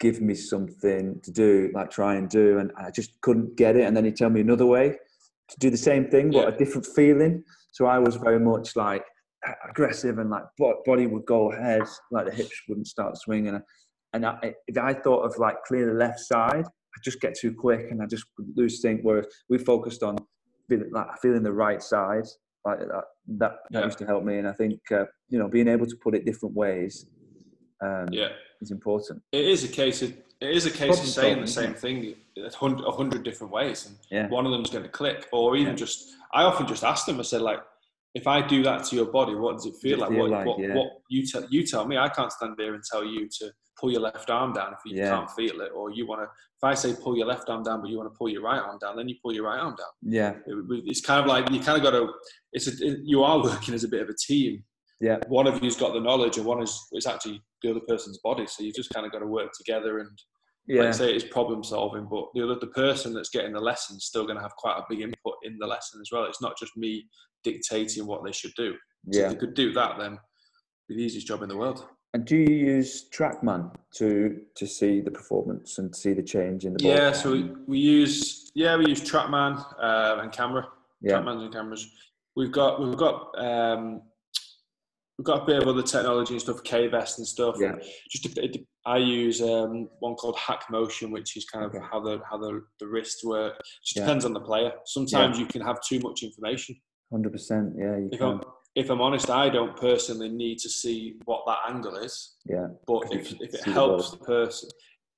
[0.00, 3.84] give me something to do, like try and do, and I just couldn't get it.
[3.84, 4.96] And then he'd tell me another way
[5.48, 6.54] to do the same thing, but yeah.
[6.54, 7.44] a different feeling.
[7.72, 9.04] So I was very much like
[9.68, 10.44] aggressive and like
[10.84, 13.60] body would go ahead, like the hips wouldn't start swinging.
[14.12, 17.54] And I, if I thought of like clear the left side, I just get too
[17.54, 18.24] quick and I just
[18.56, 19.00] lose things.
[19.02, 20.18] Whereas we focused on
[20.68, 22.26] feeling like feeling the right side
[22.64, 23.84] that that, that yeah.
[23.84, 26.24] used to help me and i think uh, you know being able to put it
[26.24, 27.06] different ways
[27.82, 28.28] um, yeah
[28.60, 31.46] is important it is a case of it is a case Problem of saying the
[31.46, 34.28] same thing a hundred different ways and yeah.
[34.28, 35.76] one of them is going to click or even yeah.
[35.76, 37.60] just i often just ask them i said like
[38.14, 40.30] if i do that to your body what does it feel does like, feel what,
[40.30, 40.74] like what, yeah.
[40.74, 43.50] what you tell you tell me i can't stand there and tell you to
[43.80, 45.10] pull your left arm down if you yeah.
[45.10, 46.24] can't feel it, or you want to.
[46.24, 48.60] If I say pull your left arm down, but you want to pull your right
[48.60, 49.88] arm down, then you pull your right arm down.
[50.02, 52.12] Yeah, it, it's kind of like you kind of got to.
[52.52, 54.62] It's a, it, you are working as a bit of a team.
[55.00, 58.18] Yeah, one of you's got the knowledge, and one is it's actually the other person's
[58.18, 58.46] body.
[58.46, 60.10] So you just kind of got to work together and.
[60.70, 60.84] Yeah.
[60.84, 64.04] Like say it's problem solving, but the other the person that's getting the lesson is
[64.04, 66.26] still going to have quite a big input in the lesson as well.
[66.26, 67.08] It's not just me
[67.42, 68.74] dictating what they should do.
[69.10, 70.16] So yeah, if they could do that, then
[70.88, 71.86] be the easiest job in the world.
[72.14, 76.74] And do you use TrackMan to to see the performance and see the change in
[76.74, 76.92] the ball?
[76.92, 80.68] Yeah, so we, we use yeah we use TrackMan uh, and camera.
[81.00, 81.14] Yeah.
[81.14, 81.90] TrackMans and cameras.
[82.36, 84.02] We've got we've got um,
[85.20, 87.56] we've got a bit of other technology and stuff, K vest and stuff.
[87.58, 87.74] Yeah.
[88.10, 91.84] Just a, it, I use um, one called Hack Motion, which is kind of Okay.
[91.92, 93.60] how the how the, the wrists work.
[93.84, 94.04] Just Yeah.
[94.04, 94.72] depends on the player.
[94.86, 96.74] Sometimes you can have too much information.
[97.12, 97.74] Hundred percent.
[97.76, 98.28] Yeah, you If can.
[98.28, 98.40] I'm
[98.76, 102.36] if I'm honest, I don't personally need to see what that angle is.
[102.46, 104.70] Yeah, But if, if it see the helps the person,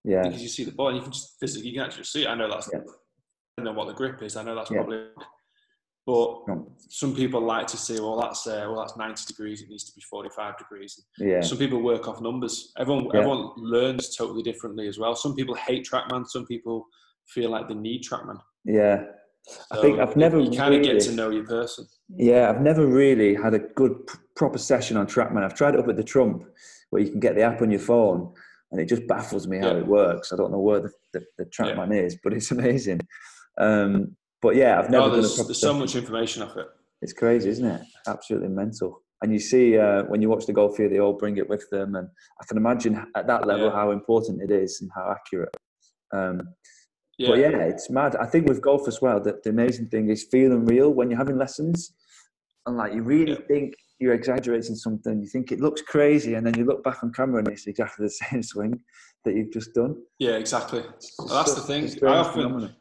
[0.04, 2.22] yeah, because you see the ball and you can just physically you can actually see
[2.24, 2.28] it.
[2.28, 2.80] I know that's Yeah.
[3.58, 4.34] I know what the grip is.
[4.36, 4.78] I know that's Yeah.
[4.78, 5.04] probably.
[6.04, 6.40] But
[6.88, 9.62] some people like to say, well, that's uh, well, that's ninety degrees.
[9.62, 11.00] It needs to be forty-five degrees.
[11.18, 12.72] yeah, Some people work off numbers.
[12.76, 13.20] Everyone Yeah.
[13.20, 15.14] everyone learns totally differently as well.
[15.14, 16.26] Some people hate TrackMan.
[16.26, 16.86] Some people
[17.28, 18.38] feel like they need TrackMan.
[18.64, 19.04] yeah.
[19.72, 21.84] I think I've never you kind of really, get to know your person.
[22.16, 23.92] yeah, I've never really had a good
[24.36, 25.42] proper session on TrackMan.
[25.42, 26.44] I've tried it up at the Trump,
[26.90, 28.32] where you can get the app on your phone,
[28.70, 29.78] and it just baffles me how Yeah.
[29.78, 30.32] it works.
[30.32, 33.00] I don't know where the, the, the TrackMan is, but it's amazing.
[33.58, 36.66] Um, but yeah, I've never No, done a there's, so much information off it.
[37.00, 37.80] It's crazy, isn't it?
[38.06, 39.02] Absolutely mental.
[39.22, 41.64] And you see uh, when you watch the golf here, they all bring it with
[41.70, 42.08] them, and
[42.40, 43.72] I can imagine at that level Yeah.
[43.72, 45.56] how important it is and how accurate.
[46.12, 46.40] Um,
[47.18, 47.28] Yeah.
[47.28, 48.16] But yeah, it's mad.
[48.16, 51.18] I think with golf as well, that the amazing thing is feeling real when you're
[51.24, 51.94] having lessons,
[52.66, 53.46] and like you really Yeah.
[53.46, 55.20] think you're exaggerating something.
[55.20, 58.06] You think it looks crazy, and then you look back on camera and it's exactly
[58.06, 58.82] the same swing
[59.24, 59.94] that you've just done.
[60.18, 60.82] Yeah, exactly.
[61.18, 61.84] Well, that's the thing.
[62.04, 62.74] I often phenomenon.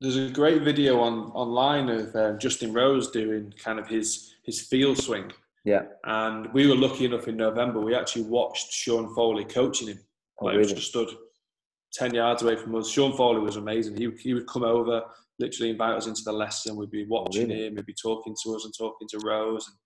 [0.00, 4.60] There's a great video on online of um, Justin Rose doing kind of his his
[4.62, 5.30] field swing,
[5.64, 5.82] Yeah.
[6.04, 7.80] and we were lucky enough in November.
[7.80, 9.98] We actually watched Sean Foley coaching him.
[10.40, 10.76] Oh, like he was really?
[10.80, 11.08] just stood
[11.92, 12.88] ten yards away from us.
[12.88, 13.96] Sean Foley was amazing.
[13.96, 15.02] He he would come over,
[15.38, 16.76] literally invite us into the lesson.
[16.76, 17.66] We'd be watching Oh, really?
[17.66, 17.76] him.
[17.76, 19.66] He'd be talking to us and talking to Rose.
[19.66, 19.76] And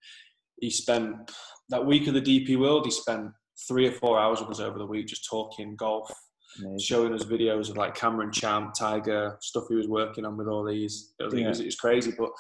[0.61, 1.31] he spent
[1.71, 2.85] that week of the DP World.
[2.85, 3.31] He spent
[3.67, 6.13] three or four hours with us over the week, just talking golf,
[6.61, 6.79] Amazing.
[6.81, 10.65] showing us videos of like Cameron Champ, Tiger, stuff he was working on with all
[10.65, 11.15] these.
[11.19, 12.13] It was, it was, it was crazy.
[12.17, 12.31] But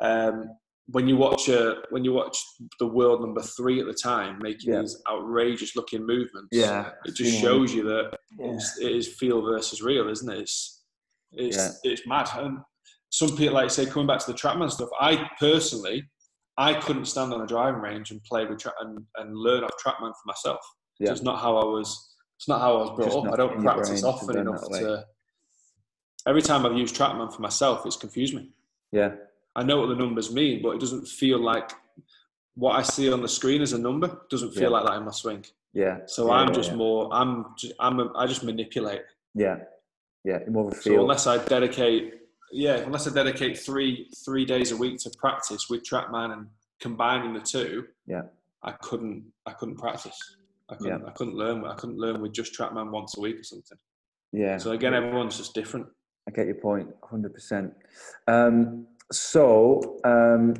[0.00, 0.44] um,
[0.88, 2.38] when you watch uh, when you watch
[2.78, 4.82] the world number three at the time making Yeah.
[4.82, 8.52] these outrageous looking movements, Yeah, it just seen shows you that Yeah.
[8.54, 10.38] it's, it is feel versus real, isn't it?
[10.40, 10.84] It's
[11.32, 11.70] it's Yeah.
[11.92, 12.28] it's mad.
[12.34, 12.58] And
[13.10, 14.90] some people like say coming back to the trackman stuff.
[15.00, 16.04] I personally,
[16.56, 19.70] I couldn't stand on a driving range and play with tra- and, and learn off
[19.84, 20.60] trackman for myself.
[21.00, 21.10] Yeah.
[21.10, 22.12] It's not how I was.
[22.36, 23.32] It's not how I was brought up.
[23.32, 25.06] I don't practice often enough to.
[26.26, 28.50] Every time I've used trackman for myself, it's confused me.
[28.92, 29.12] Yeah.
[29.54, 31.70] I know what the numbers mean, but it doesn't feel like
[32.54, 34.20] what I see on the screen as a number.
[34.28, 34.68] Doesn't feel Yeah.
[34.68, 35.44] like that in my swing.
[35.72, 36.00] Yeah.
[36.06, 36.76] So Yeah, I'm just yeah.
[36.76, 37.08] more.
[37.12, 37.54] I'm.
[37.56, 38.00] Just, I'm.
[38.00, 39.02] A, I just manipulate.
[39.34, 39.60] Yeah.
[40.24, 40.40] Yeah.
[40.48, 40.94] More of a feel.
[40.96, 42.14] So unless I dedicate,
[42.52, 46.46] yeah, unless I dedicate three three days a week to practice with TrackMan and
[46.80, 48.22] combining the two, Yeah.
[48.62, 49.32] I couldn't.
[49.46, 50.36] I couldn't practice.
[50.70, 51.00] I couldn't.
[51.00, 51.06] Yeah.
[51.06, 51.64] I couldn't learn.
[51.64, 53.78] I couldn't learn with just TrackMan once a week or something.
[54.32, 54.58] yeah.
[54.58, 55.86] So again, everyone's just different.
[56.28, 57.72] I get your point, hundred percent.
[58.26, 60.54] Um, so, um,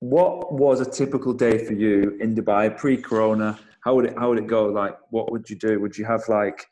[0.00, 3.56] what was a typical day for you in Dubai pre-corona?
[3.84, 4.66] How would it How would it go?
[4.66, 5.80] Like, what would you do?
[5.80, 6.66] Would you have like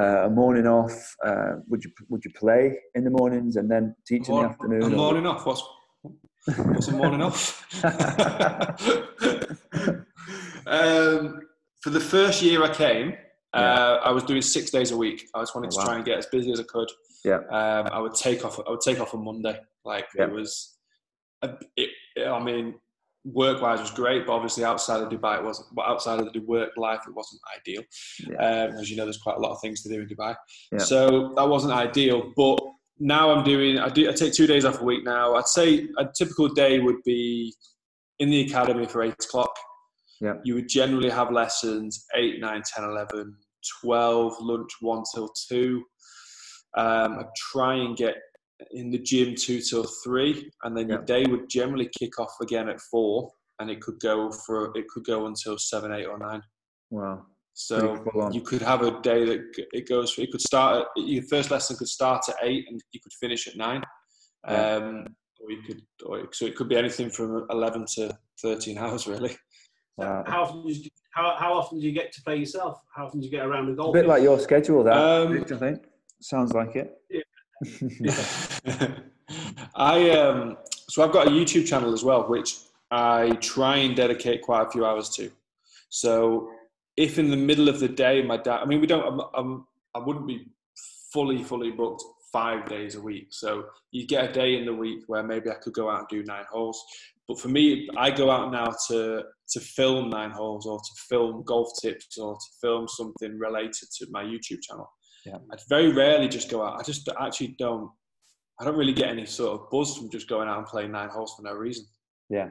[0.00, 1.14] uh, a morning off?
[1.24, 4.82] Uh, would you Would you play in the mornings and then teach in the afternoon?
[4.82, 5.44] A or- morning off.
[5.44, 5.62] What's
[6.56, 7.66] what's a morning off?
[10.66, 11.40] um,
[11.82, 13.14] for the first year I came,
[13.54, 15.28] uh, I was doing six days a week.
[15.34, 15.84] I just wanted Oh, to wow.
[15.84, 16.90] try and get as busy as I could.
[17.24, 17.40] Yeah.
[17.50, 18.58] Um, I would take off.
[18.66, 19.58] I would take off on Monday.
[19.84, 20.24] Like Yeah.
[20.24, 20.78] it was.
[21.42, 21.50] It,
[22.16, 22.74] it, I mean,
[23.24, 25.68] work-wise was great, but obviously outside of Dubai, it wasn't.
[25.74, 27.82] But outside of the work life, it wasn't ideal.
[28.20, 28.36] Yeah.
[28.36, 30.34] Um, as you know, there's quite a lot of things to do in Dubai.
[30.70, 30.78] Yeah.
[30.78, 32.32] So that wasn't ideal.
[32.36, 32.58] But
[32.98, 33.78] now I'm doing.
[33.78, 34.08] I do.
[34.08, 35.34] I take two days off a week now.
[35.34, 37.54] I'd say a typical day would be
[38.20, 39.54] in the academy for eight o'clock.
[40.22, 40.34] Yeah.
[40.44, 43.36] You would generally have lessons 8, 9, 10, 11,
[43.82, 45.82] 12, lunch 1 till 2.
[46.76, 48.14] Um, I'd try and get
[48.70, 52.68] in the gym 2 till 3, and then your day would generally kick off again
[52.68, 56.42] at 4, and it could go for it could go until 7, 8, or 9.
[56.90, 57.26] Wow.
[57.54, 58.32] So Pretty full on.
[58.32, 59.40] you could have a day that
[59.72, 60.12] it goes.
[60.12, 60.86] For, it could start.
[60.96, 63.82] At, your first lesson could start at eight, and you could finish at nine.
[64.48, 64.76] Yeah.
[64.76, 65.06] Um,
[65.40, 69.36] or you could, or, so it could be anything from eleven to thirteen hours, really.
[69.96, 70.24] Wow.
[70.26, 72.82] How often, do you, how, how often do you get to play yourself?
[72.94, 75.56] How often do you get around the A bit like your schedule, that Um, I
[75.56, 75.84] think.
[76.20, 76.98] Sounds like it.
[79.74, 80.56] I um,
[80.88, 82.58] so I've got a YouTube channel as well, which
[82.90, 85.30] I try and dedicate quite a few hours to.
[85.88, 86.50] So
[86.96, 89.66] if in the middle of the day my dad, I mean, we don't, I'm, I'm,
[89.94, 90.48] I wouldn't be
[91.12, 93.28] fully fully booked five days a week.
[93.30, 96.08] So you get a day in the week where maybe I could go out and
[96.08, 96.82] do nine holes.
[97.28, 101.42] But for me, I go out now to to film nine holes or to film
[101.44, 104.90] golf tips or to film something related to my YouTube channel.
[105.26, 105.36] Yeah.
[105.52, 106.80] I very rarely just go out.
[106.80, 107.90] I just actually don't.
[108.60, 111.08] I don't really get any sort of buzz from just going out and playing nine
[111.08, 111.86] holes for no reason.
[112.28, 112.48] Yeah.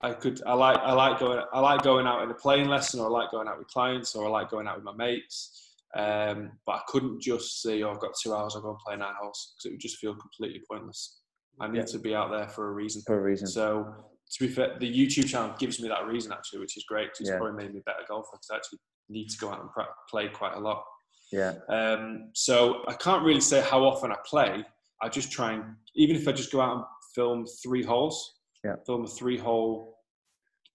[0.00, 3.00] I could I like I like going I like going out in a playing lesson
[3.00, 5.71] or I like going out with clients or I like going out with my mates.
[5.94, 8.54] Um, but I couldn't just say, "Oh, I've got two hours.
[8.56, 11.20] I'll go and play nine holes," because it would just feel completely pointless.
[11.60, 11.84] I need yeah.
[11.84, 13.02] to be out there for a reason.
[13.06, 13.46] For a reason.
[13.46, 13.86] So
[14.32, 17.08] to be fair, the YouTube channel gives me that reason actually, which is great.
[17.08, 18.78] Cause it's probably made me a better golfer because I actually
[19.10, 20.82] need to go out and play quite a lot.
[21.30, 21.54] Yeah.
[21.68, 24.64] Um, so I can't really say how often I play.
[25.02, 25.64] I just try and
[25.94, 26.84] even if I just go out and
[27.14, 28.76] film three holes, yeah.
[28.86, 29.98] film a three hole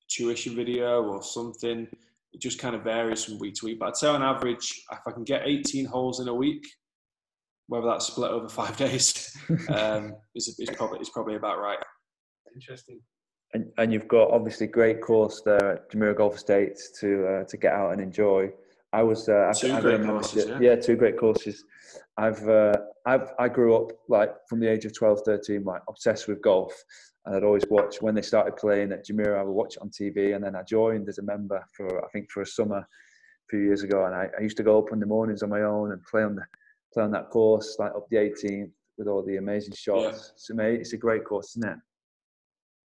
[0.09, 1.87] tuition video or something.
[2.37, 3.79] It just kind of varies from week to week.
[3.79, 6.63] But I'd say on average, if I can get 18 holes in a week,
[7.65, 9.35] whether that's split over five days,
[9.69, 11.79] um, is, is, probably, is probably about right.
[12.53, 12.99] Interesting.
[13.55, 17.57] And, and you've got obviously great course there at Jumeirah Golf Estates to uh, to
[17.57, 18.51] get out and enjoy.
[18.93, 20.59] I was uh, two I've, great I've courses, yeah.
[20.59, 20.75] yeah.
[20.75, 21.63] two great courses.
[22.17, 22.73] I've uh,
[23.07, 26.73] I've I grew up like from the age of 12, 13, like obsessed with golf,
[27.27, 29.39] and I'd always watch when they started playing at Jumeirah.
[29.39, 32.07] I would watch it on TV, and then I joined as a member for I
[32.09, 32.87] think for a summer a
[33.49, 35.61] few years ago, and I, I used to go up in the mornings on my
[35.61, 36.43] own and play on the
[36.93, 40.03] play on that course, like up the 18th with all the amazing shots.
[40.03, 40.33] Yeah.
[40.35, 40.81] It's amazing.
[40.81, 41.77] It's a great course, isn't it?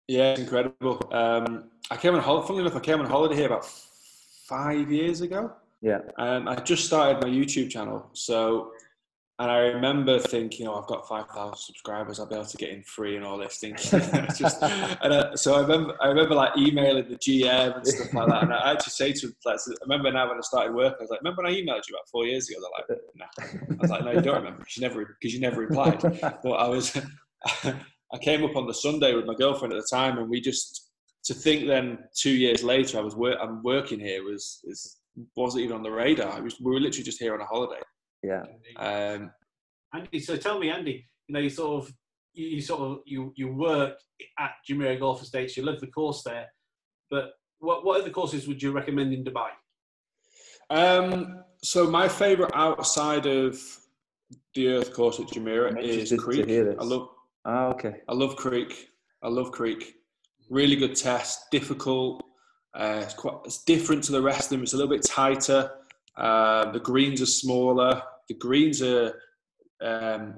[0.10, 1.02] Yeah, it's incredible.
[1.12, 2.48] Um, I came on holiday.
[2.48, 5.54] Funnily enough, I came on holiday here about five years ago.
[5.82, 6.00] Yeah.
[6.18, 8.72] Um, I just started my YouTube channel, so
[9.38, 12.84] and I remember thinking, oh, I've got 5,000 subscribers, I'll be able to get in
[12.84, 13.60] free and all this.
[14.38, 18.30] Just, and uh, so I remember, I remember like emailing the GM and stuff like
[18.30, 18.44] that.
[18.44, 21.10] And I actually say to like, I remember now when I started working, I was
[21.10, 22.60] like, remember when I emailed you about four years ago?
[22.62, 23.76] They're like, nah.
[23.76, 26.00] I was like, no, you don't remember because you never, because you never replied.
[26.02, 26.98] but I was,
[27.66, 30.92] I came up on the Sunday with my girlfriend at the time, and we just
[31.26, 34.98] to think then two years later I was work, I'm working here was is
[35.36, 36.42] wasn't even on the radar.
[36.42, 37.82] Was, we were literally just here on a holiday.
[38.26, 38.44] Yeah.
[38.78, 39.32] Um,
[39.94, 41.94] Andy, so tell me, Andy, you know, you sort of
[42.34, 43.98] you, you sort of you you work
[44.40, 46.48] at Jumeirah Golf Estates, you live the course there,
[47.10, 49.50] but what what other courses would you recommend in Dubai?
[50.70, 53.60] Um, so my favourite outside of
[54.54, 56.48] the Earth course at Jumeirah is Creek.
[56.50, 57.10] I love.
[57.46, 58.02] Ah, okay.
[58.10, 58.90] I love Creek.
[59.22, 59.96] I love Creek.
[60.50, 61.52] Really good test.
[61.52, 62.24] Difficult.
[62.74, 63.36] Uh, it's quite.
[63.46, 64.64] It's different to the rest of them.
[64.64, 65.72] It's a little bit tighter.
[66.18, 69.14] Uh, the greens are smaller the greens are
[69.82, 70.36] um,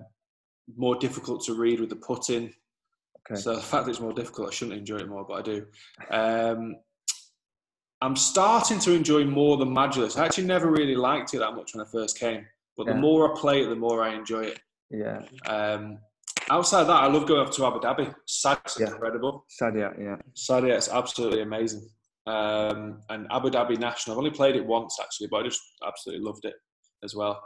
[0.76, 2.54] more difficult to read with the putting.
[3.30, 3.40] Okay.
[3.40, 5.66] So the fact that it's more difficult, I shouldn't enjoy it more, but I do.
[6.12, 6.76] Um,
[8.02, 10.18] I'm starting to enjoy more the Majlis.
[10.18, 12.94] I actually never really liked it that much when I first came, but yeah.
[12.94, 14.60] the more I play it, the more I enjoy it.
[14.92, 15.22] Yeah.
[15.48, 15.98] Um,
[16.50, 18.14] outside that, I love going up to Abu Dhabi.
[18.30, 18.88] Saadiyat's yeah.
[18.88, 19.46] incredible.
[19.62, 20.18] Saadiyat, yeah.
[20.36, 21.90] Saadiyat's absolutely amazing.
[22.28, 24.16] Um, and Abu Dhabi National.
[24.16, 26.56] I've only played it once actually, but I just absolutely loved it
[27.04, 27.42] as well.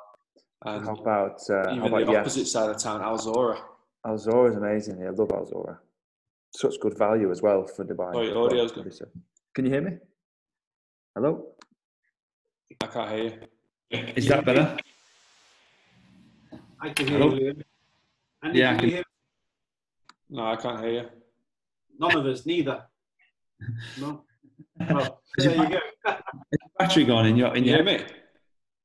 [0.64, 3.62] And how about uh, even how about, the opposite side of town, Al Zorah?
[4.06, 5.00] Al Zorah is amazing.
[5.00, 5.80] Yeah, I love Al Zorah.
[6.56, 8.12] Such good value as well for Dubai.
[8.14, 8.94] Oh, your audio's good.
[9.56, 9.98] Can you hear me?
[11.16, 11.48] Hello.
[12.82, 13.24] I can't hear
[13.90, 14.00] you.
[14.16, 14.78] Is that better?
[16.80, 17.36] I can hear Hello?
[17.36, 17.56] you.
[18.44, 18.76] Andy, yeah.
[18.76, 19.04] Can you hear
[20.32, 21.10] no, I can't hear you.
[22.00, 22.84] None of us, neither.
[24.00, 24.24] No.
[24.90, 26.16] Well, there you go.
[26.80, 28.06] battery gone in your in you your hear me?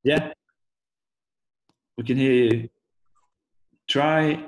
[0.02, 0.32] Yeah.
[1.96, 2.68] We can hear you.
[3.88, 4.42] Try.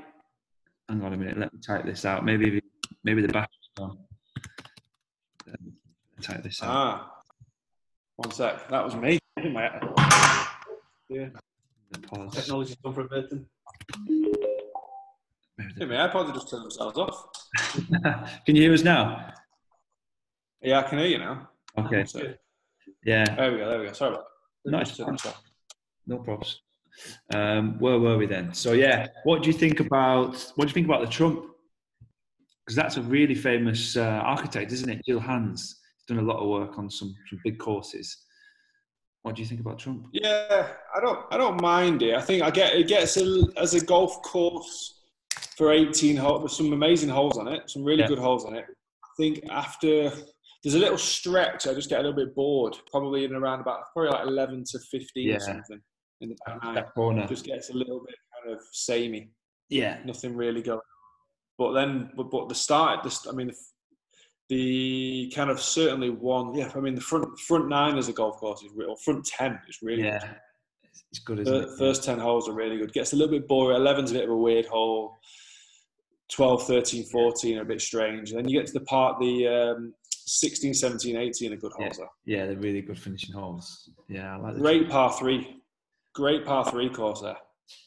[0.88, 1.38] Hang on a minute.
[1.38, 2.24] Let me type this out.
[2.24, 2.62] Maybe
[3.04, 3.98] maybe the battery's gone.
[6.20, 6.70] Type this out.
[6.70, 7.10] Ah.
[8.16, 8.68] One sec.
[8.68, 9.18] That was me.
[11.08, 11.28] yeah.
[12.32, 13.32] Technology's gone for a bit.
[15.78, 17.28] Hey, my iPods just turned themselves off.
[18.44, 19.32] can you hear us now?
[20.60, 21.48] Yeah, I can hear you now.
[21.78, 22.04] Okay.
[22.04, 22.20] So,
[23.04, 23.24] yeah.
[23.36, 23.68] There we go.
[23.68, 23.92] There we go.
[23.92, 24.24] Sorry about
[24.64, 24.70] that.
[24.72, 24.98] Nice.
[26.06, 26.60] No problems.
[27.34, 28.54] Um, where were we then?
[28.54, 31.44] So yeah, what do you think about what do you think about the Trump?
[32.64, 35.04] Because that's a really famous uh, architect, isn't it?
[35.04, 35.76] Gil Hanse.
[35.96, 38.24] He's done a lot of work on some some big courses.
[39.22, 40.06] What do you think about Trump?
[40.12, 42.14] Yeah, I don't I don't mind it.
[42.14, 44.94] I think I get it gets a, as a golf course
[45.56, 46.42] for 18 holes.
[46.42, 48.08] There's some amazing holes on it, some really yeah.
[48.08, 48.64] good holes on it.
[48.68, 50.10] I think after
[50.62, 52.76] there's a little stretch, I just get a little bit bored.
[52.90, 55.36] Probably in around about probably like 11 to 15 yeah.
[55.36, 55.80] or something
[56.20, 56.74] in the back nine.
[56.74, 59.30] That corner just gets a little bit kind of samey.
[59.68, 60.80] Yeah, nothing really going.
[61.58, 63.56] But then, but, but the start, the, I mean, the,
[64.48, 66.54] the kind of certainly one.
[66.54, 68.96] Yeah, I mean, the front front nine as a golf course is real.
[68.96, 70.20] Front ten is really yeah.
[70.20, 70.36] Good.
[71.10, 71.78] It's good, isn't the, it?
[71.78, 72.92] First 10 holes are really good.
[72.92, 73.80] Gets a little bit boring.
[73.80, 75.16] 11's a bit of a weird hole.
[76.30, 78.30] 12, 13, 14 are a bit strange.
[78.30, 81.98] And then you get to the part, the um, 16, 17, 18 are good holes.
[81.98, 83.90] Yeah, yeah they're really good finishing holes.
[84.08, 85.57] Yeah, I like Great par three
[86.18, 87.36] great par three course there.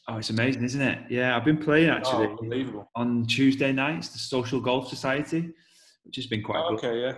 [0.08, 0.98] Oh, it's amazing, isn't it?
[1.10, 2.90] Yeah, I've been playing oh, actually oh, unbelievable.
[2.96, 5.50] on Tuesday nights, the Social Golf Society,
[6.04, 6.78] which has been quite oh, good.
[6.78, 7.14] Okay, yeah.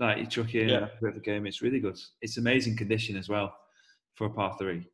[0.00, 0.86] Like you chuck in Yeah.
[0.86, 1.98] a bit of a game, it's really good.
[2.22, 3.54] It's amazing condition as well
[4.14, 4.86] for a par three.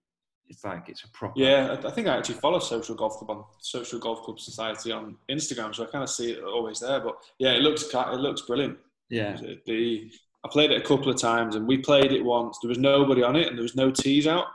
[0.49, 1.35] It's like it's a proper.
[1.39, 4.91] Yeah, I I think I actually follow Social Golf Club on Social Golf Club Society
[4.91, 6.99] on Instagram, so I kind of see it always there.
[6.99, 8.77] But yeah, it looks it looks brilliant.
[9.09, 9.41] Yeah.
[9.67, 10.11] The
[10.45, 12.59] I played it a couple of times, and we played it once.
[12.61, 14.47] There was nobody on it, and there was no tees out.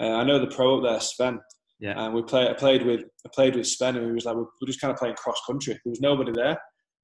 [0.00, 1.40] Uh, I know the pro up there, Sven,
[1.80, 1.94] Yeah.
[2.04, 2.48] and we played.
[2.48, 4.92] I played with I played with Sven, and we was like we were just kind
[4.92, 5.74] of playing cross country.
[5.84, 6.60] There was nobody there,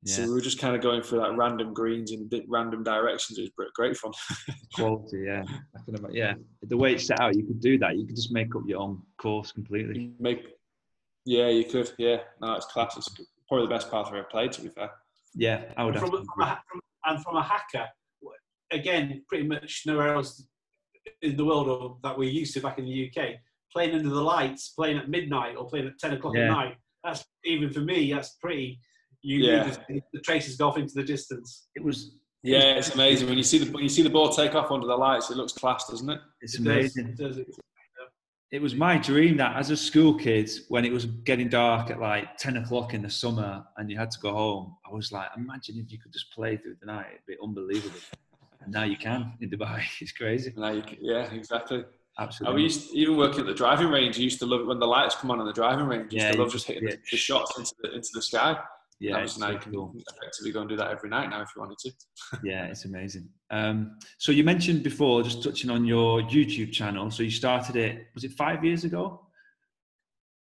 [0.07, 3.39] so we were just kind of going through like random greens in di- random directions.
[3.39, 4.13] It was great fun.
[4.75, 5.23] Quality.
[5.27, 5.45] Yeah.
[5.77, 6.17] I can imagine.
[6.17, 6.35] Yeah.
[6.63, 7.97] The way it's set out, you could do that.
[7.97, 10.13] You could just make up your own course completely.
[10.19, 10.47] Make,
[11.25, 11.93] yeah, you could.
[11.99, 12.97] Yeah, no, it's class.
[12.97, 13.09] It's
[13.49, 14.53] probably the best path I've ever played.
[14.53, 14.91] To be fair.
[15.35, 15.65] Yeah.
[15.77, 17.87] I would And have from, from, a, from, and from a hacker,
[18.73, 20.45] again, pretty much nowhere else
[21.23, 23.37] in the world or that we're used to back in the UK,
[23.73, 26.45] playing under the lights, playing at midnight or playing at 10 o'clock Yeah.
[26.45, 26.77] at night.
[27.05, 28.81] That's even for me, that's pretty.
[29.23, 29.65] You Yeah.
[29.67, 31.69] need the, the traces off into the distance.
[31.75, 32.17] It was.
[32.43, 34.87] Yeah, it's amazing when you see the when you see the ball take off under
[34.87, 35.31] the lights.
[35.31, 36.21] It looks class, doesn't it?
[36.41, 37.09] It's It does- amazing.
[37.09, 37.39] it does-
[38.53, 42.01] it was my dream that as a school kid, when it was getting dark at
[42.01, 45.29] like 10 o'clock in the summer and you had to go home, I was like,
[45.37, 47.07] imagine if you could just play through the night.
[47.13, 48.01] It'd be unbelievable.
[48.63, 49.83] And now you can in Dubai.
[50.01, 50.53] It's crazy.
[50.57, 51.85] Now you, c- yeah, exactly.
[52.19, 52.63] I Absolutely.
[52.65, 54.19] used even working at the driving range.
[54.19, 56.13] I used to love it when the lights come on in the driving range.
[56.13, 56.97] Used Yeah, to love just hitting yeah.
[56.97, 58.59] the, the shots into the into the sky.
[58.99, 59.95] yeah, That it's was now so you can cool.
[59.97, 61.91] effectively go and do that every night now if you wanted to.
[62.45, 63.29] yeah, it's amazing.
[63.51, 67.11] Um, so you mentioned before, just touching on your YouTube channel.
[67.11, 69.23] So you started it, was it five years ago?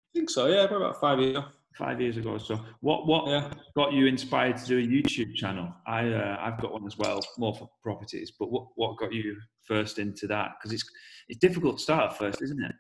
[0.10, 0.48] I think so.
[0.48, 1.38] Yeah, about five years.
[1.38, 1.46] ago.
[1.76, 2.38] Five years ago.
[2.38, 3.54] So what what Yeah.
[3.76, 5.74] got you inspired to do a YouTube channel?
[5.88, 8.34] I uh, I've got one as well, more for properties.
[8.38, 10.52] But what what got you first into that?
[10.58, 10.84] Because it's
[11.30, 12.76] it's difficult to start first, isn't it?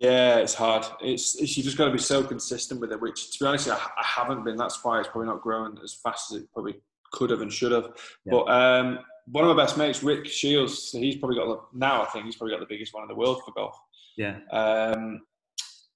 [0.00, 0.84] Yeah, it's hard.
[1.02, 3.00] It's, it's you just got to be so consistent with it.
[3.00, 4.56] Which, to be honest, I, I haven't been.
[4.56, 6.76] That's why it's probably not growing as fast as it probably
[7.12, 7.92] could have and should have.
[8.24, 8.32] Yeah.
[8.32, 12.02] But um, one of my best mates, Rick Shiels, he's probably got the, now.
[12.02, 13.76] I think he's probably got the biggest one in the world for golf.
[14.16, 14.38] Yeah.
[14.50, 15.20] Um,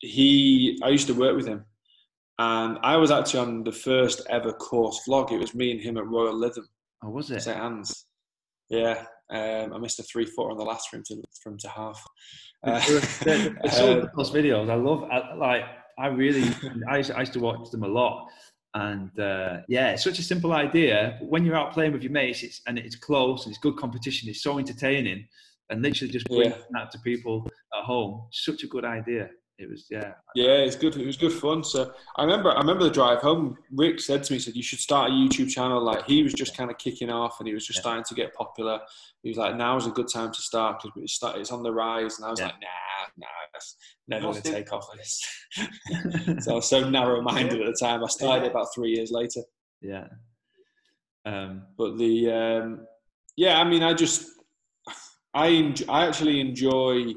[0.04, 1.64] he, I used to work with him,
[2.38, 5.32] and I was actually on the first ever course vlog.
[5.32, 6.64] It was me and him at Royal Lytham,
[7.02, 7.40] Oh, was it?
[7.42, 8.06] St Anne's.
[8.70, 11.58] Yeah, um, I missed a three footer on the last for him to for him
[11.58, 12.02] to half.
[12.66, 14.70] Uh, um, those videos.
[14.70, 15.04] I love.
[15.12, 15.64] I, like
[15.98, 16.48] I really.
[16.88, 18.26] I used, I used to watch them a lot,
[18.72, 21.18] and uh, yeah, it's such a simple idea.
[21.20, 23.76] But when you're out playing with your mates, it's and it's close and it's good
[23.76, 24.30] competition.
[24.30, 25.28] It's so entertaining,
[25.68, 26.56] and literally just bringing Yeah.
[26.70, 27.46] that to people
[27.78, 28.28] at home.
[28.32, 29.28] Such a good idea.
[29.56, 29.86] It was.
[29.88, 30.14] Yeah.
[30.34, 30.96] Yeah, it's good.
[30.96, 31.62] It was good fun.
[31.62, 33.56] So I remember, I remember the drive home.
[33.70, 36.32] Rick said to me, he "said You should start a YouTube channel." Like he was
[36.32, 37.82] just kind of kicking off, and he was just Yeah.
[37.82, 38.80] starting to get popular.
[39.22, 41.62] He was like, "Now is a good time to start because it's, start- it's on
[41.62, 42.46] the rise." And I was Yeah.
[42.46, 43.76] like, "Nah, nah, that's
[44.08, 45.22] never going to take off this."
[46.44, 48.02] so I was so narrow-minded at the time.
[48.02, 49.42] I started it about three years later.
[49.80, 50.08] yeah.
[51.26, 52.86] Um, But the um,
[53.36, 54.26] yeah, I mean, I just
[55.32, 57.14] I enjoy, I actually enjoy.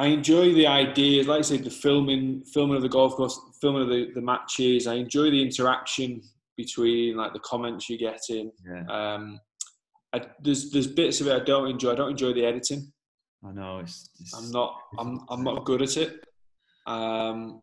[0.00, 3.82] I enjoy the ideas, like I say, the filming, filming of the golf course, filming
[3.82, 4.86] of the, the matches.
[4.86, 6.22] I enjoy the interaction
[6.56, 8.50] between like the comments you're getting.
[8.66, 8.84] yeah.
[8.88, 9.38] Um,
[10.14, 11.92] I, there's there's bits of it I don't enjoy.
[11.92, 12.90] I don't enjoy the editing.
[13.46, 13.78] I know.
[13.80, 14.08] It's.
[14.20, 16.24] it's I'm not I'm I'm not good at it.
[16.86, 17.60] Um,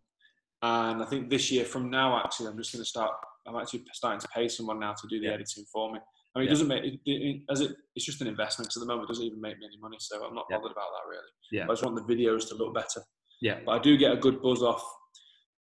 [0.61, 3.11] and I think this year from now, actually, I'm just going to start.
[3.47, 5.33] I'm actually starting to pay someone now to do the Yeah.
[5.33, 5.99] editing for me.
[6.37, 7.71] I mean, it doesn't make it, it, as it.
[7.95, 9.05] It's just an investment 'cause at the moment.
[9.09, 10.57] It doesn't even make me any money, so I'm not Yeah.
[10.57, 11.31] bothered about that really.
[11.51, 11.63] Yeah.
[11.65, 13.01] I just want the videos to look better.
[13.41, 13.59] Yeah.
[13.65, 14.83] But I do get a good buzz off.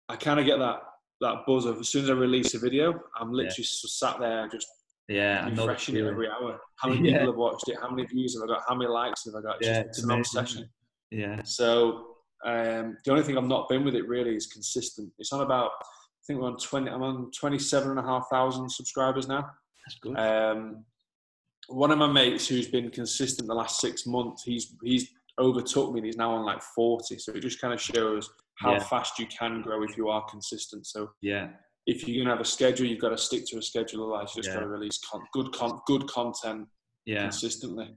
[0.08, 0.82] I kind of get that
[1.20, 4.48] that buzz of as soon as I release a video, I'm literally just sat there
[4.48, 4.66] just
[5.08, 5.44] Yeah.
[5.46, 6.60] I know the refreshing it every hour.
[6.76, 7.18] How many Yeah.
[7.18, 7.76] people have watched it?
[7.80, 8.64] How many views have I got?
[8.68, 9.56] How many likes have I got?
[9.58, 10.70] It's, Yeah, just, it's it's an obsession.
[11.12, 11.42] Yeah.
[11.44, 15.12] So um, the only thing I've not been with it really is consistent.
[15.18, 18.68] It's on about, I think we're on 20, I'm on 27 and a half thousand
[18.70, 19.48] subscribers now.
[19.86, 20.18] That's good.
[20.18, 20.84] Um,
[21.68, 25.08] one of my mates who's been consistent the last six months, he's, he's
[25.40, 27.18] overtook me and he's now on like 40.
[27.18, 28.78] So it just kind of shows how Yeah.
[28.84, 30.86] fast you can grow if you are consistent.
[30.86, 31.48] So yeah.
[31.86, 34.02] if you're going to have a schedule, you've got to stick to a schedule.
[34.04, 34.60] Otherwise, you just Yeah.
[34.60, 36.68] got to release con- good, con- good content
[37.06, 37.22] Yeah.
[37.22, 37.96] consistently.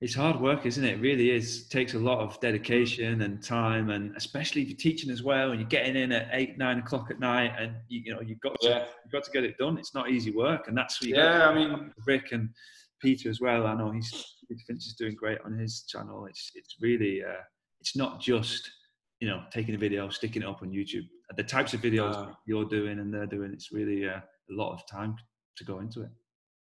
[0.00, 0.94] It's hard work, isn't it?
[0.94, 1.62] It really is.
[1.62, 5.50] It takes a lot of dedication and time, and especially if you're teaching as well,
[5.50, 8.38] and you're getting in at eight, nine o'clock at night, and you, you know you've
[8.40, 8.84] got to Yeah.
[9.04, 9.76] you've got to get it done.
[9.76, 12.48] It's not easy work, and that's what you Yeah, I mean- Rick and
[13.02, 13.66] Peter as well.
[13.66, 14.10] I know he's
[14.66, 16.26] Finch is doing great on his channel.
[16.26, 17.42] It's it's really uh,
[17.80, 18.70] it's not just
[19.18, 21.08] you know taking a video, sticking it up on YouTube.
[21.36, 22.36] The types of videos No.
[22.46, 25.16] you're doing and they're doing, it's really uh, a lot of time
[25.56, 26.08] to go into it.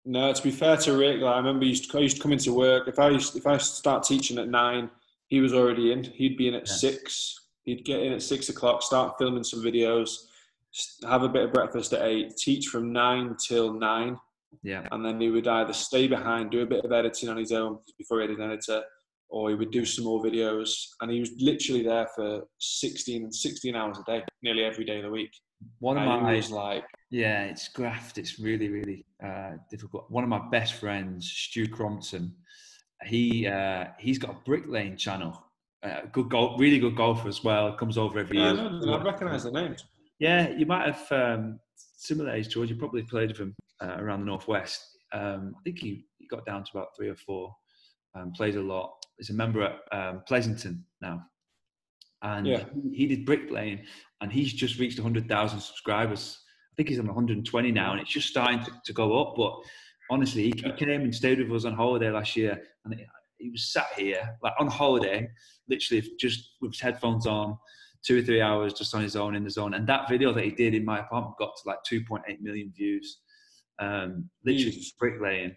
[0.07, 2.22] No, to be fair to Rick, like, I remember he used to, I used to
[2.22, 2.88] come into work.
[2.88, 4.90] If I used, if I start teaching at nine,
[5.28, 6.05] he was already in.
[6.05, 6.74] He'd be in at Yeah.
[6.74, 7.40] six.
[7.64, 10.26] He'd get in at six o'clock, start filming some videos,
[11.09, 14.18] have a bit of breakfast at eight, teach from nine till nine.
[14.62, 14.86] Yeah.
[14.92, 17.78] And then he would either stay behind, do a bit of editing on his own
[17.96, 18.82] before he had an editor,
[19.30, 20.88] or he would do some more videos.
[21.00, 25.05] And he was literally there for 16, 16 hours a day, nearly every day of
[25.05, 25.32] the week.
[25.78, 28.18] One of my was like, Yeah, it's graft.
[28.18, 30.10] It's really, really uh, difficult.
[30.10, 32.34] One of my best friends, Stu Crompton,
[33.04, 35.44] he uh, he's got a Brick Lane channel.
[35.82, 37.72] Uh, good golf, really good golfer as well.
[37.74, 38.70] Comes over every yeah, year.
[38.70, 39.84] no, I recognise the names.
[40.18, 42.70] Yeah, you might have um, similar age, George.
[42.70, 44.98] You probably played with him uh, around the northwest.
[45.12, 47.54] Um, I think he, he got down to about three or four.
[48.14, 48.94] Um, played a lot.
[49.18, 51.24] He's a member at um, Pleasington now,
[52.25, 52.64] and Yeah.
[52.93, 53.85] he, did bricklaying,
[54.20, 56.41] and he's just reached 100,000 subscribers.
[56.72, 59.37] I think he's on 120 now, and it's just starting to, to go up.
[59.37, 59.55] But
[60.11, 63.07] honestly, he, he came and stayed with us on holiday last year, and he,
[63.39, 65.29] he was sat here like on holiday,
[65.68, 67.57] literally just with his headphones on,
[68.05, 69.75] two or three hours just on his own in the zone.
[69.75, 73.18] And that video that he did in my apartment got to like 2.8 million views,
[73.79, 75.57] um, literally bricklaying.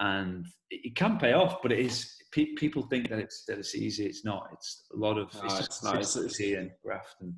[0.00, 2.14] And it, it can pay off, but it is.
[2.34, 4.06] Pe- people think that it's that it's easy.
[4.06, 4.48] It's not.
[4.52, 5.32] It's a lot of.
[5.34, 6.16] No, it's it's just.
[6.16, 7.34] It's- it's- and graft and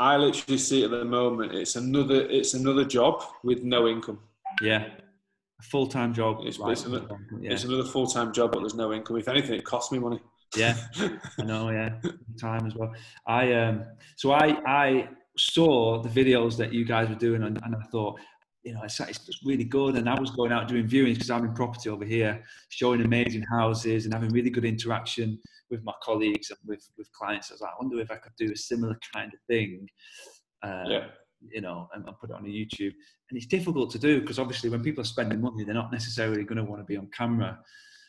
[0.00, 1.52] I literally see it at the moment.
[1.54, 2.22] It's another.
[2.38, 4.18] It's another job with no income.
[4.62, 4.86] yeah,
[5.60, 6.38] a full time job.
[6.44, 7.06] It's like, basically-
[7.40, 9.18] yeah, another full time job, but there's no income.
[9.18, 10.20] If anything, it costs me money.
[10.56, 10.74] yeah.
[11.38, 11.90] I know, yeah,
[12.40, 12.92] time as well.
[13.26, 13.84] I um,
[14.16, 18.18] so I I saw the videos that you guys were doing, and, and I thought,
[18.62, 19.96] you know, it's, it's just really good.
[19.96, 23.44] And I was going out doing viewings because I'm in property over here, showing amazing
[23.50, 25.38] houses and having really good interaction
[25.70, 27.50] with my colleagues and with with clients.
[27.50, 29.86] I was like, I wonder if I could do a similar kind of thing.
[30.62, 31.06] Uh, yeah.
[31.40, 32.92] you know, and, and put it on YouTube.
[33.30, 36.44] And it's difficult to do because obviously when people are spending money, they're not necessarily
[36.44, 37.58] going to want to be on camera.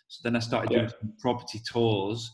[0.10, 0.89] So then I started doing Yeah.
[0.99, 2.30] some property tours.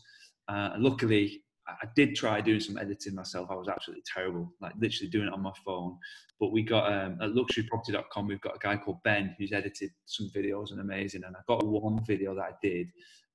[0.48, 1.44] Uh, and luckily,
[1.82, 3.50] I did try doing some editing myself.
[3.50, 5.98] I was absolutely terrible, like literally doing it on my phone.
[6.40, 10.30] But we got um, at luxuryproperty.com, we've got a guy called Ben who's edited some
[10.34, 11.24] videos and amazing.
[11.24, 12.88] And I got one video that I did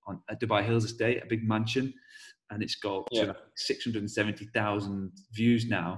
[0.07, 1.93] on a Dubai Hills Estate, a big mansion,
[2.49, 3.25] and it's got Yeah.
[3.25, 5.97] like 670,000 views now.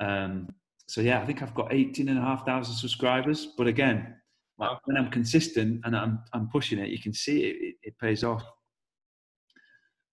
[0.00, 0.48] Um,
[0.86, 3.46] so yeah, I think I've got 18,500 subscribers.
[3.56, 4.14] But again,
[4.58, 4.80] like, Wow.
[4.84, 8.24] when I'm consistent and I'm, I'm pushing it, you can see it, it, it pays
[8.24, 8.44] off.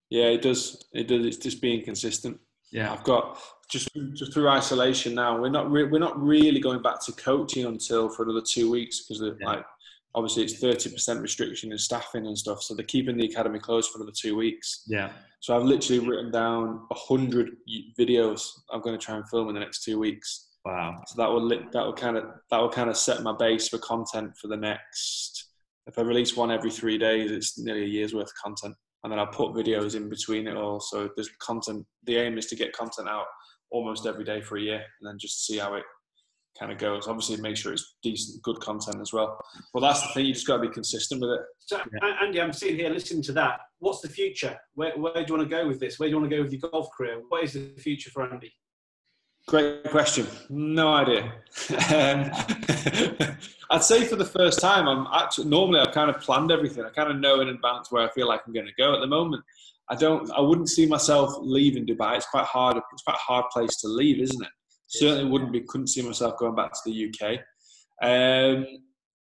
[0.10, 0.86] Yeah, it does.
[0.94, 1.26] It does.
[1.26, 2.38] It's just being consistent.
[2.72, 2.92] Yeah.
[2.92, 3.40] I've got
[3.70, 5.40] just just through isolation now.
[5.42, 9.06] We're not re- we're not really going back to coaching until for another two weeks
[9.06, 9.46] because Yeah.
[9.48, 9.66] like
[10.14, 12.62] obviously it's thirty percent restriction in staffing and stuff.
[12.62, 14.84] So they're keeping the academy closed for another two weeks.
[14.88, 15.12] Yeah.
[15.40, 17.56] So I've literally written down a hundred
[18.00, 20.50] videos I'm going to try and film in the next two weeks.
[20.66, 21.02] Wow.
[21.08, 23.78] So that will that will kind of that will kind of set my base for
[23.80, 25.50] content for the next.
[25.88, 28.76] If I release one every three days, it's nearly a year's worth of content,
[29.06, 30.80] and then I'll put videos in between it all.
[30.80, 31.86] So there's content.
[32.06, 33.28] The aim is to get content out
[33.70, 35.84] almost every day for a year, and then just see how it
[36.60, 37.08] kind of goes.
[37.08, 39.40] Obviously, make sure it's decent, good content as well.
[39.76, 40.26] Well, that's the thing.
[40.26, 41.42] You just got to be consistent with it.
[41.60, 41.80] So,
[42.20, 43.60] Andy, I'm sitting here listening to that.
[43.78, 44.58] What's the future?
[44.74, 46.00] Where, where do you want to go with this?
[46.00, 47.22] Where do you want to go with your golf career?
[47.30, 48.52] What is the future for Andy?
[49.48, 50.26] Great question.
[50.50, 51.24] No idea.
[51.94, 52.32] um,
[53.70, 56.84] I'd say for the first time, I'm actually normally I've kind of planned everything.
[56.84, 58.96] I kind of know in advance where I feel like I'm going to go.
[58.96, 59.44] At the moment,
[59.90, 60.30] I don't.
[60.32, 62.18] I wouldn't see myself leaving Dubai.
[62.18, 62.78] It's quite hard.
[62.78, 64.50] It's quite a hard place to leave, isn't it?
[64.88, 65.62] Certainly wouldn't be.
[65.62, 67.40] Couldn't see myself going back to the UK.
[68.02, 68.66] Um,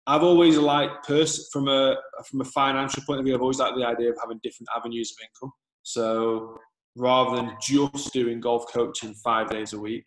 [0.06, 1.96] I've always liked pers- from a
[2.28, 3.34] from a financial point of view.
[3.34, 5.52] I've always liked the idea of having different avenues of income.
[5.82, 6.58] So
[6.97, 10.07] rather than just doing golf coaching five days a week,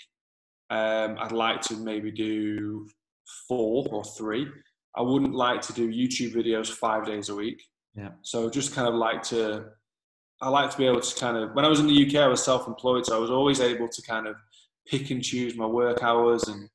[0.70, 2.88] um, I'd like to maybe do
[3.48, 4.48] four or three.
[4.96, 7.62] I wouldn't like to do YouTube videos five days a week.
[7.96, 8.10] Yeah.
[8.22, 9.66] So just kind of like to,
[10.42, 12.28] I like to be able to kind of, when I was in the UK, I
[12.28, 13.06] was self employed.
[13.06, 14.36] So I was always able to kind of
[14.88, 16.70] pick and choose my work hours and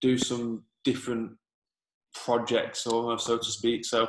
[0.00, 1.32] do some different
[2.14, 3.84] projects almost, so to speak.
[3.84, 4.06] So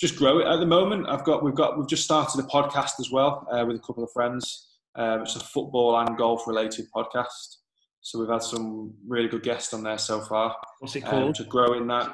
[0.00, 1.08] just grow it at the moment.
[1.08, 4.04] I've got, we've got, we've just started a podcast as well uh, with a couple
[4.04, 4.73] of friends.
[4.96, 7.56] Um, it's a football and golf related podcast.
[8.00, 10.54] So we've had some really good guests on there so far.
[10.80, 11.34] What's it Um, called?
[11.36, 12.08] to grow in that,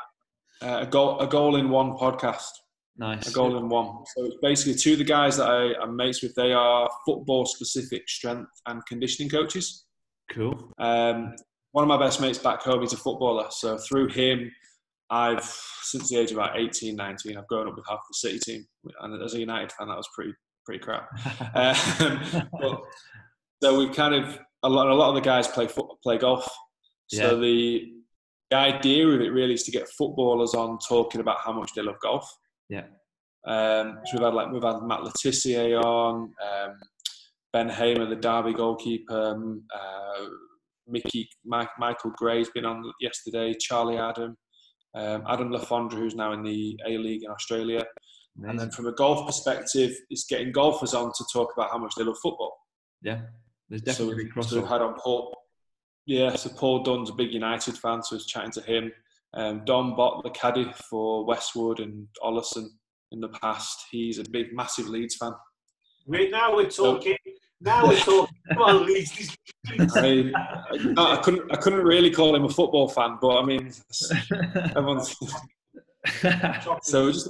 [0.62, 2.50] uh, a goal, a goal in one podcast,
[2.96, 3.28] nice.
[3.28, 4.04] a goal in one.
[4.16, 6.34] So it's basically two of the guys that I, I'm mates with.
[6.36, 9.84] They are football specific strength and conditioning coaches.
[10.32, 10.72] Cool.
[10.78, 11.34] Um,
[11.72, 13.46] one of my best mates back home, he's a footballer.
[13.50, 14.50] So through him,
[15.10, 15.42] I've
[15.82, 18.64] since the age of about 18, 19, I've grown up with half the city team.
[19.00, 20.32] And as a United fan, that was pretty
[20.64, 21.08] pretty crap.
[21.54, 22.80] Um, but,
[23.62, 24.88] so we've kind of a lot.
[24.88, 26.44] A lot of the guys play foot, play golf.
[27.08, 27.40] So Yeah.
[27.40, 27.92] the
[28.50, 31.82] the idea of it really is to get footballers on talking about how much they
[31.82, 32.28] love golf.
[32.68, 32.84] Yeah.
[33.46, 36.74] Um, so we've had like we've had Matt Le Tissier on, um,
[37.52, 40.26] Ben Hamer, the Derby goalkeeper, um, uh,
[40.86, 43.54] Mickey, Mike, Michael Gray's been on yesterday.
[43.58, 44.36] Charlie Adam,
[44.94, 47.84] um, Adam Le Fondre, who's now in the A League in Australia.
[48.38, 48.50] Amazing.
[48.50, 51.94] And then from a golf perspective, it's getting golfers on to talk about how much
[51.96, 52.56] they love football.
[53.02, 53.20] Yeah,
[53.68, 55.36] there's definitely so, so we've had on Paul.
[56.06, 58.92] Yeah, so Paul Dunn's a big United fan, so I was chatting to him.
[59.34, 62.66] Um, Don Bott, the caddy for Westwood and Ollison
[63.12, 65.32] in the past, he's a big, massive Leeds fan.
[66.06, 67.16] Right now we're talking.
[67.24, 68.34] So, now we're talking.
[68.52, 69.36] Come on, Leeds.
[69.68, 73.44] I, mean, I, I, couldn't, I couldn't really call him a football fan, but I
[73.44, 73.70] mean,
[74.76, 75.14] everyone's.
[76.82, 77.28] so just,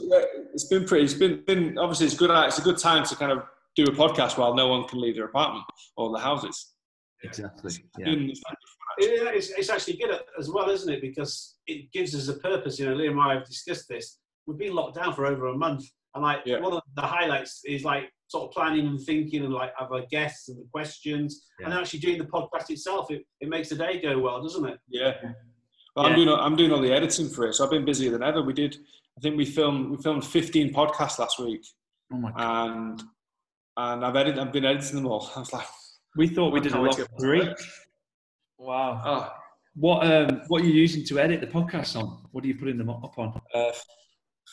[0.60, 1.04] it's been pretty.
[1.04, 2.30] It's been, been obviously it's good.
[2.30, 3.44] It's a good time to kind of
[3.76, 5.64] do a podcast while no one can leave their apartment
[5.96, 6.72] or the houses.
[7.22, 7.72] Exactly.
[7.98, 8.14] Yeah.
[8.98, 11.00] It's, it's, actually good as well, isn't it?
[11.00, 12.78] Because it gives us a purpose.
[12.78, 14.18] You know, Liam and I have discussed this.
[14.46, 15.84] We've been locked down for over a month,
[16.14, 16.60] and like yeah.
[16.60, 20.48] one of the highlights is like sort of planning and thinking and like other guests
[20.48, 21.66] and the questions, yeah.
[21.66, 23.10] and actually doing the podcast itself.
[23.10, 24.78] It, it makes the day go well, doesn't it?
[24.88, 25.14] Yeah.
[25.96, 26.10] Well, yeah.
[26.10, 28.42] I'm doing I'm doing all the editing for it, so I've been busier than ever.
[28.42, 28.76] We did.
[29.20, 31.60] I think we filmed we filmed 15 podcasts last week,
[32.10, 33.02] oh and
[33.76, 35.30] and I've edited I've been editing them all.
[35.36, 35.66] I was like,
[36.16, 37.54] we thought we did a lot of three.
[38.56, 39.02] Wow.
[39.04, 39.32] Oh.
[39.74, 42.24] What um what are you using to edit the podcast on?
[42.32, 43.38] What are you putting them up on?
[43.54, 43.72] Uh,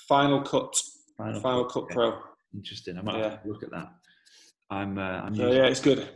[0.10, 0.76] Final Cut.
[1.18, 2.20] Final, Final Cut, Cut Pro.
[2.54, 2.98] Interesting.
[2.98, 3.38] I might yeah.
[3.46, 3.88] look at that.
[4.70, 4.98] I'm.
[4.98, 5.36] Uh, I'm.
[5.36, 6.10] So, yeah, it's good.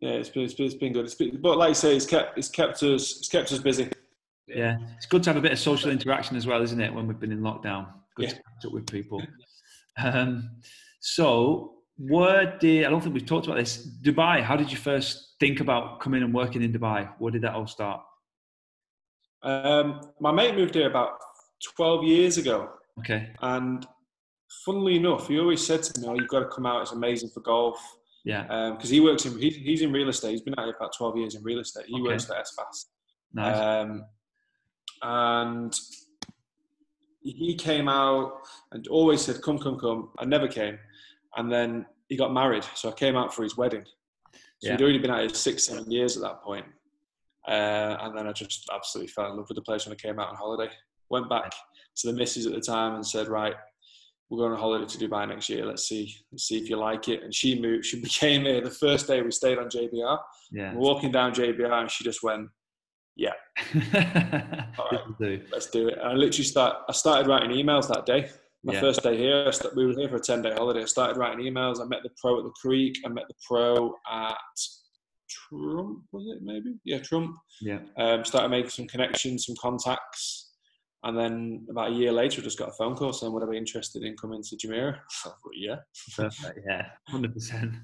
[0.00, 1.06] Yeah, it's been, it's been, it's been good.
[1.06, 3.90] It's been, but like I say, it's kept it's kept us it's kept us busy.
[4.48, 6.92] Yeah, it's good to have a bit of social interaction as well, isn't it?
[6.92, 7.86] When we've been in lockdown,
[8.16, 8.30] good yeah.
[8.30, 9.22] to catch up with people.
[9.98, 10.50] Um,
[11.00, 13.88] so, where did I don't think we've talked about this.
[14.02, 14.42] Dubai.
[14.42, 17.10] How did you first think about coming and working in Dubai?
[17.18, 18.00] Where did that all start?
[19.42, 21.18] Um, my mate moved here about
[21.76, 22.70] twelve years ago.
[23.00, 23.30] Okay.
[23.40, 23.86] And
[24.64, 26.82] funnily enough, he always said to me, "Oh, you've got to come out.
[26.82, 27.78] It's amazing for golf."
[28.24, 28.42] Yeah.
[28.42, 30.32] Because um, he works in he's, he's in real estate.
[30.32, 31.86] He's been out here about twelve years in real estate.
[31.86, 32.02] He okay.
[32.02, 32.86] works for SFAS.
[33.32, 33.56] Nice.
[33.56, 34.04] Um,
[35.02, 35.74] and
[37.22, 38.40] he came out
[38.72, 40.78] and always said, "Come, come, come." I never came,
[41.36, 43.84] and then he got married, so I came out for his wedding.
[44.60, 44.72] So yeah.
[44.72, 46.66] he'd already been out here six, seven years at that point.
[47.46, 50.18] Uh, and then I just absolutely fell in love with the place when I came
[50.18, 50.70] out on holiday.
[51.10, 51.50] Went back
[51.96, 53.54] to the missus at the time and said, "Right,
[54.28, 55.64] we're going on holiday to Dubai next year.
[55.64, 57.86] Let's see, let's see if you like it." And she moved.
[57.86, 60.18] She became here the first day we stayed on JBR.
[60.52, 60.74] Yeah.
[60.74, 62.48] We're walking down JBR, and she just went,
[63.18, 63.32] "Yeah,
[64.78, 64.88] all
[65.20, 66.76] right, let's do it." And I literally start.
[66.88, 68.30] I started writing emails that day.
[68.64, 68.80] My yeah.
[68.80, 70.82] first day here, we were here for a ten day holiday.
[70.82, 71.80] I started writing emails.
[71.80, 72.96] I met the pro at the Creek.
[73.04, 74.38] I met the pro at
[75.28, 76.04] Trump.
[76.12, 76.76] Was it maybe?
[76.84, 77.36] Yeah, Trump.
[77.60, 77.80] Yeah.
[77.98, 80.48] Um, started making some connections, some contacts
[81.04, 83.50] and then about a year later, I just got a phone call saying, "Would I
[83.50, 85.76] be interested in coming to Jumeirah?" Thought, yeah,
[86.16, 86.58] perfect.
[86.68, 87.74] Yeah, hundred percent.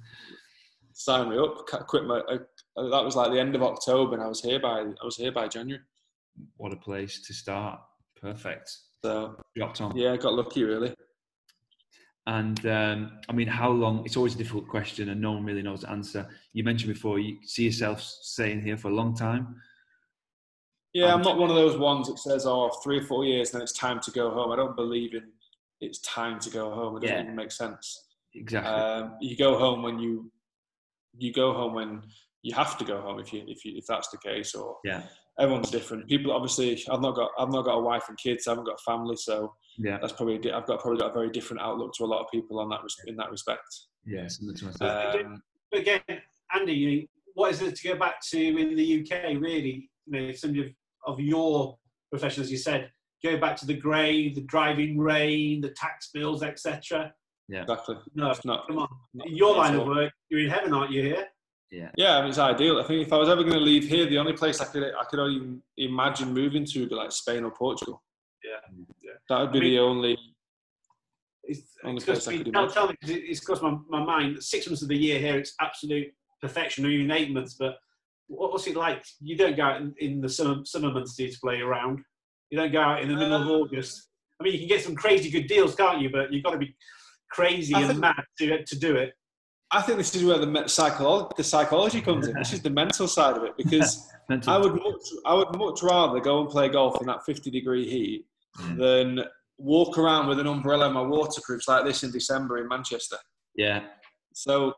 [0.93, 1.64] Sign me up.
[1.87, 2.22] Quit my.
[2.28, 2.39] I,
[2.77, 5.33] that was like the end of October, and I was here by I was here
[5.33, 5.83] by January.
[6.57, 7.81] What a place to start!
[8.20, 8.77] Perfect.
[9.05, 9.97] So dropped on.
[9.97, 10.95] Yeah, I got lucky really.
[12.27, 14.03] And um, I mean, how long?
[14.07, 16.27] It's always a difficult question, and no one really knows the answer.
[16.55, 19.57] You mentioned before you see yourself staying here for a long time.
[20.95, 23.61] Yeah, I'm not one of those ones that says, "Oh, three or four years, then
[23.61, 25.25] it's time to go home." I don't believe in
[25.81, 26.97] it's time to go home.
[26.97, 27.22] It doesn't yeah.
[27.22, 28.07] even make sense.
[28.35, 28.72] Exactly.
[28.72, 30.31] Um, you go home when you
[31.16, 32.03] you go home when
[32.45, 34.55] you have to go home if you if you if that's the case.
[34.55, 35.03] Or yeah,
[35.40, 36.07] everyone's different.
[36.07, 38.47] People obviously, I've not got I've not got a wife and kids.
[38.47, 41.30] I haven't got a family, so yeah, that's probably I've got probably got a very
[41.30, 43.62] different outlook to a lot of people on that in that respect.
[44.07, 44.38] Yes,
[44.83, 45.42] um,
[45.72, 46.00] again,
[46.54, 49.41] Andy, what is it to go back to in the UK?
[49.41, 50.66] Really, you know, some of
[51.07, 51.79] of your
[52.11, 52.91] profession, as you said,
[53.22, 57.12] go back to the grey, the driving rain, the tax bills, etc.
[57.49, 57.96] Yeah, exactly.
[58.14, 58.88] No, it's not, come on.
[59.14, 61.03] Not, your line of work, you're in heaven, aren't you?
[61.03, 61.26] Here.
[61.75, 61.91] Yeah.
[61.96, 62.79] Yeah, I mean, it's ideal.
[62.79, 64.84] I think if I was ever going to leave here, the only place I could
[64.84, 68.01] I could even imagine moving to would be like Spain or Portugal.
[68.45, 69.11] Yeah, yeah.
[69.29, 70.18] That would be I mean, the only.
[71.42, 72.72] It's, only it's place I could imagine.
[72.72, 74.41] Tell me, it's crossed my, my mind.
[74.42, 77.55] Six months of the year here, it's absolute perfection, or even eight months.
[77.59, 77.76] But
[78.29, 79.05] what's it like?
[79.21, 82.03] You don't go out in, in the summer, summer months to play around.
[82.51, 84.11] You don't go out in the middle of uh, August.
[84.41, 86.11] I mean, you can get some crazy good deals, can't you?
[86.11, 86.76] But you've got to be
[87.30, 89.14] crazy I and think, mad to, to do it.
[89.75, 92.34] I think this is where the psychology, the psychology comes in.
[92.34, 94.09] This is the mental side of it because
[94.46, 97.91] I would much, I would much rather go and play golf in that 50 degree
[97.91, 98.26] heat
[98.57, 98.79] mm.
[98.79, 99.25] than
[99.59, 103.17] walk around with an umbrella and my waterproofs like this in December in Manchester.
[103.57, 103.80] Yeah.
[104.33, 104.75] So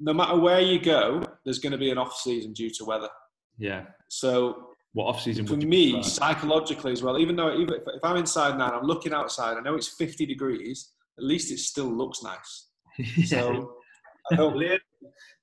[0.00, 3.10] no matter where you go, there's going to be an off season due to weather.
[3.58, 3.84] Yeah.
[4.08, 7.18] So what off season for me psychologically as well?
[7.18, 9.58] Even though even if, if I'm inside now, and I'm looking outside.
[9.58, 10.92] I know it's 50 degrees.
[11.18, 12.68] At least it still looks nice.
[12.98, 13.24] yeah.
[13.26, 13.74] So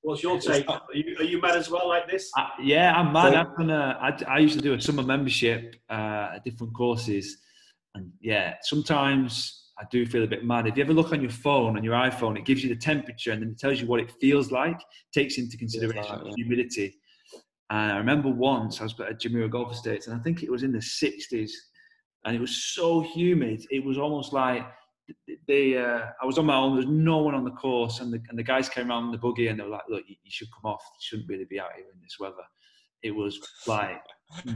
[0.02, 0.68] what's your take?
[0.68, 2.30] Are you, are you mad as well like this?
[2.36, 3.34] Uh, yeah, I'm mad.
[3.34, 7.38] I'm gonna, I, I used to do a summer membership uh, at different courses.
[7.94, 10.66] And yeah, sometimes I do feel a bit mad.
[10.66, 13.32] If you ever look on your phone, on your iPhone, it gives you the temperature
[13.32, 14.80] and then it tells you what it feels like,
[15.12, 16.32] takes into consideration like, yeah.
[16.36, 16.98] humidity.
[17.70, 20.62] And I remember once I was at Jumeirah Golf Estates and I think it was
[20.62, 21.50] in the 60s
[22.24, 23.66] and it was so humid.
[23.70, 24.66] It was almost like
[25.46, 26.74] they, uh, I was on my own.
[26.74, 29.48] There's no one on the course, and the, and the guys came around the buggy,
[29.48, 30.82] and they were like, "Look, you, you should come off.
[30.94, 32.44] You shouldn't really be out here in this weather."
[33.02, 34.02] It was like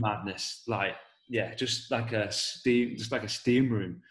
[0.01, 0.63] madness.
[0.67, 0.95] Like,
[1.29, 4.01] yeah, just like a steam, just like a steam room.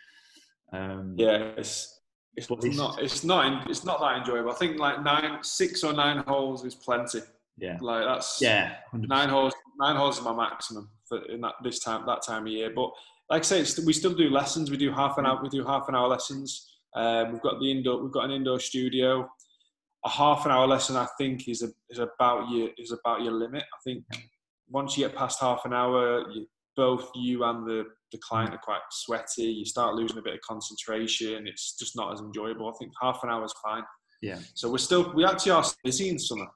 [0.73, 2.01] Um, yeah, it's
[2.37, 4.51] it's, it's not it's not it's not that enjoyable.
[4.51, 7.21] I think like nine, six or nine holes is plenty.
[7.59, 9.09] Yeah, like that's yeah, 100%.
[9.09, 9.53] nine holes.
[9.79, 12.71] Nine holes is my maximum for in that this time that time of year.
[12.75, 12.91] But
[13.31, 14.71] like I say, we still do lessons.
[14.71, 15.41] We do half an hour.
[15.43, 16.69] We do half an hour lessons.
[16.97, 18.03] Um, we've got the indoor.
[18.03, 19.29] We've got an indoor studio.
[20.05, 23.33] A half an hour lesson, I think, is a, is about your is about your
[23.33, 23.63] limit.
[23.63, 24.05] I think
[24.69, 26.47] once you get past half an hour, you,
[26.77, 29.45] both you and the the client are quite sweaty.
[29.45, 31.47] You start losing a bit of concentration.
[31.47, 32.69] It's just not as enjoyable.
[32.69, 33.85] I think half an hour is fine.
[34.23, 34.41] Yeah.
[34.55, 36.47] So we're still we actually are busy in summer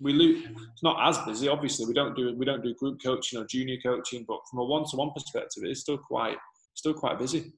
[0.00, 1.48] we lose, it's not as busy.
[1.48, 4.64] Obviously, we don't do we don't do group coaching or junior coaching, but from a
[4.64, 6.36] one-to-one perspective, it is still quite
[6.74, 7.52] still quite busy.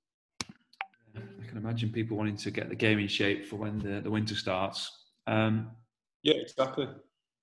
[1.17, 4.11] I can imagine people wanting to get the game in shape for when the, the
[4.11, 4.91] winter starts.
[5.27, 5.71] Um,
[6.23, 6.89] yeah, exactly.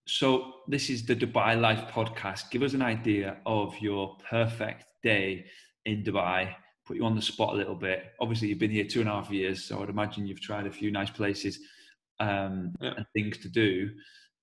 [0.07, 2.51] So this is the Dubai Life podcast.
[2.51, 5.45] Give us an idea of your perfect day
[5.85, 6.53] in Dubai.
[6.85, 8.11] Put you on the spot a little bit.
[8.19, 10.71] Obviously, you've been here two and a half years, so I'd imagine you've tried a
[10.71, 11.59] few nice places
[12.19, 12.93] um, yeah.
[12.97, 13.89] and things to do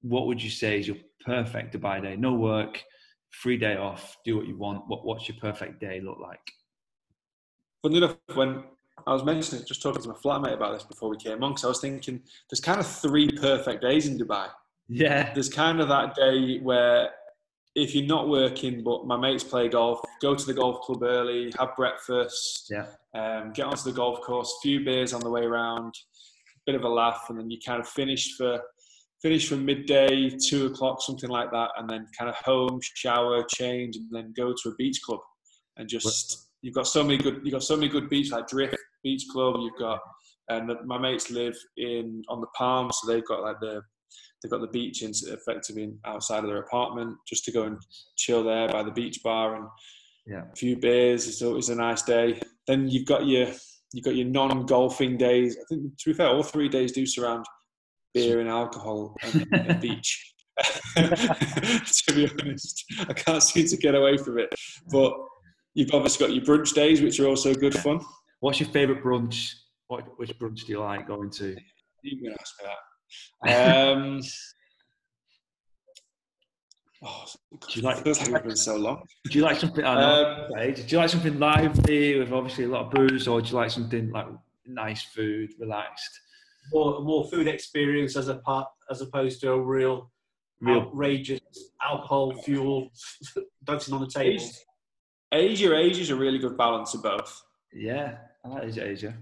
[0.03, 2.17] what would you say is your perfect Dubai day?
[2.17, 2.83] No work,
[3.31, 4.85] free day off, do what you want.
[4.89, 6.41] What, what's your perfect day look like?
[7.83, 8.65] Funny enough, when
[9.07, 11.65] I was mentioning, just talking to my flatmate about this before we came on, because
[11.65, 14.49] I was thinking there's kind of three perfect days in Dubai.
[14.89, 15.33] Yeah.
[15.33, 17.11] There's kind of that day where
[17.75, 21.53] if you're not working, but my mates play golf, go to the golf club early,
[21.59, 22.87] have breakfast, yeah.
[23.15, 25.95] um, get onto the golf course, few beers on the way around,
[26.67, 28.61] bit of a laugh, and then you kind of finish for
[29.23, 33.97] finish from midday, two o'clock, something like that, and then kind of home, shower, change,
[33.97, 35.21] and then go to a beach club
[35.81, 38.77] and just you've got so many good you've got so many good beaches like Drift
[39.03, 39.57] Beach Club.
[39.61, 39.99] You've got
[40.49, 43.83] and my mates live in on the Palm, so they've got like the
[44.43, 47.79] they've got the beach in effectively outside of their apartment just to go and
[48.17, 49.67] chill there by the beach bar and
[50.27, 50.43] yeah.
[50.53, 51.27] a few beers.
[51.27, 52.41] It's always a nice day.
[52.67, 53.49] Then you've got your
[53.93, 55.57] you've got your non-golfing days.
[55.57, 57.45] I think to be fair, all three days do surround
[58.15, 60.35] beer and alcohol and, and beach.
[60.97, 64.55] to be honest, I can't seem to get away from it.
[64.91, 65.15] But
[65.75, 68.01] you've obviously got your brunch days, which are also good fun.
[68.41, 69.53] What's your favourite brunch?
[69.89, 71.57] What, which brunch do you like going to?
[72.03, 72.69] You can ask me
[73.43, 73.93] that.
[73.93, 74.21] Um,
[77.05, 78.05] oh, do you like?
[78.05, 79.03] Feels like it's been so long.
[79.31, 79.85] Do you like something?
[79.85, 83.41] I know, um, do you like something lively with obviously a lot of booze, or
[83.41, 84.27] do you like something like
[84.67, 86.21] nice food, relaxed?
[86.73, 90.11] More more food experience as a part as opposed to a real,
[90.61, 90.81] real.
[90.81, 91.41] outrageous
[91.83, 92.91] alcohol fueled
[93.65, 94.45] dancing on the table.
[95.33, 97.43] Asia, Asia is a really good balance of both.
[97.73, 99.15] Yeah, I like Asia, Asia.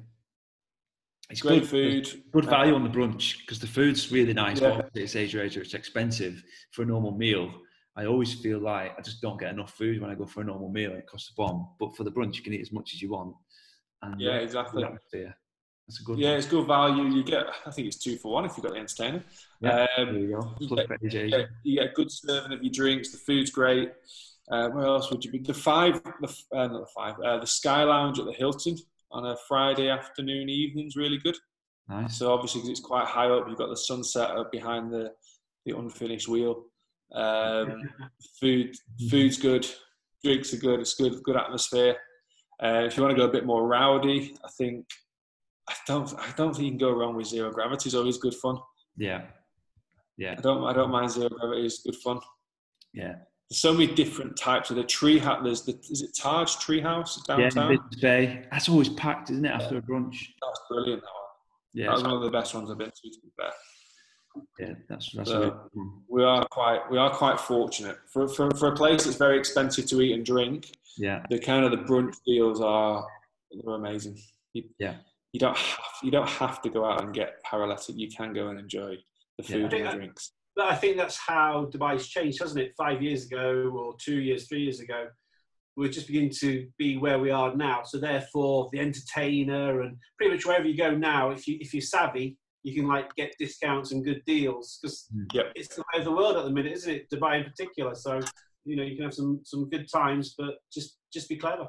[1.31, 4.61] It's great good, food, good value on the brunch because the food's really nice.
[4.61, 4.77] Yeah.
[4.77, 5.61] But it's Asia, Asia.
[5.61, 6.43] It's expensive
[6.73, 7.53] for a normal meal.
[7.97, 10.45] I always feel like I just don't get enough food when I go for a
[10.45, 10.93] normal meal.
[10.93, 11.69] It costs a bomb.
[11.79, 13.35] But for the brunch, you can eat as much as you want.
[14.03, 14.85] And yeah, exactly.
[15.89, 16.19] That's a good.
[16.19, 17.05] Yeah, it's good value.
[17.05, 19.25] You get, I think it's two for one if you've got the entertainer.
[19.61, 20.55] Yeah, um, there you go.
[20.61, 23.11] You get, you, get, you get, a good serving of your drinks.
[23.11, 23.93] The food's great.
[24.51, 25.39] Uh, where else would you be?
[25.39, 28.77] The five, the, uh, not the five, uh, the Sky Lounge at the Hilton
[29.11, 31.37] on a Friday afternoon, evening's really good.
[31.89, 32.19] Nice.
[32.19, 35.13] So obviously, because it's quite high up, you've got the sunset up behind the
[35.65, 36.65] the unfinished wheel.
[37.15, 37.83] Um,
[38.41, 38.77] food,
[39.11, 39.67] food's good.
[40.23, 40.81] Drinks are good.
[40.81, 41.97] It's good, good atmosphere.
[42.63, 44.87] Uh, if you want to go a bit more rowdy, I think
[45.69, 47.89] I don't I don't think you can go wrong with zero gravity.
[47.89, 48.59] It's always good fun.
[48.97, 49.23] Yeah,
[50.17, 50.35] yeah.
[50.39, 51.67] I don't I don't mind zero gravity.
[51.67, 52.21] It's good fun.
[52.93, 53.17] Yeah.
[53.49, 55.41] There's so many different types of the tree house.
[55.43, 57.73] There's the is it Taj Tree House downtown?
[57.73, 58.45] Yeah, Bay.
[58.51, 59.51] That's always packed, isn't it?
[59.51, 59.81] After yeah.
[59.81, 60.17] a brunch.
[60.43, 61.03] That's brilliant.
[61.03, 61.25] That one.
[61.73, 63.11] Yeah, that was one of the best ones I've been to.
[63.11, 63.51] To be fair.
[64.59, 65.71] Yeah, that's that's so
[66.09, 69.87] we are quite we are quite fortunate for, for for a place that's very expensive
[69.87, 70.71] to eat and drink.
[70.97, 73.07] Yeah, the kind of the brunch deals are
[73.51, 74.21] they're amazing.
[74.79, 74.97] yeah,
[75.33, 77.97] you don't have you don't have to go out and get paralytic.
[77.97, 78.97] You can go and enjoy
[79.37, 79.79] the food yeah.
[79.79, 80.33] and the drinks.
[80.57, 82.73] But I think that's how Dubai's changed, hasn't it?
[82.77, 85.07] Five years ago, or two years, three years ago,
[85.77, 87.83] we're just beginning to be where we are now.
[87.85, 91.81] So therefore, the entertainer and pretty much wherever you go now, if you if you're
[91.81, 95.25] savvy, you can like get discounts and good deals because hmm.
[95.33, 95.53] yep.
[95.55, 97.11] it's the way of the world at the minute, isn't it?
[97.11, 97.95] Dubai in particular.
[97.95, 98.19] So
[98.65, 101.69] you know you can have some some good times, but just just be clever.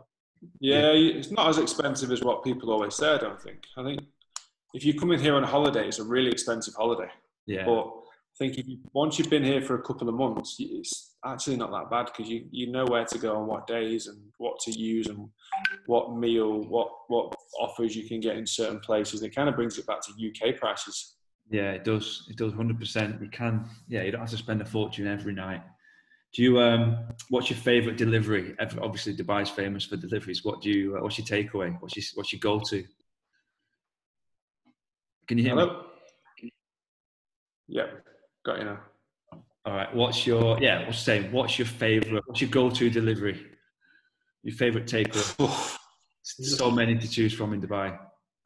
[0.59, 3.13] Yeah, it's not as expensive as what people always say.
[3.13, 3.63] I don't think.
[3.77, 4.01] I think
[4.73, 7.09] if you come in here on a holiday, it's a really expensive holiday.
[7.45, 7.65] Yeah.
[7.65, 11.15] But I think if you, once you've been here for a couple of months, it's
[11.25, 14.17] actually not that bad because you, you know where to go on what days and
[14.37, 15.27] what to use and
[15.87, 19.23] what meal, what what offers you can get in certain places.
[19.23, 21.15] It kind of brings it back to UK prices.
[21.49, 22.27] Yeah, it does.
[22.29, 22.53] It does.
[22.53, 23.21] Hundred percent.
[23.21, 23.67] You can.
[23.87, 25.61] Yeah, you don't have to spend a fortune every night.
[26.33, 26.59] Do you?
[26.59, 26.97] Um,
[27.29, 28.55] what's your favourite delivery?
[28.59, 30.45] Obviously, Dubai's famous for deliveries.
[30.45, 30.97] What do you?
[30.97, 31.75] Uh, what's your takeaway?
[31.81, 32.83] What's your What's your go to?
[35.27, 35.85] Can you hear Hello?
[36.41, 36.51] me?
[37.67, 37.87] Yeah,
[38.45, 38.79] got you now.
[39.65, 39.93] All right.
[39.95, 40.59] What's your?
[40.59, 41.31] Yeah, what's saying?
[41.31, 42.23] What's your favourite?
[42.25, 43.45] What's your go to delivery?
[44.43, 45.77] Your favourite takeaway?
[46.23, 47.97] so many to choose from in Dubai.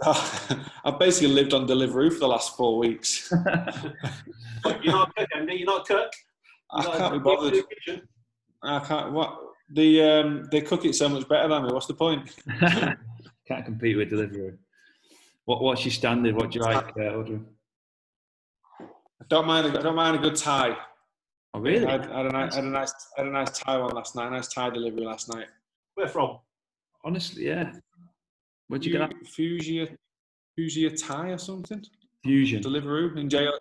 [0.85, 3.31] I've basically lived on Deliveroo for the last four weeks.
[4.83, 5.55] you're not cook, Andy.
[5.55, 6.11] You're not cook.
[6.73, 7.63] I can't be bothered.
[8.63, 9.11] I can't.
[9.13, 9.39] What
[9.69, 11.73] the um, they cook it so much better than me.
[11.73, 12.35] What's the point?
[13.47, 14.53] can't compete with delivery.
[15.45, 16.35] What What's your standard?
[16.35, 17.39] What do you like, uh, Audrey?
[18.79, 19.77] I don't mind.
[19.77, 20.77] I don't mind a good Thai.
[21.53, 21.85] Oh really?
[21.85, 23.77] I had, I had, a, nice, I had a nice, I had a nice Thai
[23.77, 24.27] one last night.
[24.27, 25.47] A nice Thai delivery last night.
[25.95, 26.39] Where from?
[27.05, 27.73] Honestly, yeah.
[28.67, 29.27] Where'd you, you get that?
[29.27, 29.87] Fuchsia,
[30.55, 31.83] Fuchsia Thai or something.
[32.23, 32.63] Fusion.
[32.63, 33.53] Deliveroo in jail.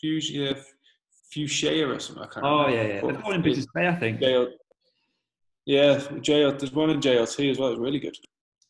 [0.00, 0.56] Fuchsia,
[1.34, 2.22] Fuchsia or something.
[2.22, 2.76] I can't oh, remember.
[2.76, 3.20] yeah, yeah.
[3.24, 4.20] They're in Business Bay, I think.
[4.20, 4.48] JL,
[5.66, 7.70] yeah, JL, there's one in JLT as well.
[7.70, 8.16] It's really good.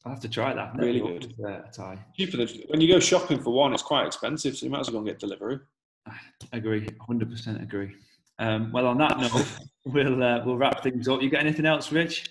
[0.05, 0.75] I'll have to try that.
[0.77, 1.35] Really good.
[1.45, 4.81] Uh, Cheaper than, when you go shopping for one, it's quite expensive, so you might
[4.81, 5.59] as well go and get delivery.
[6.07, 6.19] I
[6.53, 7.95] agree, 100% agree.
[8.39, 9.47] Um, well, on that note,
[9.85, 11.23] we'll uh, we'll wrap things up.
[11.23, 12.29] You got anything else, Rich?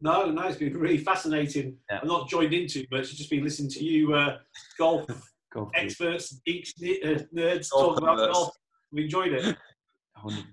[0.00, 1.76] No, no, it's been really fascinating.
[1.90, 2.00] Yeah.
[2.02, 3.10] I'm not joined into much.
[3.10, 4.38] I've just been listening to you, uh,
[4.78, 5.06] golf,
[5.52, 8.32] golf experts, geeks, uh, nerds golf talk about nerds.
[8.32, 8.56] golf.
[8.92, 9.56] We enjoyed it.
[10.24, 10.44] 100%.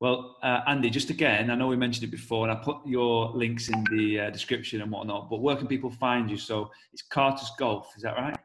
[0.00, 3.30] Well, uh, Andy, just again, I know we mentioned it before, and I put your
[3.30, 5.30] links in the uh, description and whatnot.
[5.30, 6.36] But where can people find you?
[6.36, 8.36] So it's Carter's Golf, is that right?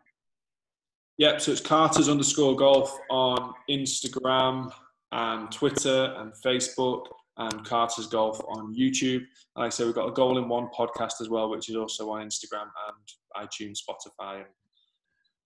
[1.18, 1.42] Yep.
[1.42, 4.72] So it's Carter's underscore golf on Instagram
[5.12, 7.06] and Twitter and Facebook,
[7.38, 9.26] and Carter's Golf on YouTube.
[9.56, 12.10] Like I say, we've got a Goal in One podcast as well, which is also
[12.12, 14.46] on Instagram and iTunes, Spotify, and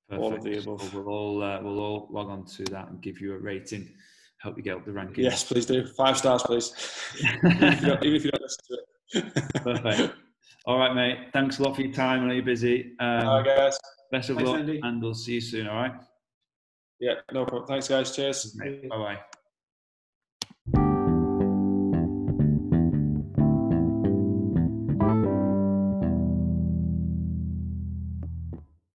[0.09, 0.23] Perfect.
[0.23, 0.93] all of the above.
[0.93, 3.89] We'll all uh, we'll all log on to that and give you a rating.
[4.39, 5.23] Help you get up the ranking.
[5.23, 5.85] Yes, please do.
[5.97, 6.71] Five stars, please.
[7.43, 8.77] even, if even, if you don't listen to
[9.17, 9.63] it.
[9.63, 10.15] Perfect.
[10.65, 11.17] All right, mate.
[11.33, 12.23] Thanks a lot for your time.
[12.23, 12.93] I know you're busy.
[12.99, 13.77] Um, all right, guys.
[14.11, 14.79] Best of Thanks, luck, Andy.
[14.83, 15.67] and we'll see you soon.
[15.67, 15.93] All right.
[16.99, 17.67] Yeah, no problem.
[17.67, 18.15] Thanks, guys.
[18.15, 18.53] Cheers.
[18.53, 19.19] Bye bye.